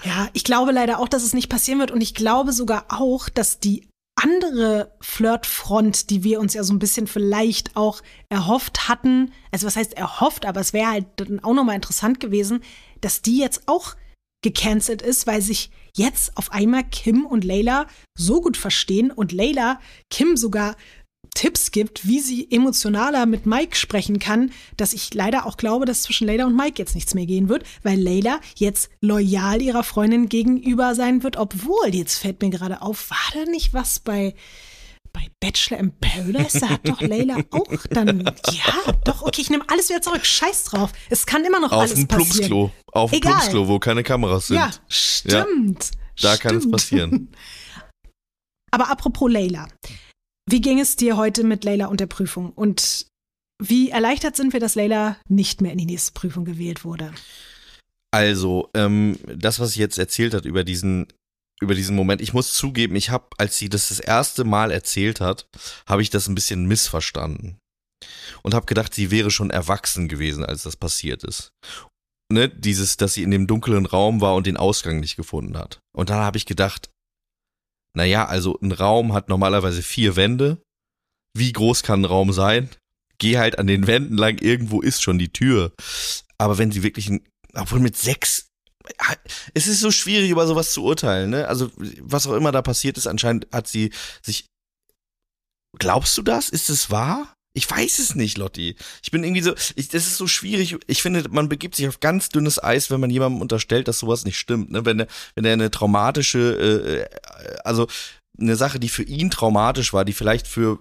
Ja, 0.03 0.29
ich 0.33 0.43
glaube 0.43 0.71
leider 0.71 0.99
auch, 0.99 1.07
dass 1.07 1.23
es 1.23 1.33
nicht 1.33 1.49
passieren 1.49 1.79
wird. 1.79 1.91
Und 1.91 2.01
ich 2.01 2.13
glaube 2.13 2.53
sogar 2.53 2.85
auch, 2.89 3.29
dass 3.29 3.59
die 3.59 3.87
andere 4.15 4.93
Flirtfront, 5.01 6.09
die 6.09 6.23
wir 6.23 6.39
uns 6.39 6.53
ja 6.53 6.63
so 6.63 6.73
ein 6.73 6.79
bisschen 6.79 7.05
vielleicht 7.05 7.75
auch 7.75 8.01
erhofft 8.29 8.87
hatten, 8.87 9.33
also 9.51 9.67
was 9.67 9.75
heißt 9.75 9.93
erhofft, 9.93 10.45
aber 10.45 10.61
es 10.61 10.71
wäre 10.71 10.89
halt 10.89 11.05
dann 11.17 11.43
auch 11.43 11.53
nochmal 11.53 11.75
interessant 11.75 12.19
gewesen, 12.21 12.61
dass 13.01 13.21
die 13.21 13.37
jetzt 13.37 13.63
auch 13.67 13.95
gecancelt 14.41 15.01
ist, 15.01 15.27
weil 15.27 15.41
sich 15.41 15.71
jetzt 15.95 16.37
auf 16.37 16.51
einmal 16.51 16.83
Kim 16.83 17.25
und 17.25 17.43
Layla 17.43 17.87
so 18.17 18.41
gut 18.41 18.57
verstehen 18.57 19.11
und 19.11 19.31
Layla 19.31 19.79
Kim 20.09 20.37
sogar 20.37 20.75
Tipps 21.33 21.71
gibt, 21.71 22.07
wie 22.07 22.21
sie 22.21 22.49
emotionaler 22.49 23.25
mit 23.25 23.45
Mike 23.45 23.75
sprechen 23.75 24.19
kann, 24.19 24.51
dass 24.77 24.93
ich 24.93 25.13
leider 25.13 25.45
auch 25.45 25.57
glaube, 25.57 25.85
dass 25.85 26.03
zwischen 26.03 26.27
Layla 26.27 26.45
und 26.45 26.55
Mike 26.55 26.75
jetzt 26.77 26.95
nichts 26.95 27.13
mehr 27.13 27.25
gehen 27.25 27.49
wird, 27.49 27.65
weil 27.83 27.99
Layla 27.99 28.39
jetzt 28.55 28.89
loyal 29.01 29.61
ihrer 29.61 29.83
Freundin 29.83 30.29
gegenüber 30.29 30.95
sein 30.95 31.23
wird, 31.23 31.37
obwohl, 31.37 31.93
jetzt 31.93 32.17
fällt 32.17 32.41
mir 32.41 32.49
gerade 32.49 32.81
auf, 32.81 33.09
war 33.09 33.17
da 33.33 33.51
nicht 33.51 33.73
was 33.73 33.99
bei, 33.99 34.33
bei 35.15 35.31
Bachelor 35.39 35.79
in 35.79 35.91
Paradise? 35.99 36.59
Da 36.59 36.69
hat 36.69 36.87
doch 36.87 37.01
Layla 37.01 37.37
auch 37.51 37.87
dann, 37.89 38.25
ja, 38.51 38.93
doch, 39.05 39.21
okay, 39.23 39.41
ich 39.41 39.49
nehme 39.49 39.63
alles 39.69 39.89
wieder 39.89 40.01
zurück, 40.01 40.25
scheiß 40.25 40.65
drauf. 40.65 40.91
Es 41.09 41.25
kann 41.25 41.43
immer 41.45 41.59
noch 41.59 41.71
Auf 41.71 41.81
alles 41.81 41.95
dem 41.95 42.07
passieren. 42.07 42.27
Plumpsklo. 42.27 42.71
Auf 42.91 43.11
dem. 43.11 43.21
Plumpsklo, 43.21 43.67
wo 43.67 43.79
keine 43.79 44.03
Kameras 44.03 44.47
sind. 44.47 44.57
Ja, 44.57 44.71
stimmt. 44.87 45.91
Da 46.21 46.37
kann 46.37 46.57
es 46.57 46.63
stimmt. 46.63 46.71
passieren. 46.71 47.29
Aber 48.71 48.89
apropos 48.89 49.31
Layla. 49.31 49.67
Wie 50.49 50.61
ging 50.61 50.79
es 50.79 50.95
dir 50.95 51.17
heute 51.17 51.43
mit 51.43 51.63
Layla 51.63 51.87
und 51.87 51.99
der 51.99 52.07
Prüfung? 52.07 52.51
Und 52.51 53.07
wie 53.61 53.89
erleichtert 53.89 54.35
sind 54.35 54.53
wir, 54.53 54.59
dass 54.59 54.75
Layla 54.75 55.17
nicht 55.29 55.61
mehr 55.61 55.71
in 55.71 55.77
die 55.77 55.85
nächste 55.85 56.11
Prüfung 56.11 56.43
gewählt 56.45 56.83
wurde? 56.83 57.13
Also, 58.11 58.69
ähm, 58.73 59.17
das, 59.25 59.59
was 59.59 59.73
sie 59.73 59.79
jetzt 59.79 59.97
erzählt 59.97 60.33
hat 60.33 60.45
über 60.45 60.63
diesen, 60.63 61.07
über 61.61 61.75
diesen 61.75 61.95
Moment, 61.95 62.21
ich 62.21 62.33
muss 62.33 62.53
zugeben, 62.53 62.95
ich 62.95 63.09
habe, 63.09 63.27
als 63.37 63.57
sie 63.57 63.69
das 63.69 63.89
das 63.89 63.99
erste 63.99 64.43
Mal 64.43 64.71
erzählt 64.71 65.21
hat, 65.21 65.47
habe 65.87 66.01
ich 66.01 66.09
das 66.09 66.27
ein 66.27 66.35
bisschen 66.35 66.65
missverstanden. 66.65 67.57
Und 68.43 68.53
habe 68.53 68.65
gedacht, 68.65 68.93
sie 68.93 69.09
wäre 69.09 69.31
schon 69.31 69.49
erwachsen 69.49 70.07
gewesen, 70.07 70.45
als 70.45 70.63
das 70.63 70.75
passiert 70.75 71.23
ist. 71.23 71.51
Ne, 72.31 72.49
dieses, 72.49 72.97
dass 72.97 73.13
sie 73.13 73.23
in 73.23 73.31
dem 73.31 73.47
dunklen 73.47 73.85
Raum 73.85 74.19
war 74.19 74.35
und 74.35 74.47
den 74.47 74.57
Ausgang 74.57 74.99
nicht 74.99 75.15
gefunden 75.15 75.57
hat. 75.57 75.79
Und 75.95 76.09
dann 76.09 76.19
habe 76.19 76.37
ich 76.37 76.45
gedacht, 76.45 76.89
naja, 77.95 78.25
also 78.25 78.59
ein 78.61 78.71
Raum 78.71 79.13
hat 79.13 79.29
normalerweise 79.29 79.81
vier 79.81 80.15
Wände. 80.15 80.61
Wie 81.35 81.53
groß 81.53 81.83
kann 81.83 82.01
ein 82.01 82.05
Raum 82.05 82.33
sein? 82.33 82.69
Geh 83.19 83.37
halt 83.37 83.57
an 83.57 83.67
den 83.67 83.87
Wänden 83.87 84.17
lang, 84.17 84.39
irgendwo 84.39 84.81
ist 84.81 85.01
schon 85.01 85.17
die 85.17 85.31
Tür. 85.31 85.71
Aber 86.37 86.57
wenn 86.57 86.71
sie 86.71 86.83
wirklich 86.83 87.09
ein, 87.09 87.25
obwohl 87.53 87.79
mit 87.79 87.95
sechs, 87.95 88.47
es 89.53 89.67
ist 89.67 89.79
so 89.79 89.91
schwierig, 89.91 90.29
über 90.29 90.47
sowas 90.47 90.71
zu 90.71 90.83
urteilen, 90.83 91.29
ne? 91.29 91.47
Also, 91.47 91.71
was 92.01 92.27
auch 92.27 92.33
immer 92.33 92.51
da 92.51 92.61
passiert 92.61 92.97
ist, 92.97 93.07
anscheinend 93.07 93.47
hat 93.51 93.67
sie 93.67 93.91
sich. 94.21 94.45
Glaubst 95.77 96.17
du 96.17 96.21
das? 96.21 96.49
Ist 96.49 96.69
es 96.69 96.89
wahr? 96.89 97.33
Ich 97.53 97.69
weiß 97.69 97.99
es 97.99 98.15
nicht, 98.15 98.37
Lotti. 98.37 98.75
Ich 99.01 99.11
bin 99.11 99.23
irgendwie 99.23 99.41
so, 99.41 99.53
ich, 99.75 99.87
das 99.87 100.07
ist 100.07 100.17
so 100.17 100.27
schwierig. 100.27 100.77
Ich 100.87 101.01
finde, 101.01 101.23
man 101.29 101.47
begibt 101.47 101.75
sich 101.75 101.87
auf 101.87 102.01
ganz 102.01 102.27
dünnes 102.27 102.61
Eis, 102.61 102.91
wenn 102.91 102.99
man 102.99 103.09
jemandem 103.09 103.41
unterstellt, 103.41 103.87
dass 103.87 103.99
sowas 103.99 104.25
nicht 104.25 104.37
stimmt. 104.37 104.71
Ne? 104.71 104.85
Wenn 104.85 104.99
er, 104.99 105.07
wenn 105.35 105.45
er 105.45 105.53
eine 105.53 105.71
traumatische, 105.71 107.07
äh, 107.09 107.59
also 107.63 107.87
eine 108.37 108.57
Sache, 108.57 108.79
die 108.79 108.89
für 108.89 109.03
ihn 109.03 109.31
traumatisch 109.31 109.93
war, 109.93 110.03
die 110.03 110.11
vielleicht 110.11 110.47
für 110.47 110.79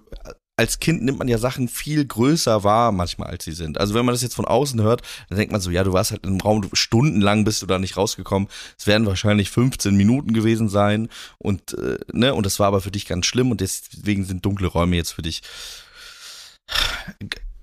als 0.57 0.79
Kind 0.79 1.03
nimmt 1.03 1.19
man 1.19 1.27
ja 1.27 1.37
Sachen 1.37 1.67
viel 1.67 2.05
größer 2.05 2.63
wahr 2.63 2.91
manchmal, 2.91 3.29
als 3.29 3.43
sie 3.43 3.51
sind. 3.51 3.77
Also 3.77 3.93
wenn 3.93 4.05
man 4.05 4.13
das 4.13 4.21
jetzt 4.21 4.35
von 4.35 4.45
außen 4.45 4.81
hört, 4.81 5.01
dann 5.29 5.37
denkt 5.37 5.51
man 5.51 5.61
so, 5.61 5.69
ja, 5.69 5.83
du 5.83 5.93
warst 5.93 6.11
halt 6.11 6.25
im 6.25 6.39
Raum, 6.39 6.69
stundenlang 6.73 7.43
bist 7.43 7.61
du 7.61 7.65
da 7.65 7.77
nicht 7.77 7.97
rausgekommen. 7.97 8.47
Es 8.77 8.87
werden 8.87 9.05
wahrscheinlich 9.05 9.49
15 9.49 9.95
Minuten 9.95 10.33
gewesen 10.33 10.69
sein 10.69 11.09
und 11.37 11.77
äh, 11.77 11.97
ne, 12.13 12.33
und 12.33 12.45
das 12.45 12.59
war 12.59 12.67
aber 12.67 12.81
für 12.81 12.91
dich 12.91 13.05
ganz 13.05 13.25
schlimm 13.25 13.51
und 13.51 13.61
deswegen 13.61 14.23
sind 14.23 14.45
dunkle 14.45 14.67
Räume 14.67 14.95
jetzt 14.95 15.11
für 15.11 15.21
dich. 15.21 15.41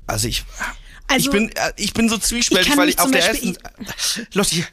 Also 0.06 0.28
ich, 0.28 0.44
Also, 1.08 1.26
ich 1.26 1.30
bin, 1.30 1.48
äh, 1.50 1.72
ich 1.76 1.92
bin 1.92 2.08
so 2.08 2.16
zwiespältig, 2.18 2.68
kann 2.68 2.78
weil 2.78 2.88
ich 2.88 2.98
auf 2.98 3.10
der 3.10 3.20
Beispiel- 3.20 3.56
ersten, 3.56 4.26
Lotti, 4.32 4.64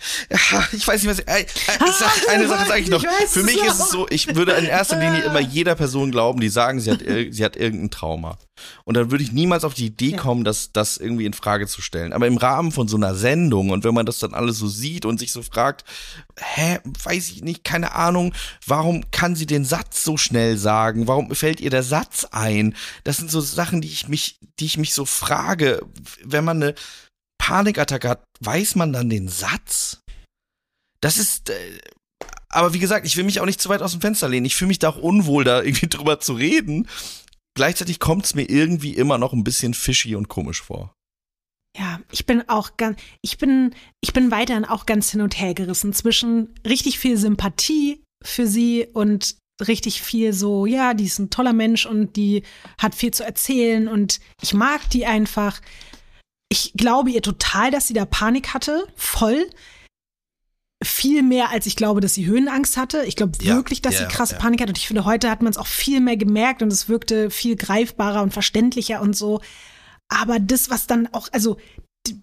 ich 0.71 0.87
weiß 0.87 1.03
nicht 1.03 1.11
was, 1.11 1.19
äh, 1.19 1.41
äh, 1.41 1.45
ich 1.45 1.91
sag, 1.93 2.29
eine 2.29 2.47
Sache 2.47 2.65
sage 2.67 2.81
ich 2.81 2.89
noch. 2.89 3.03
Ich 3.03 3.29
Für 3.29 3.43
mich 3.43 3.61
ist 3.61 3.79
es 3.79 3.89
so, 3.89 4.07
ich 4.09 4.35
würde 4.35 4.53
in 4.53 4.65
erster 4.65 4.97
Linie 4.99 5.21
immer 5.23 5.39
jeder 5.39 5.75
Person 5.75 6.11
glauben, 6.11 6.39
die 6.39 6.49
sagen, 6.49 6.79
sie 6.79 6.91
hat, 6.91 6.99
sie 7.01 7.43
hat 7.43 7.55
irgendein 7.57 7.89
Trauma. 7.91 8.37
Und 8.85 8.95
dann 8.95 9.11
würde 9.11 9.23
ich 9.23 9.31
niemals 9.31 9.63
auf 9.63 9.73
die 9.73 9.87
Idee 9.87 10.13
kommen, 10.13 10.43
das, 10.43 10.71
das 10.71 10.97
irgendwie 10.97 11.25
in 11.25 11.33
Frage 11.33 11.67
zu 11.67 11.81
stellen. 11.81 12.13
Aber 12.13 12.27
im 12.27 12.37
Rahmen 12.37 12.71
von 12.71 12.87
so 12.87 12.97
einer 12.97 13.15
Sendung 13.15 13.69
und 13.69 13.83
wenn 13.83 13.93
man 13.93 14.05
das 14.05 14.19
dann 14.19 14.33
alles 14.33 14.57
so 14.57 14.67
sieht 14.67 15.05
und 15.05 15.19
sich 15.19 15.31
so 15.31 15.41
fragt, 15.41 15.83
hä, 16.37 16.79
weiß 17.03 17.29
ich 17.29 17.43
nicht, 17.43 17.63
keine 17.63 17.93
Ahnung, 17.93 18.33
warum 18.65 19.09
kann 19.11 19.35
sie 19.35 19.45
den 19.45 19.65
Satz 19.65 20.03
so 20.03 20.17
schnell 20.17 20.57
sagen? 20.57 21.07
Warum 21.07 21.33
fällt 21.35 21.59
ihr 21.61 21.69
der 21.69 21.83
Satz 21.83 22.25
ein? 22.31 22.75
Das 23.03 23.17
sind 23.17 23.31
so 23.31 23.41
Sachen, 23.41 23.81
die 23.81 23.89
ich 23.89 24.07
mich, 24.07 24.39
die 24.59 24.65
ich 24.65 24.77
mich 24.77 24.93
so 24.93 25.05
frage, 25.05 25.81
wenn 26.23 26.45
man 26.45 26.61
eine 26.61 26.75
Panikattacke 27.37 28.09
hat, 28.09 28.23
weiß 28.41 28.75
man 28.75 28.93
dann 28.93 29.09
den 29.09 29.27
Satz? 29.27 30.01
Das 31.01 31.17
ist, 31.17 31.49
äh, 31.49 31.79
aber 32.49 32.73
wie 32.73 32.79
gesagt, 32.79 33.05
ich 33.05 33.15
will 33.15 33.23
mich 33.23 33.39
auch 33.39 33.45
nicht 33.45 33.61
zu 33.61 33.69
weit 33.69 33.81
aus 33.81 33.91
dem 33.91 34.01
Fenster 34.01 34.27
lehnen. 34.27 34.45
Ich 34.45 34.55
fühle 34.55 34.69
mich 34.69 34.79
da 34.79 34.89
auch 34.89 34.97
unwohl, 34.97 35.43
da 35.43 35.61
irgendwie 35.61 35.87
drüber 35.89 36.19
zu 36.19 36.33
reden. 36.33 36.87
Gleichzeitig 37.59 37.99
kommt 37.99 38.23
es 38.23 38.35
mir 38.35 38.49
irgendwie 38.49 38.93
immer 38.93 39.17
noch 39.17 39.33
ein 39.33 39.43
bisschen 39.43 39.73
fishy 39.73 40.15
und 40.15 40.29
komisch 40.29 40.61
vor. 40.61 40.93
Ja, 41.77 41.99
ich 42.09 42.25
bin 42.25 42.47
auch 42.47 42.77
ganz, 42.77 42.97
ich 43.21 43.37
bin, 43.37 43.75
ich 43.99 44.13
bin 44.13 44.31
weiterhin 44.31 44.63
auch 44.63 44.85
ganz 44.85 45.11
hin 45.11 45.19
und 45.19 45.37
her 45.37 45.53
gerissen 45.53 45.91
zwischen 45.91 46.55
richtig 46.65 46.99
viel 46.99 47.17
Sympathie 47.17 48.01
für 48.23 48.47
sie 48.47 48.87
und 48.93 49.35
richtig 49.67 50.01
viel 50.01 50.31
so, 50.31 50.65
ja, 50.65 50.93
die 50.93 51.03
ist 51.03 51.19
ein 51.19 51.31
toller 51.31 51.51
Mensch 51.51 51.85
und 51.85 52.15
die 52.15 52.43
hat 52.77 52.95
viel 52.95 53.11
zu 53.11 53.25
erzählen 53.25 53.89
und 53.89 54.21
ich 54.41 54.53
mag 54.53 54.89
die 54.91 55.05
einfach. 55.05 55.59
Ich 56.47 56.71
glaube 56.77 57.11
ihr 57.11 57.21
total, 57.21 57.71
dass 57.71 57.87
sie 57.87 57.93
da 57.93 58.05
Panik 58.05 58.53
hatte, 58.53 58.87
voll. 58.95 59.49
Viel 60.83 61.23
mehr, 61.23 61.49
als 61.49 61.65
ich 61.65 61.75
glaube, 61.75 61.99
dass 61.99 62.13
sie 62.13 62.25
Höhenangst 62.25 62.77
hatte. 62.77 63.03
Ich 63.05 63.15
glaube 63.17 63.33
Ja, 63.41 63.55
wirklich, 63.55 63.81
dass 63.81 63.95
ja, 63.95 64.01
sie 64.01 64.07
krasse 64.15 64.35
ja. 64.35 64.39
Panik 64.39 64.61
hatte. 64.61 64.71
Und 64.71 64.77
ich 64.77 64.87
finde, 64.87 65.03
heute 65.03 65.29
hat 65.29 65.41
man 65.41 65.51
es 65.51 65.57
auch 65.57 65.67
viel 65.67 65.99
mehr 65.99 66.15
gemerkt 66.15 66.61
und 66.61 66.71
es 66.71 66.87
wirkte 66.87 67.29
viel 67.29 67.55
greifbarer 67.57 68.21
und 68.23 68.31
verständlicher 68.31 69.01
und 69.01 69.15
so. 69.15 69.41
Aber 70.07 70.39
das, 70.39 70.69
was 70.69 70.87
dann 70.87 71.07
auch, 71.11 71.27
also 71.33 71.57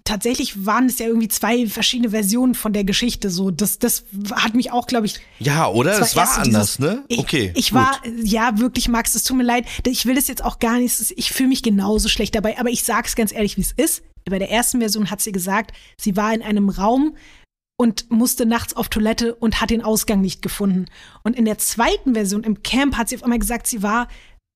tatsächlich 0.04 0.64
waren 0.64 0.86
es 0.86 0.98
ja 0.98 1.06
irgendwie 1.06 1.28
zwei 1.28 1.66
verschiedene 1.66 2.10
Versionen 2.10 2.54
von 2.54 2.72
der 2.72 2.84
Geschichte. 2.84 3.28
So, 3.28 3.50
das, 3.50 3.78
das 3.78 4.04
hat 4.32 4.54
mich 4.54 4.72
auch, 4.72 4.86
glaube 4.86 5.04
ich, 5.04 5.20
Ja, 5.38 5.68
oder? 5.68 5.92
es 5.92 5.98
Das 5.98 6.16
war 6.16 6.26
so 6.26 6.40
anders, 6.40 6.76
dieses- 6.76 6.78
ne? 6.78 7.04
Ich, 7.08 7.18
okay. 7.18 7.52
Ich 7.54 7.70
gut. 7.72 7.80
war, 7.80 8.00
ja, 8.24 8.58
wirklich, 8.58 8.88
Max, 8.88 9.14
es 9.14 9.24
tut 9.24 9.36
mir 9.36 9.42
leid. 9.44 9.66
Ich 9.86 10.06
will 10.06 10.14
das 10.14 10.28
jetzt 10.28 10.42
auch 10.42 10.60
gar 10.60 10.78
nicht. 10.78 11.12
Ich 11.16 11.30
fühle 11.30 11.50
mich 11.50 11.62
genauso 11.62 12.08
schlecht 12.08 12.34
dabei. 12.34 12.58
Aber 12.58 12.70
ich 12.70 12.84
sag's 12.84 13.14
ganz 13.16 13.32
ehrlich, 13.32 13.58
wie 13.58 13.62
es 13.62 13.72
ist. 13.72 14.02
Bei 14.24 14.38
der 14.38 14.50
ersten 14.50 14.80
Version 14.80 15.10
hat 15.10 15.20
sie 15.20 15.30
gesagt, 15.30 15.72
sie 16.00 16.16
war 16.16 16.32
in 16.32 16.42
einem 16.42 16.70
Raum 16.70 17.14
und 17.76 18.10
musste 18.10 18.46
nachts 18.46 18.74
auf 18.74 18.88
Toilette 18.88 19.34
und 19.34 19.60
hat 19.60 19.70
den 19.70 19.82
Ausgang 19.82 20.20
nicht 20.20 20.42
gefunden. 20.42 20.86
Und 21.22 21.36
in 21.36 21.44
der 21.44 21.58
zweiten 21.58 22.14
Version 22.14 22.44
im 22.44 22.62
Camp 22.62 22.96
hat 22.96 23.08
sie 23.08 23.16
auf 23.16 23.22
einmal 23.22 23.38
gesagt, 23.38 23.66
sie 23.66 23.82
war 23.82 24.08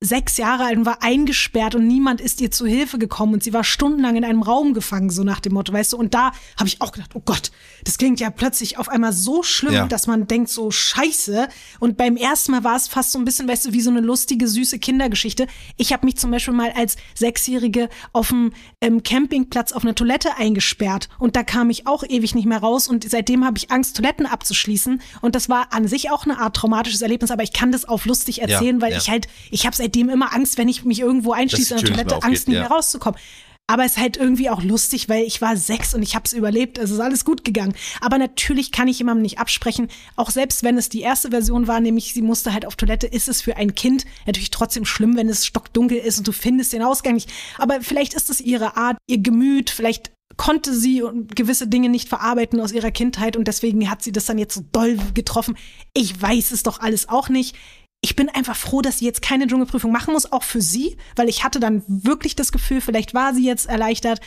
sechs 0.03 0.39
Jahre 0.39 0.65
alt 0.65 0.79
und 0.79 0.87
war 0.87 1.03
eingesperrt 1.03 1.75
und 1.75 1.87
niemand 1.87 2.23
ist 2.23 2.41
ihr 2.41 2.51
zu 2.51 2.65
Hilfe 2.65 2.99
gekommen 2.99 3.35
und 3.35 3.43
sie 3.43 3.53
war 3.53 3.65
stundenlang 3.65 4.17
in 4.17 4.25
einem 4.25 4.41
Raum 4.41 4.73
gefangen, 4.73 5.11
so 5.11 5.25
nach 5.25 5.41
dem 5.41 5.53
Motto, 5.53 5.75
weißt 5.75 5.93
du. 5.93 5.99
Und 5.99 6.15
da 6.15 6.33
habe 6.57 6.69
ich 6.69 6.81
auch 6.81 6.93
gedacht, 6.93 7.11
oh 7.13 7.21
Gott, 7.23 7.51
das 7.85 7.99
klingt 7.99 8.19
ja 8.19 8.31
plötzlich 8.31 8.79
auf 8.79 8.89
einmal 8.89 9.13
so 9.13 9.43
schlimm, 9.43 9.75
Ja. 9.75 9.87
dass 9.87 10.07
man 10.07 10.27
denkt 10.27 10.49
so 10.49 10.71
scheiße. 10.71 11.49
Und 11.81 11.99
beim 11.99 12.17
ersten 12.17 12.53
Mal 12.53 12.65
war 12.65 12.77
es 12.77 12.89
fast 12.89 13.13
so 13.13 13.19
ein 13.19 13.27
bisschen, 13.27 13.47
weißt 13.47 13.67
du, 13.67 13.73
wie 13.75 13.83
so 13.83 13.91
eine 13.91 14.01
lustige, 14.01 14.49
süße 14.49 14.79
Kindergeschichte. 14.79 15.47
Ich 15.77 15.93
habe 15.93 16.07
mich 16.07 16.17
zum 16.17 16.31
Beispiel 16.31 16.55
mal 16.55 16.73
als 16.75 16.97
Sechsjährige 17.15 17.91
auf 18.15 18.29
dem 18.29 18.53
ähm, 18.81 19.03
Campingplatz 19.03 19.73
auf 19.73 19.83
einer 19.85 19.95
Toilette 19.95 20.37
eingesperrt 20.39 21.11
und 21.19 21.37
da 21.37 21.43
kam 21.43 21.69
ich 21.69 21.87
auch 21.87 22.05
ewig 22.09 22.35
nicht 22.35 22.47
mehr 22.47 22.61
raus 22.61 22.89
und 22.89 23.09
seitdem 23.09 23.45
habe 23.45 23.59
ich 23.59 23.71
Angst, 23.71 23.97
Toiletten 23.99 24.25
abzuschließen. 24.25 25.03
Und 25.21 25.35
das 25.35 25.51
war 25.51 25.75
an 25.75 25.87
sich 25.87 26.11
auch 26.11 26.25
eine 26.25 26.39
Art 26.39 26.57
traumatisches 26.57 27.03
Erlebnis, 27.03 27.31
aber 27.31 27.43
ich 27.43 27.53
kann 27.53 27.71
das 27.71 27.85
auf 27.85 28.07
lustig 28.07 28.41
erzählen, 28.41 28.81
weil 28.81 28.93
ja. 28.93 28.99
ich 28.99 29.11
halt, 29.11 29.29
ich 29.51 29.67
habe 29.67 29.77
seitdem 29.90 30.09
immer 30.09 30.33
Angst, 30.33 30.57
wenn 30.57 30.68
ich 30.68 30.85
mich 30.85 31.00
irgendwo 31.00 31.33
einschließe 31.33 31.74
in 31.74 31.81
der 31.81 31.90
Toilette, 31.90 32.22
Angst, 32.22 32.46
nicht 32.48 32.57
ja. 32.57 32.62
mehr 32.62 32.70
rauszukommen. 32.70 33.18
Aber 33.66 33.85
es 33.85 33.92
ist 33.92 33.98
halt 33.98 34.16
irgendwie 34.16 34.50
auch 34.50 34.64
lustig, 34.64 35.09
weil 35.09 35.22
ich 35.24 35.40
war 35.40 35.57
sechs 35.57 35.94
und 35.94 36.03
ich 36.03 36.16
habe 36.16 36.24
es 36.24 36.32
überlebt. 36.32 36.76
Es 36.76 36.91
ist 36.91 36.99
alles 36.99 37.24
gut 37.24 37.45
gegangen. 37.45 37.74
Aber 38.01 38.18
natürlich 38.18 38.72
kann 38.72 38.88
ich 38.88 38.99
jemandem 38.99 39.22
nicht 39.22 39.38
absprechen, 39.38 39.88
auch 40.16 40.30
selbst 40.30 40.64
wenn 40.64 40.76
es 40.76 40.88
die 40.88 41.03
erste 41.03 41.30
Version 41.30 41.68
war, 41.68 41.80
nämlich 41.80 42.12
sie 42.12 42.22
musste 42.22 42.53
halt 42.53 42.66
auf 42.66 42.74
Toilette, 42.74 43.07
ist 43.07 43.28
es 43.28 43.43
für 43.43 43.57
ein 43.57 43.76
Kind 43.76 44.07
natürlich 44.26 44.51
trotzdem 44.51 44.84
schlimm, 44.84 45.16
wenn 45.16 45.28
es 45.28 45.47
stockdunkel 45.47 45.99
ist 45.99 46.18
und 46.18 46.26
du 46.26 46.32
findest 46.32 46.72
den 46.72 46.82
Ausgang 46.82 47.14
nicht. 47.14 47.30
Aber 47.59 47.80
vielleicht 47.80 48.14
ist 48.14 48.28
es 48.28 48.41
ihre 48.41 48.76
Art, 48.76 48.99
ihr 49.07 49.18
Gemüt, 49.18 49.70
vielleicht 49.70 50.11
konnte 50.36 50.74
sie 50.74 51.05
gewisse 51.34 51.68
Dinge 51.68 51.91
nicht 51.91 52.09
verarbeiten 52.09 52.61
aus 52.61 52.72
ihrer 52.72 52.91
Kindheit 52.91 53.36
und 53.36 53.47
deswegen 53.47 53.91
hat 53.91 54.03
sie 54.03 54.11
das 54.11 54.26
dann 54.26 54.38
jetzt 54.38 54.55
so 54.55 54.64
doll 54.72 54.99
getroffen. 55.14 55.57
Ich 55.93 56.20
weiß 56.20 56.51
es 56.53 56.62
doch 56.62 56.80
alles 56.80 57.09
auch 57.09 57.28
nicht. 57.28 57.57
Ich 58.03 58.16
bin 58.16 58.30
einfach 58.30 58.57
froh, 58.57 58.80
dass 58.80 58.98
sie 58.98 59.05
jetzt 59.05 59.20
keine 59.20 59.46
Dschungelprüfung 59.46 59.92
machen 59.92 60.14
muss, 60.14 60.32
auch 60.32 60.42
für 60.42 60.62
sie, 60.62 60.96
weil 61.16 61.28
ich 61.28 61.44
hatte 61.44 61.61
dann 61.61 61.82
wirklich 61.86 62.34
das 62.34 62.51
Gefühl, 62.51 62.80
vielleicht 62.80 63.12
war 63.12 63.34
sie 63.34 63.44
jetzt 63.44 63.66
erleichtert 63.66 64.20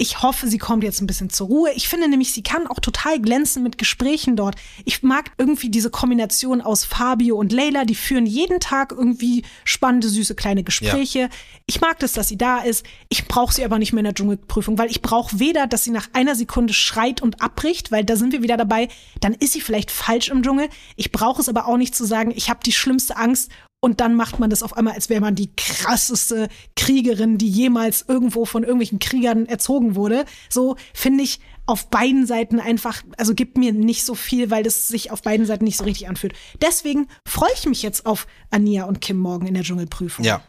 ich 0.00 0.22
hoffe, 0.22 0.46
sie 0.46 0.58
kommt 0.58 0.84
jetzt 0.84 1.00
ein 1.00 1.08
bisschen 1.08 1.28
zur 1.28 1.48
Ruhe. 1.48 1.72
Ich 1.74 1.88
finde 1.88 2.08
nämlich, 2.08 2.32
sie 2.32 2.44
kann 2.44 2.68
auch 2.68 2.78
total 2.78 3.20
glänzen 3.20 3.64
mit 3.64 3.78
Gesprächen 3.78 4.36
dort. 4.36 4.54
Ich 4.84 5.02
mag 5.02 5.32
irgendwie 5.38 5.70
diese 5.70 5.90
Kombination 5.90 6.60
aus 6.60 6.84
Fabio 6.84 7.36
und 7.36 7.52
Leila. 7.52 7.84
Die 7.84 7.96
führen 7.96 8.24
jeden 8.24 8.60
Tag 8.60 8.92
irgendwie 8.92 9.42
spannende, 9.64 10.08
süße 10.08 10.36
kleine 10.36 10.62
Gespräche. 10.62 11.18
Ja. 11.18 11.28
Ich 11.66 11.80
mag 11.80 11.98
das, 11.98 12.12
dass 12.12 12.28
sie 12.28 12.38
da 12.38 12.58
ist. 12.58 12.86
Ich 13.08 13.26
brauche 13.26 13.52
sie 13.52 13.64
aber 13.64 13.80
nicht 13.80 13.92
mehr 13.92 14.00
in 14.00 14.04
der 14.04 14.14
Dschungelprüfung, 14.14 14.78
weil 14.78 14.88
ich 14.88 15.02
brauche 15.02 15.40
weder, 15.40 15.66
dass 15.66 15.82
sie 15.82 15.90
nach 15.90 16.08
einer 16.12 16.36
Sekunde 16.36 16.74
schreit 16.74 17.20
und 17.20 17.42
abbricht, 17.42 17.90
weil 17.90 18.04
da 18.04 18.14
sind 18.14 18.32
wir 18.32 18.42
wieder 18.42 18.56
dabei. 18.56 18.86
Dann 19.20 19.34
ist 19.34 19.52
sie 19.52 19.60
vielleicht 19.60 19.90
falsch 19.90 20.28
im 20.28 20.44
Dschungel. 20.44 20.68
Ich 20.94 21.10
brauche 21.10 21.42
es 21.42 21.48
aber 21.48 21.66
auch 21.66 21.76
nicht 21.76 21.96
zu 21.96 22.04
sagen, 22.04 22.32
ich 22.36 22.48
habe 22.48 22.60
die 22.64 22.72
schlimmste 22.72 23.16
Angst 23.16 23.50
und 23.80 24.00
dann 24.00 24.16
macht 24.16 24.38
man 24.38 24.50
das 24.50 24.62
auf 24.62 24.76
einmal, 24.76 24.94
als 24.94 25.08
wäre 25.08 25.20
man 25.20 25.34
die 25.34 25.54
krasseste 25.54 26.48
Kriegerin, 26.76 27.38
die 27.38 27.48
jemals 27.48 28.04
irgendwo 28.08 28.44
von 28.44 28.62
irgendwelchen 28.62 28.98
Kriegern 28.98 29.46
erzogen 29.46 29.94
wurde. 29.94 30.24
So 30.48 30.76
finde 30.92 31.22
ich 31.22 31.40
auf 31.66 31.88
beiden 31.88 32.26
Seiten 32.26 32.60
einfach, 32.60 33.02
also 33.18 33.34
gibt 33.34 33.56
mir 33.56 33.72
nicht 33.72 34.04
so 34.04 34.14
viel, 34.14 34.50
weil 34.50 34.62
das 34.62 34.88
sich 34.88 35.10
auf 35.10 35.22
beiden 35.22 35.46
Seiten 35.46 35.64
nicht 35.64 35.76
so 35.76 35.84
richtig 35.84 36.08
anfühlt. 36.08 36.34
Deswegen 36.60 37.08
freue 37.26 37.52
ich 37.54 37.66
mich 37.66 37.82
jetzt 37.82 38.06
auf 38.06 38.26
Ania 38.50 38.84
und 38.84 39.00
Kim 39.00 39.18
morgen 39.18 39.46
in 39.46 39.54
der 39.54 39.62
Dschungelprüfung. 39.62 40.24
Ja. 40.24 40.42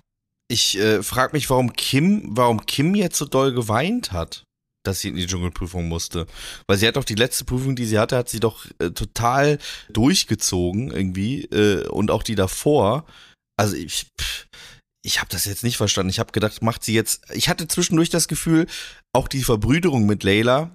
Ich 0.52 0.80
äh, 0.80 1.04
frage 1.04 1.34
mich, 1.34 1.48
warum 1.52 1.74
Kim, 1.74 2.24
warum 2.30 2.66
Kim 2.66 2.96
jetzt 2.96 3.18
so 3.20 3.26
doll 3.26 3.54
geweint 3.54 4.12
hat 4.12 4.44
dass 4.90 5.02
sie 5.02 5.10
in 5.10 5.16
die 5.16 5.28
Dschungelprüfung 5.28 5.88
musste. 5.88 6.28
Weil 6.68 6.78
sie 6.78 6.88
hat 6.88 6.96
doch 6.96 7.04
die 7.04 7.16
letzte 7.16 7.46
Prüfung, 7.46 7.76
die 7.76 7.86
sie 7.86 8.00
hatte, 8.00 8.18
hat 8.18 8.30
sie 8.30 8.40
doch 8.40 8.66
äh, 8.80 8.92
total 8.92 9.60
durchgezogen 9.90 10.92
irgendwie 10.92 11.46
äh, 11.46 11.88
und 11.88 12.12
auch 12.12 12.24
die 12.24 12.36
davor. 12.36 13.06
Also 13.58 13.76
ich, 13.76 14.08
ich 15.04 15.20
habe 15.20 15.30
das 15.32 15.46
jetzt 15.46 15.64
nicht 15.64 15.78
verstanden. 15.78 16.10
Ich 16.10 16.20
habe 16.20 16.32
gedacht, 16.32 16.62
macht 16.62 16.84
sie 16.84 16.94
jetzt. 16.94 17.22
Ich 17.34 17.50
hatte 17.50 17.68
zwischendurch 17.68 18.10
das 18.10 18.28
Gefühl, 18.28 18.68
auch 19.14 19.28
die 19.28 19.44
Verbrüderung 19.44 20.06
mit 20.06 20.24
Layla 20.24 20.72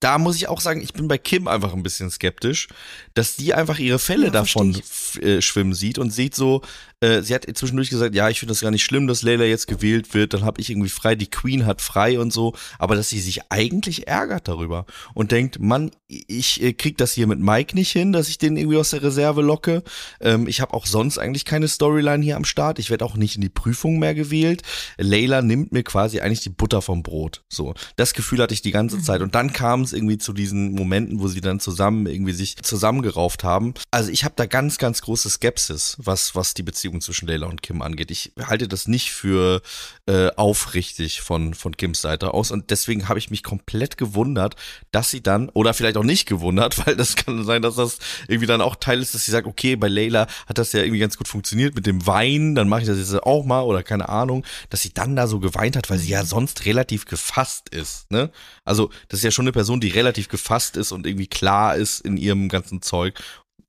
da 0.00 0.16
muss 0.18 0.36
ich 0.36 0.48
auch 0.48 0.60
sagen, 0.60 0.80
ich 0.80 0.94
bin 0.94 1.08
bei 1.08 1.18
Kim 1.18 1.46
einfach 1.46 1.74
ein 1.74 1.82
bisschen 1.82 2.10
skeptisch, 2.10 2.68
dass 3.14 3.36
die 3.36 3.54
einfach 3.54 3.78
ihre 3.78 3.98
Fälle 3.98 4.26
ja, 4.26 4.30
davon 4.30 4.80
äh, 5.20 5.42
schwimmen 5.42 5.74
sieht 5.74 5.98
und 5.98 6.10
sieht 6.10 6.34
so, 6.34 6.62
äh, 7.00 7.22
sie 7.22 7.34
hat 7.34 7.46
zwischendurch 7.54 7.90
gesagt, 7.90 8.14
ja, 8.14 8.28
ich 8.28 8.38
finde 8.38 8.52
das 8.52 8.60
gar 8.60 8.70
nicht 8.70 8.84
schlimm, 8.84 9.06
dass 9.06 9.22
Layla 9.22 9.44
jetzt 9.44 9.66
gewählt 9.66 10.14
wird, 10.14 10.34
dann 10.34 10.44
habe 10.44 10.60
ich 10.60 10.70
irgendwie 10.70 10.90
frei, 10.90 11.14
die 11.14 11.30
Queen 11.30 11.66
hat 11.66 11.80
frei 11.80 12.18
und 12.18 12.32
so, 12.32 12.54
aber 12.78 12.94
dass 12.94 13.08
sie 13.08 13.20
sich 13.20 13.50
eigentlich 13.50 14.06
ärgert 14.06 14.48
darüber 14.48 14.84
und 15.14 15.32
denkt, 15.32 15.60
Mann, 15.60 15.90
ich 16.08 16.62
äh, 16.62 16.72
krieg 16.72 16.98
das 16.98 17.12
hier 17.12 17.26
mit 17.26 17.40
Mike 17.40 17.74
nicht 17.74 17.92
hin, 17.92 18.12
dass 18.12 18.28
ich 18.28 18.38
den 18.38 18.56
irgendwie 18.56 18.76
aus 18.76 18.90
der 18.90 19.02
Reserve 19.02 19.42
locke. 19.42 19.82
Ähm, 20.20 20.46
ich 20.46 20.60
habe 20.60 20.74
auch 20.74 20.86
sonst 20.86 21.18
eigentlich 21.18 21.44
keine 21.44 21.68
Storyline 21.68 22.22
hier 22.22 22.36
am 22.36 22.44
Start. 22.44 22.78
Ich 22.78 22.90
werde 22.90 23.04
auch 23.04 23.16
nicht 23.16 23.36
in 23.36 23.40
die 23.40 23.48
Prüfung 23.48 23.98
mehr 23.98 24.14
gewählt. 24.14 24.62
Layla 24.98 25.40
nimmt 25.40 25.72
mir 25.72 25.82
quasi 25.82 26.20
eigentlich 26.20 26.40
die 26.40 26.50
Butter 26.50 26.82
vom 26.82 27.02
Brot. 27.02 27.42
So, 27.48 27.74
das 27.96 28.12
Gefühl 28.12 28.42
hatte 28.42 28.54
ich 28.54 28.62
die 28.62 28.72
ganze 28.72 28.96
mhm. 28.96 29.02
Zeit 29.02 29.22
und 29.22 29.34
dann 29.34 29.52
kam 29.52 29.82
es 29.82 29.92
irgendwie 29.92 30.18
zu 30.18 30.32
diesen 30.32 30.72
Momenten, 30.72 31.20
wo 31.20 31.28
sie 31.28 31.40
dann 31.40 31.60
zusammen 31.60 32.06
irgendwie 32.06 32.32
sich 32.32 32.56
zusammengerauft 32.56 33.44
haben. 33.44 33.74
Also 33.90 34.10
ich 34.10 34.24
habe 34.24 34.34
da 34.36 34.46
ganz, 34.46 34.78
ganz 34.78 35.02
große 35.02 35.30
Skepsis, 35.30 35.96
was, 35.98 36.34
was 36.34 36.54
die 36.54 36.62
Beziehung 36.62 36.89
zwischen 36.98 37.28
Layla 37.28 37.46
und 37.46 37.62
Kim 37.62 37.82
angeht. 37.82 38.10
Ich 38.10 38.32
halte 38.42 38.68
das 38.68 38.88
nicht 38.88 39.12
für 39.12 39.62
äh, 40.06 40.30
aufrichtig 40.36 41.20
von, 41.20 41.54
von 41.54 41.76
Kims 41.76 42.00
Seite 42.00 42.34
aus 42.34 42.50
und 42.50 42.70
deswegen 42.70 43.08
habe 43.08 43.18
ich 43.18 43.30
mich 43.30 43.42
komplett 43.42 43.96
gewundert, 43.96 44.56
dass 44.90 45.10
sie 45.10 45.22
dann, 45.22 45.48
oder 45.50 45.74
vielleicht 45.74 45.96
auch 45.96 46.04
nicht 46.04 46.26
gewundert, 46.26 46.78
weil 46.86 46.96
das 46.96 47.16
kann 47.16 47.44
sein, 47.44 47.62
dass 47.62 47.76
das 47.76 47.98
irgendwie 48.28 48.46
dann 48.46 48.60
auch 48.60 48.76
Teil 48.76 49.00
ist, 49.00 49.14
dass 49.14 49.24
sie 49.24 49.30
sagt, 49.30 49.46
okay, 49.46 49.76
bei 49.76 49.88
Layla 49.88 50.26
hat 50.46 50.58
das 50.58 50.72
ja 50.72 50.80
irgendwie 50.80 51.00
ganz 51.00 51.16
gut 51.16 51.28
funktioniert 51.28 51.74
mit 51.74 51.86
dem 51.86 52.06
Wein, 52.06 52.54
dann 52.54 52.68
mache 52.68 52.82
ich 52.82 52.86
das 52.86 52.98
jetzt 52.98 53.22
auch 53.22 53.44
mal 53.44 53.62
oder 53.62 53.82
keine 53.82 54.08
Ahnung, 54.08 54.44
dass 54.70 54.82
sie 54.82 54.92
dann 54.94 55.16
da 55.16 55.26
so 55.26 55.38
geweint 55.40 55.76
hat, 55.76 55.90
weil 55.90 55.98
sie 55.98 56.10
ja 56.10 56.24
sonst 56.24 56.64
relativ 56.64 57.04
gefasst 57.04 57.68
ist, 57.68 58.10
ne? 58.10 58.30
Also, 58.64 58.90
das 59.08 59.20
ist 59.20 59.24
ja 59.24 59.30
schon 59.30 59.44
eine 59.44 59.52
Person, 59.52 59.80
die 59.80 59.88
relativ 59.88 60.28
gefasst 60.28 60.76
ist 60.76 60.92
und 60.92 61.06
irgendwie 61.06 61.26
klar 61.26 61.76
ist 61.76 62.00
in 62.00 62.16
ihrem 62.16 62.48
ganzen 62.48 62.82
Zeug. 62.82 63.20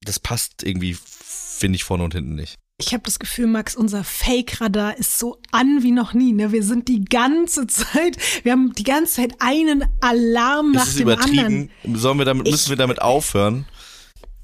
Das 0.04 0.20
passt 0.20 0.64
irgendwie, 0.64 0.96
finde 0.96 1.76
ich, 1.76 1.84
vorne 1.84 2.04
und 2.04 2.14
hinten 2.14 2.36
nicht. 2.36 2.60
Ich 2.86 2.94
habe 2.94 3.04
das 3.04 3.20
Gefühl, 3.20 3.48
Max, 3.48 3.76
unser 3.76 4.04
Fake-Radar 4.04 4.98
ist 4.98 5.20
so 5.20 5.40
an 5.52 5.84
wie 5.84 5.92
noch 5.92 6.14
nie. 6.14 6.34
Ne? 6.34 6.52
Wir 6.52 6.64
sind 6.64 6.88
die 6.88 7.06
ganze 7.06 7.68
Zeit, 7.68 8.18
wir 8.44 8.52
haben 8.52 8.74
die 8.74 8.84
ganze 8.84 9.16
Zeit 9.16 9.36
einen 9.40 9.86
Alarm 10.02 10.72
nach 10.72 10.84
ist 10.84 10.90
es 10.90 10.96
dem 10.96 11.04
übertrieben? 11.04 11.70
anderen. 11.84 11.96
Sollen 11.98 12.18
wir 12.18 12.26
damit, 12.26 12.50
müssen 12.50 12.70
wir 12.70 12.78
damit 12.78 13.02
aufhören? 13.02 13.66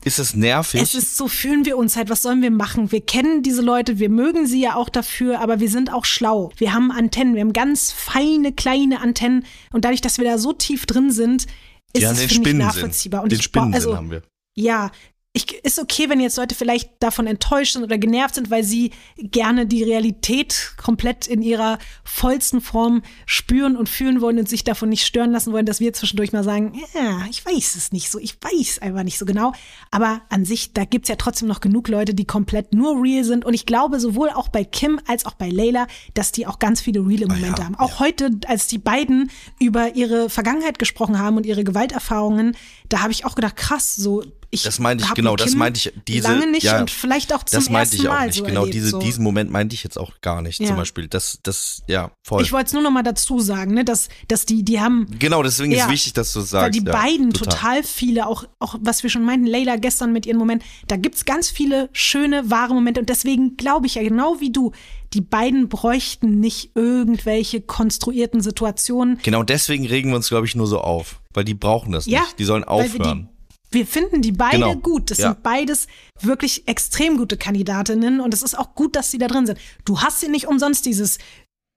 Ist 0.03 0.19
es 0.19 0.35
nervig? 0.35 0.81
Es 0.81 0.95
ist 0.95 1.17
so, 1.17 1.27
fühlen 1.27 1.65
wir 1.65 1.75
uns 1.77 1.97
halt, 1.97 2.09
was 2.09 2.21
sollen 2.21 2.41
wir 2.41 2.51
machen? 2.51 2.91
Wir 2.91 3.01
kennen 3.01 3.43
diese 3.43 3.61
Leute, 3.61 3.99
wir 3.99 4.09
mögen 4.09 4.47
sie 4.47 4.61
ja 4.61 4.75
auch 4.75 4.89
dafür, 4.89 5.41
aber 5.41 5.59
wir 5.59 5.69
sind 5.69 5.91
auch 5.91 6.05
schlau. 6.05 6.51
Wir 6.55 6.73
haben 6.73 6.91
Antennen, 6.91 7.35
wir 7.35 7.41
haben 7.41 7.51
ganz 7.51 7.91
feine, 7.91 8.53
kleine 8.53 9.01
Antennen 9.01 9.45
und 9.73 9.83
dadurch, 9.83 9.99
dass 9.99 10.17
wir 10.17 10.25
da 10.25 10.37
so 10.37 10.53
tief 10.53 10.85
drin 10.85 11.11
sind, 11.11 11.47
ist 11.93 12.03
ja, 12.03 12.11
es 12.11 12.23
für 12.23 12.39
mich 12.39 12.53
nachvollziehbar. 12.53 13.23
Und 13.23 13.31
den 13.31 13.41
Spinnensinn 13.41 13.73
also, 13.73 13.97
haben 13.97 14.11
wir. 14.11 14.21
Ja, 14.55 14.91
ich, 15.37 15.63
ist 15.63 15.79
okay, 15.79 16.09
wenn 16.09 16.19
jetzt 16.19 16.37
Leute 16.37 16.55
vielleicht 16.55 16.91
davon 16.99 17.27
enttäuscht 17.27 17.73
sind 17.73 17.83
oder 17.83 17.99
genervt 17.99 18.35
sind, 18.35 18.49
weil 18.49 18.63
sie 18.63 18.91
gerne 19.17 19.67
die 19.67 19.83
Realität 19.83 20.73
komplett 20.77 21.27
in 21.27 21.43
ihrer 21.43 21.77
vollsten 22.03 22.59
Form 22.59 23.03
spüren 23.27 23.77
und 23.77 23.87
fühlen 23.87 24.19
wollen 24.21 24.39
und 24.39 24.49
sich 24.49 24.63
davon 24.63 24.89
nicht 24.89 25.05
stören 25.05 25.31
lassen 25.31 25.53
wollen, 25.53 25.67
dass 25.67 25.79
wir 25.79 25.93
zwischendurch 25.93 26.33
mal 26.33 26.43
sagen, 26.43 26.73
ja, 26.95 27.25
ich 27.29 27.45
weiß 27.45 27.75
es 27.75 27.91
nicht 27.91 28.09
so, 28.09 28.17
ich 28.17 28.35
weiß 28.41 28.79
einfach 28.79 29.03
nicht 29.03 29.19
so 29.19 29.25
genau. 29.25 29.53
Aber 29.91 30.21
an 30.29 30.43
sich, 30.43 30.73
da 30.73 30.85
gibt's 30.85 31.09
ja 31.09 31.15
trotzdem 31.15 31.47
noch 31.47 31.61
genug 31.61 31.87
Leute, 31.87 32.15
die 32.15 32.25
komplett 32.25 32.73
nur 32.73 33.01
real 33.01 33.23
sind. 33.23 33.45
Und 33.45 33.53
ich 33.53 33.67
glaube, 33.67 33.99
sowohl 33.99 34.31
auch 34.31 34.49
bei 34.49 34.63
Kim 34.63 34.99
als 35.05 35.25
auch 35.25 35.35
bei 35.35 35.49
Layla, 35.49 35.85
dass 36.15 36.31
die 36.31 36.47
auch 36.47 36.57
ganz 36.57 36.81
viele 36.81 37.01
reale 37.01 37.27
Momente 37.27 37.57
ah, 37.57 37.59
ja, 37.59 37.65
haben. 37.65 37.75
Auch 37.75 37.91
ja. 37.91 37.99
heute, 37.99 38.31
als 38.47 38.67
die 38.67 38.79
beiden 38.79 39.29
über 39.59 39.95
ihre 39.95 40.31
Vergangenheit 40.31 40.79
gesprochen 40.79 41.19
haben 41.19 41.37
und 41.37 41.45
ihre 41.45 41.63
Gewalterfahrungen, 41.63 42.57
da 42.89 43.01
habe 43.01 43.11
ich 43.11 43.25
auch 43.25 43.35
gedacht, 43.35 43.55
krass, 43.55 43.95
so 43.95 44.23
ich 44.49 44.63
das 44.63 44.79
meinte 44.79 45.03
ich 45.03 45.13
genau, 45.13 45.35
das 45.35 45.55
meinte 45.55 45.77
ich 45.77 45.93
diese 46.07 46.29
lange 46.29 46.49
nicht 46.49 46.63
ja, 46.63 46.79
und 46.79 46.89
vielleicht 46.89 47.33
auch 47.33 47.43
zum 47.43 47.59
das 47.59 47.69
meinte 47.69 47.95
ersten 47.95 47.95
ich 48.01 48.07
auch 48.07 48.13
Mal 48.13 48.27
nicht. 48.27 48.37
So 48.37 48.43
genau 48.43 48.59
erlebt, 48.61 48.75
diese, 48.75 48.89
so. 48.91 48.99
diesen 48.99 49.23
Moment 49.23 49.51
meinte 49.51 49.75
ich 49.75 49.83
jetzt 49.83 49.97
auch 49.97 50.13
gar 50.21 50.41
nicht. 50.41 50.59
Ja. 50.61 50.67
Zum 50.67 50.77
Beispiel, 50.77 51.07
das 51.07 51.39
das 51.43 51.83
ja 51.87 52.11
voll. 52.23 52.43
Ich 52.43 52.53
wollte 52.53 52.67
es 52.67 52.73
nur 52.73 52.81
noch 52.81 52.91
mal 52.91 53.03
dazu 53.03 53.39
sagen, 53.39 53.73
ne, 53.73 53.83
dass 53.83 54.07
dass 54.29 54.45
die 54.45 54.63
die 54.63 54.79
haben 54.79 55.07
genau 55.19 55.43
deswegen 55.43 55.71
ja, 55.71 55.85
ist 55.85 55.91
wichtig, 55.91 56.13
dass 56.13 56.31
du 56.31 56.39
sagst. 56.41 56.63
Weil 56.63 56.71
die 56.71 56.81
beiden 56.81 57.33
total. 57.33 57.53
total. 57.53 57.83
viele 57.83 58.27
auch 58.27 58.45
auch 58.59 58.75
was 58.79 59.03
wir 59.03 59.09
schon 59.09 59.25
meinten, 59.25 59.47
Leila 59.47 59.75
gestern 59.75 60.13
mit 60.13 60.25
ihrem 60.25 60.37
Moment, 60.37 60.63
da 60.87 60.95
gibt's 60.95 61.25
ganz 61.25 61.49
viele 61.49 61.89
schöne 61.91 62.49
wahre 62.49 62.73
Momente 62.73 63.01
und 63.01 63.09
deswegen 63.09 63.57
glaube 63.57 63.87
ich 63.87 63.95
ja 63.95 64.03
genau 64.03 64.39
wie 64.39 64.51
du, 64.51 64.71
die 65.13 65.21
beiden 65.21 65.67
bräuchten 65.67 66.39
nicht 66.39 66.71
irgendwelche 66.75 67.61
konstruierten 67.61 68.41
Situationen. 68.41 69.19
Genau 69.23 69.43
deswegen 69.43 69.85
regen 69.85 70.09
wir 70.09 70.15
uns 70.15 70.29
glaube 70.29 70.45
ich 70.45 70.55
nur 70.55 70.67
so 70.67 70.79
auf, 70.79 71.19
weil 71.37 71.45
die 71.45 71.53
brauchen 71.53 71.93
das 71.93 72.05
ja, 72.05 72.21
nicht. 72.21 72.39
Die 72.39 72.43
sollen 72.43 72.65
aufhören 72.65 73.29
wir 73.71 73.85
finden 73.85 74.21
die 74.21 74.31
beide 74.31 74.57
genau. 74.57 74.75
gut. 74.75 75.11
Das 75.11 75.17
ja. 75.17 75.31
sind 75.33 75.43
beides 75.43 75.87
wirklich 76.21 76.67
extrem 76.67 77.17
gute 77.17 77.37
Kandidatinnen 77.37 78.21
und 78.21 78.33
es 78.33 78.41
ist 78.41 78.57
auch 78.57 78.75
gut, 78.75 78.95
dass 78.95 79.11
sie 79.11 79.17
da 79.17 79.27
drin 79.27 79.45
sind. 79.45 79.59
Du 79.85 80.01
hast 80.01 80.21
sie 80.21 80.29
nicht 80.29 80.47
umsonst 80.47 80.85
dieses 80.85 81.17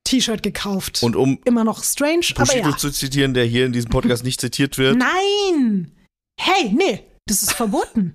T-Shirt 0.05 0.43
gekauft. 0.43 1.03
Und 1.03 1.17
um 1.17 1.41
immer 1.45 1.65
noch 1.65 1.83
strange, 1.85 2.27
Bushido 2.35 2.61
aber 2.61 2.71
ja. 2.71 2.77
zu 2.77 2.91
zitieren, 2.91 3.35
der 3.35 3.45
hier 3.45 3.67
in 3.67 3.73
diesem 3.73 3.91
Podcast 3.91 4.25
nicht 4.25 4.41
zitiert 4.41 4.79
wird. 4.79 4.97
Nein! 4.97 5.93
Hey, 6.41 6.73
nee, 6.73 7.05
das 7.27 7.43
ist 7.43 7.53
verboten. 7.53 8.15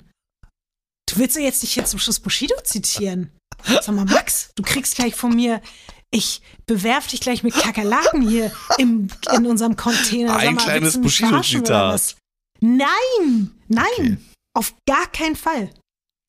Du 1.07 1.17
willst 1.17 1.35
ja 1.35 1.43
jetzt 1.43 1.61
nicht 1.61 1.73
hier 1.73 1.85
zum 1.85 1.99
Schluss 1.99 2.19
Bushido 2.19 2.55
zitieren. 2.63 3.31
Sag 3.63 3.89
mal, 3.89 4.05
Max, 4.05 4.51
du 4.55 4.63
kriegst 4.63 4.95
gleich 4.95 5.15
von 5.15 5.35
mir 5.35 5.61
ich 6.11 6.41
bewerf 6.65 7.07
dich 7.07 7.19
gleich 7.19 7.43
mit 7.43 7.53
Kakerlaken 7.53 8.27
hier 8.27 8.51
im, 8.77 9.07
in 9.33 9.45
unserem 9.45 9.75
Container. 9.75 10.35
Ein 10.35 10.55
mal, 10.55 10.63
kleines 10.63 10.99
Bushido-Zitat. 10.99 12.15
Nein, 12.61 13.51
nein, 13.67 13.85
okay. 13.97 14.17
auf 14.53 14.73
gar 14.87 15.07
keinen 15.11 15.35
Fall. 15.35 15.69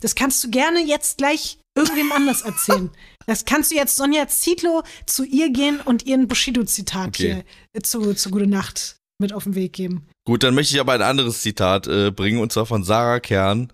Das 0.02 0.14
kannst 0.14 0.42
du 0.44 0.50
gerne 0.50 0.84
jetzt 0.84 1.18
gleich 1.18 1.58
irgendwem 1.76 2.12
anders 2.12 2.42
erzählen. 2.42 2.90
Das 3.26 3.44
kannst 3.44 3.70
du 3.70 3.74
jetzt 3.74 3.96
Sonja 3.96 4.28
Zietlow 4.28 4.82
zu 5.06 5.24
ihr 5.24 5.50
gehen 5.50 5.80
und 5.80 6.04
ihren 6.06 6.28
Bushido-Zitat 6.28 7.08
okay. 7.08 7.44
hier 7.72 7.82
zu, 7.82 8.14
zu 8.14 8.30
Gute 8.30 8.46
Nacht 8.46 8.96
mit 9.18 9.32
auf 9.32 9.44
den 9.44 9.54
Weg 9.54 9.72
geben. 9.72 10.06
Gut, 10.26 10.42
dann 10.42 10.54
möchte 10.54 10.74
ich 10.74 10.80
aber 10.80 10.92
ein 10.92 11.02
anderes 11.02 11.42
Zitat 11.42 11.86
äh, 11.86 12.10
bringen 12.10 12.40
und 12.40 12.52
zwar 12.52 12.66
von 12.66 12.84
Sarah 12.84 13.20
Kern. 13.20 13.72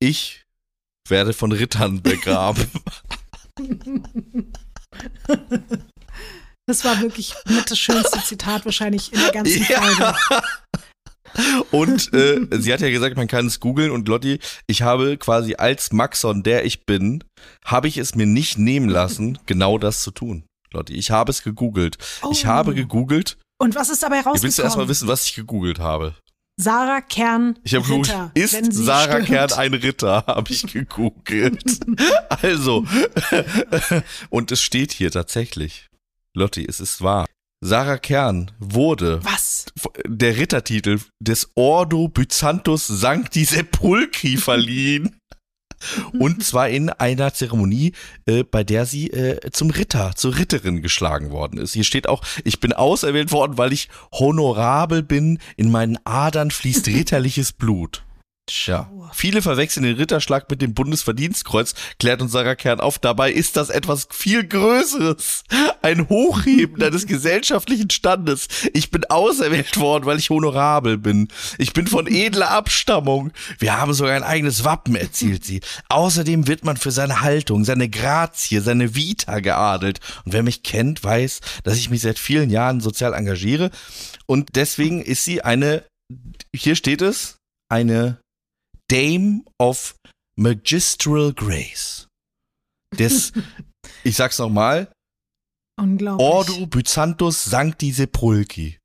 Ich 0.00 0.44
werde 1.08 1.32
von 1.32 1.52
Rittern 1.52 2.02
begraben. 2.02 2.66
Das 6.66 6.82
war 6.84 6.98
wirklich 7.02 7.34
mit 7.46 7.70
das 7.70 7.78
schönste 7.78 8.22
Zitat 8.22 8.64
wahrscheinlich 8.64 9.12
in 9.12 9.20
der 9.20 9.32
ganzen 9.32 9.66
ja. 9.68 9.82
Folge. 9.82 10.14
Und 11.70 12.12
äh, 12.14 12.40
sie 12.52 12.72
hat 12.72 12.80
ja 12.80 12.88
gesagt, 12.88 13.16
man 13.16 13.26
kann 13.26 13.46
es 13.46 13.60
googeln 13.60 13.90
und 13.90 14.08
Lotti, 14.08 14.38
ich 14.66 14.82
habe 14.82 15.18
quasi 15.18 15.56
als 15.56 15.92
Maxon, 15.92 16.42
der 16.42 16.64
ich 16.64 16.86
bin, 16.86 17.22
habe 17.64 17.88
ich 17.88 17.98
es 17.98 18.14
mir 18.14 18.26
nicht 18.26 18.56
nehmen 18.56 18.88
lassen, 18.88 19.38
genau 19.46 19.76
das 19.76 20.02
zu 20.02 20.10
tun. 20.10 20.44
Lotti, 20.72 20.94
ich 20.94 21.10
habe 21.10 21.30
es 21.30 21.42
gegoogelt. 21.42 21.98
Oh. 22.22 22.30
Ich 22.32 22.46
habe 22.46 22.74
gegoogelt, 22.74 23.36
Und 23.58 23.74
was 23.74 23.90
ist 23.90 24.02
dabei 24.02 24.18
Ihr 24.18 24.24
willst 24.24 24.42
du 24.42 24.62
erstmal 24.62 24.64
rausgekommen? 24.64 24.88
wissen, 24.88 25.08
was 25.08 25.26
ich 25.26 25.34
gegoogelt 25.34 25.80
habe. 25.80 26.14
Sarah 26.56 27.00
Kern 27.00 27.58
Ich 27.64 27.74
habe 27.74 27.88
Ritter, 27.88 28.30
ist 28.34 28.72
Sarah 28.72 29.22
stimmt. 29.22 29.26
Kern 29.26 29.52
ein 29.54 29.74
Ritter? 29.74 30.24
Habe 30.26 30.52
ich 30.52 30.62
gegoogelt. 30.72 31.80
also, 32.28 32.84
und 34.30 34.52
es 34.52 34.62
steht 34.62 34.92
hier 34.92 35.10
tatsächlich. 35.10 35.88
Lotti, 36.32 36.64
es 36.64 36.80
ist 36.80 37.02
wahr. 37.02 37.26
Sarah 37.60 37.98
Kern 37.98 38.50
wurde 38.58 39.24
Was? 39.24 39.66
der 40.06 40.36
Rittertitel 40.36 41.00
des 41.18 41.50
Ordo 41.54 42.08
Byzantus 42.08 42.86
Sancti 42.86 43.44
Sepulchri 43.44 44.36
verliehen. 44.36 45.16
Und 46.18 46.44
zwar 46.44 46.68
in 46.68 46.90
einer 46.90 47.32
Zeremonie, 47.32 47.92
äh, 48.26 48.42
bei 48.44 48.64
der 48.64 48.86
sie 48.86 49.10
äh, 49.10 49.50
zum 49.50 49.70
Ritter, 49.70 50.12
zur 50.16 50.36
Ritterin 50.36 50.82
geschlagen 50.82 51.30
worden 51.30 51.58
ist. 51.58 51.74
Hier 51.74 51.84
steht 51.84 52.08
auch, 52.08 52.22
ich 52.44 52.60
bin 52.60 52.72
auserwählt 52.72 53.32
worden, 53.32 53.58
weil 53.58 53.72
ich 53.72 53.88
honorabel 54.12 55.02
bin, 55.02 55.38
in 55.56 55.70
meinen 55.70 55.98
Adern 56.04 56.50
fließt 56.50 56.86
ritterliches 56.88 57.52
Blut. 57.52 58.04
Ja. 58.48 58.90
Schau. 58.90 59.10
Viele 59.14 59.42
verwechseln 59.42 59.84
den 59.84 59.96
Ritterschlag 59.96 60.50
mit 60.50 60.60
dem 60.60 60.74
Bundesverdienstkreuz, 60.74 61.74
klärt 61.98 62.20
uns 62.20 62.32
Sarah 62.32 62.54
Kern 62.54 62.80
auf. 62.80 62.98
Dabei 62.98 63.32
ist 63.32 63.56
das 63.56 63.70
etwas 63.70 64.08
viel 64.10 64.46
Größeres. 64.46 65.44
Ein 65.82 66.08
Hochheben 66.08 66.78
deines 66.78 67.06
gesellschaftlichen 67.06 67.90
Standes. 67.90 68.48
Ich 68.72 68.90
bin 68.90 69.04
auserwählt 69.04 69.78
worden, 69.78 70.04
weil 70.04 70.18
ich 70.18 70.30
honorabel 70.30 70.98
bin. 70.98 71.28
Ich 71.58 71.72
bin 71.72 71.86
von 71.86 72.06
edler 72.06 72.50
Abstammung. 72.50 73.32
Wir 73.58 73.78
haben 73.78 73.94
sogar 73.94 74.14
ein 74.14 74.22
eigenes 74.22 74.64
Wappen, 74.64 74.94
erzählt 74.94 75.44
sie. 75.44 75.60
Außerdem 75.88 76.46
wird 76.46 76.64
man 76.64 76.76
für 76.76 76.90
seine 76.90 77.22
Haltung, 77.22 77.64
seine 77.64 77.88
Grazie, 77.88 78.60
seine 78.60 78.94
Vita 78.94 79.40
geadelt. 79.40 80.00
Und 80.24 80.32
wer 80.32 80.42
mich 80.42 80.62
kennt, 80.62 81.02
weiß, 81.02 81.40
dass 81.62 81.78
ich 81.78 81.90
mich 81.90 82.02
seit 82.02 82.18
vielen 82.18 82.50
Jahren 82.50 82.80
sozial 82.80 83.14
engagiere. 83.14 83.70
Und 84.26 84.56
deswegen 84.56 85.02
ist 85.02 85.24
sie 85.24 85.42
eine, 85.42 85.84
hier 86.54 86.76
steht 86.76 87.00
es, 87.00 87.38
eine 87.70 88.18
Dame 88.94 89.42
of 89.58 89.96
Magistral 90.36 91.32
Grace. 91.32 92.06
Des, 92.96 93.32
ich 94.04 94.14
sag's 94.14 94.38
nochmal, 94.38 94.92
Unglaublich. 95.76 96.24
Ordo 96.24 96.66
Byzantus 96.66 97.44
Sancti 97.44 97.90
Sepulchi. 97.90 98.78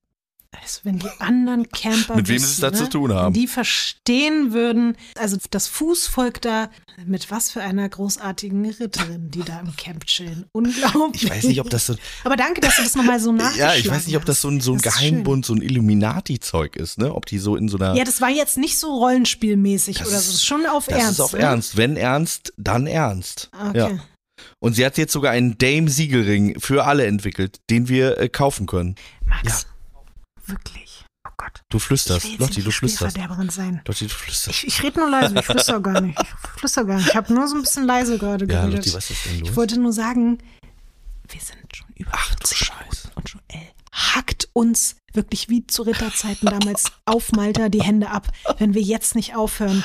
Also 0.51 0.81
wenn 0.83 0.97
die 0.97 1.09
anderen 1.19 1.69
Camper 1.69 2.15
Mit 2.15 2.27
wem 2.27 2.37
es 2.37 2.59
da 2.59 2.71
ne? 2.71 2.77
zu 2.77 2.89
tun 2.89 3.13
haben. 3.13 3.33
Die 3.33 3.47
verstehen 3.47 4.51
würden, 4.51 4.97
also 5.15 5.37
das 5.51 5.67
Fußvolk 5.67 6.41
da, 6.41 6.71
mit 7.05 7.29
was 7.29 7.51
für 7.51 7.61
einer 7.61 7.87
großartigen 7.87 8.65
Ritterin, 8.65 9.29
die 9.29 9.43
da 9.43 9.59
im 9.59 9.75
Camp 9.75 10.05
chillen. 10.05 10.45
Unglaublich. 10.51 11.23
Ich 11.23 11.29
weiß 11.29 11.43
nicht, 11.43 11.61
ob 11.61 11.69
das 11.69 11.85
so, 11.85 11.95
Aber 12.23 12.35
danke, 12.35 12.61
dass 12.61 12.77
du 12.77 12.83
das 12.83 12.95
nochmal 12.95 13.19
so 13.19 13.31
nachgeschlagen 13.31 13.73
ja, 13.73 13.79
ich 13.79 13.89
weiß 13.89 14.07
nicht, 14.07 14.17
ob 14.17 14.25
das 14.25 14.41
so 14.41 14.49
ein, 14.49 14.59
so 14.59 14.73
ein. 14.73 14.79
Das 14.79 14.95
Geheimbund, 14.95 15.45
so 15.45 15.53
ein 15.53 15.61
Illuminati-Zeug 15.61 16.75
ist, 16.75 16.97
ne? 16.97 17.13
Ob 17.13 17.27
die 17.27 17.37
so 17.37 17.55
in 17.55 17.69
so 17.69 17.77
einer, 17.77 17.89
schön. 17.89 17.97
Ja, 17.97 18.03
das 18.03 18.19
war 18.19 18.29
jetzt 18.29 18.57
nicht 18.57 18.77
so 18.77 18.91
rollenspielmäßig 18.97 19.99
Das 19.99 20.07
oder 20.07 20.17
so. 20.17 20.25
Das 20.25 20.33
ist 20.35 20.45
schon 20.45 20.65
auf 20.65 20.87
das 20.87 20.97
Ernst. 20.97 21.11
ist 21.11 21.19
auf 21.21 21.33
ne? 21.33 21.39
Ernst. 21.39 21.77
Wenn 21.77 21.95
ernst, 21.95 22.53
dann 22.57 22.87
ernst. 22.87 23.51
Okay. 23.53 23.77
Ja. 23.77 23.91
Und 24.59 24.73
sie 24.73 24.85
hat 24.85 24.97
jetzt 24.97 25.13
sogar 25.13 25.31
einen 25.31 25.57
Dame-Siegelring 25.57 26.59
für 26.59 26.85
alle 26.85 27.05
entwickelt, 27.05 27.59
den 27.69 27.87
wir 27.87 28.17
äh, 28.17 28.29
kaufen 28.29 28.65
können. 28.65 28.95
Max, 29.25 29.67
wirklich. 30.49 31.05
Oh 31.27 31.31
Gott. 31.37 31.61
Du 31.69 31.79
flüsterst, 31.79 32.37
Lotti, 32.39 32.63
du 32.63 32.71
flüsterst. 32.71 33.17
Sein. 33.51 33.81
Lotti, 33.85 34.07
du 34.07 34.13
flüsterst. 34.13 34.63
Ich, 34.63 34.67
ich 34.67 34.83
rede 34.83 34.99
nur 34.99 35.09
leise, 35.09 35.35
ich 35.39 35.45
flüster 35.45 35.79
gar 35.79 36.01
nicht. 36.01 36.17
Ich 36.21 36.59
flüster 36.59 36.85
gar 36.85 36.97
nicht. 36.97 37.09
Ich 37.09 37.15
habe 37.15 37.33
nur 37.33 37.47
so 37.47 37.55
ein 37.55 37.61
bisschen 37.61 37.85
leise 37.85 38.17
gerade 38.17 38.45
Ja, 38.45 38.61
geredet. 38.61 38.85
Lotti, 38.85 38.93
was 38.93 39.09
ist 39.09 39.25
denn 39.25 39.39
los? 39.41 39.49
Ich 39.49 39.55
wollte 39.55 39.79
nur 39.79 39.93
sagen, 39.93 40.37
wir 41.27 41.41
sind 41.41 41.75
schon 41.75 41.87
über 41.95 42.11
Ach 42.13 42.35
du 42.35 42.47
40 42.47 42.57
Scheiße. 42.57 43.11
und 43.15 43.29
Joel 43.29 43.67
hackt 43.91 44.49
uns 44.53 44.95
wirklich 45.13 45.49
wie 45.49 45.65
zu 45.67 45.81
Ritterzeiten 45.81 46.47
damals 46.49 46.91
auf 47.05 47.31
Malta 47.31 47.69
die 47.69 47.81
Hände 47.81 48.09
ab, 48.09 48.27
wenn 48.57 48.73
wir 48.73 48.81
jetzt 48.81 49.15
nicht 49.15 49.35
aufhören. 49.35 49.83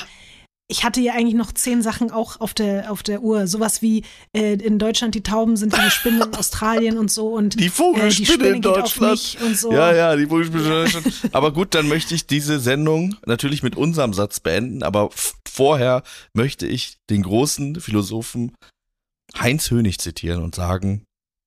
Ich 0.67 0.83
hatte 0.83 0.99
ja 0.99 1.13
eigentlich 1.13 1.35
noch 1.35 1.51
zehn 1.51 1.83
Sachen 1.83 2.09
auch 2.09 2.39
auf 2.41 2.55
der, 2.55 2.91
auf 2.91 3.03
der 3.03 3.21
Uhr. 3.21 3.45
Sowas 3.45 3.83
wie 3.83 4.03
äh, 4.35 4.53
in 4.53 4.79
Deutschland 4.79 5.13
die 5.13 5.21
Tauben 5.21 5.57
sind 5.57 5.77
wie 5.77 5.81
die 5.81 5.91
Spinnen 5.91 6.21
in 6.23 6.35
Australien 6.37 6.97
und 6.97 7.11
so. 7.11 7.27
Und 7.27 7.59
Die 7.59 7.69
Vogelspinne 7.69 8.07
äh, 8.07 8.15
die 8.15 8.25
Spinne 8.25 8.55
in 8.55 8.61
Deutschland. 8.63 9.37
und 9.43 9.57
so. 9.57 9.71
Ja, 9.71 9.93
ja, 9.93 10.15
die 10.15 10.25
Vogelspinne 10.25 10.63
in 10.63 10.69
Deutschland. 10.69 11.13
Aber 11.33 11.53
gut, 11.53 11.75
dann 11.75 11.87
möchte 11.87 12.15
ich 12.15 12.25
diese 12.25 12.59
Sendung 12.59 13.15
natürlich 13.27 13.61
mit 13.61 13.75
unserem 13.75 14.13
Satz 14.15 14.39
beenden. 14.39 14.81
Aber 14.81 15.11
vorher 15.47 16.01
möchte 16.33 16.65
ich 16.65 16.97
den 17.11 17.21
großen 17.21 17.79
Philosophen 17.79 18.55
Heinz 19.37 19.69
Hönig 19.69 19.99
zitieren 19.99 20.41
und 20.41 20.55
sagen, 20.55 21.03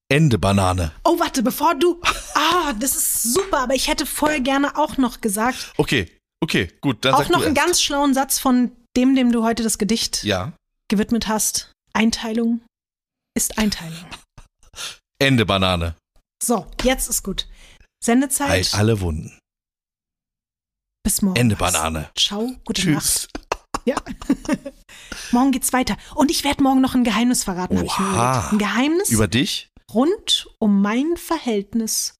Ende 0.09 0.39
Banane. 0.39 0.93
Oh, 1.05 1.19
warte, 1.19 1.43
bevor 1.43 1.75
du. 1.75 2.01
Ah, 2.35 2.73
das 2.79 2.95
ist 2.95 3.23
super, 3.35 3.59
aber 3.59 3.75
ich 3.75 3.89
hätte 3.89 4.07
voll 4.07 4.41
gerne 4.41 4.79
auch 4.79 4.97
noch 4.97 5.21
gesagt, 5.21 5.73
Okay, 5.77 6.09
okay, 6.41 6.69
gut, 6.81 7.05
dann 7.05 7.15
auch 7.15 7.29
noch 7.29 7.45
einen 7.45 7.55
ganz 7.55 7.83
schlauen 7.83 8.15
Satz 8.15 8.39
von 8.39 8.71
dem, 8.99 9.15
dem 9.15 9.31
du 9.33 9.45
heute 9.45 9.63
das 9.63 9.79
Gedicht 9.79 10.25
Ja, 10.25 10.53
gewidmet 10.89 11.29
hast. 11.29 11.73
Einteilung 11.93 12.61
ist 13.37 13.57
Einteilung. 13.59 14.05
Ende 15.21 15.47
Banane. 15.47 15.95
So, 16.43 16.67
jetzt 16.83 17.09
ist 17.09 17.23
gut. 17.23 17.49
Sendezeit. 18.05 18.49
Heilt 18.49 18.75
alle 18.75 19.01
Wunden. 19.01 19.39
Bis 21.05 21.23
morgen. 21.23 21.37
Ende 21.37 21.57
Banane. 21.57 22.11
Ciao, 22.19 22.53
gute 22.65 22.91
Nacht. 22.91 23.05
Tschüss. 23.05 23.29
Ja. 23.85 23.97
morgen 25.33 25.53
geht's 25.53 25.73
weiter. 25.73 25.97
Und 26.15 26.31
ich 26.31 26.45
werde 26.45 26.63
morgen 26.63 26.81
noch 26.81 26.95
ein 26.95 27.05
Geheimnis 27.05 27.45
verraten, 27.45 27.77
habe 27.79 27.87
ich 27.87 27.99
mir 27.99 28.07
Oha. 28.07 28.51
Ein 28.51 28.59
Geheimnis 28.59 29.11
Über 29.11 29.29
dich? 29.29 29.69
rund 29.93 30.49
um 30.59 30.83
mein 30.83 31.17
Verhältnis 31.17 32.15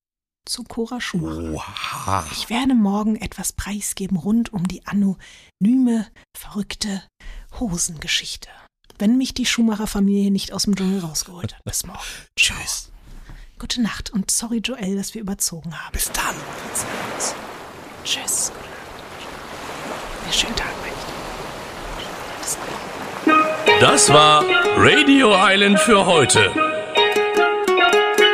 zu 0.49 0.65
Cora 0.65 1.01
Schumacher. 1.01 1.53
Oha. 1.53 2.27
Ich 2.33 2.51
werde 2.51 2.75
morgen 2.75 3.17
etwas 3.17 3.53
preisgeben 3.53 4.17
rund 4.17 4.53
um 4.53 4.67
die 4.67 4.87
anonyme, 4.87 6.07
verrückte 6.37 7.03
Hosengeschichte. 7.59 8.49
Wenn 8.99 9.17
mich 9.17 9.35
die 9.35 9.47
Schumacher-Familie 9.47 10.31
nicht 10.31 10.53
aus 10.53 10.65
dem 10.65 10.75
Dschungel 10.75 11.01
rausgeholt 11.01 11.55
hat. 11.55 11.65
Bis 11.65 11.87
morgen. 11.87 12.01
Tschüss. 12.39 12.91
Gute 13.59 13.83
Nacht 13.83 14.11
und 14.11 14.31
sorry, 14.31 14.59
Joel, 14.59 14.97
dass 14.97 15.15
wir 15.15 15.21
überzogen 15.21 15.79
haben. 15.79 15.93
Bis 15.93 16.11
dann. 16.13 16.35
Tschüss. 18.05 18.53
Gute 18.55 18.65
Nacht. 18.65 18.79
Ja, 20.27 20.33
schönen 20.33 20.57
Tag, 20.57 20.73
meine 20.81 20.93
ich. 20.93 20.99
Das 23.81 24.13
war 24.13 24.45
Radio 24.77 25.35
Island 25.37 25.79
für 25.81 26.07
heute. 26.07 26.53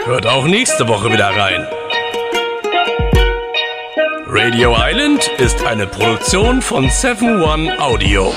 Hört 0.05 0.27
auch 0.27 0.45
nächste 0.45 0.87
Woche 0.87 1.11
wieder 1.11 1.29
rein. 1.31 1.67
Radio 4.37 4.74
Island 4.76 5.30
ist 5.39 5.64
eine 5.64 5.87
Produktion 5.87 6.61
von 6.61 6.91
7 6.91 7.41
One 7.41 7.78
Audio. 7.78 8.35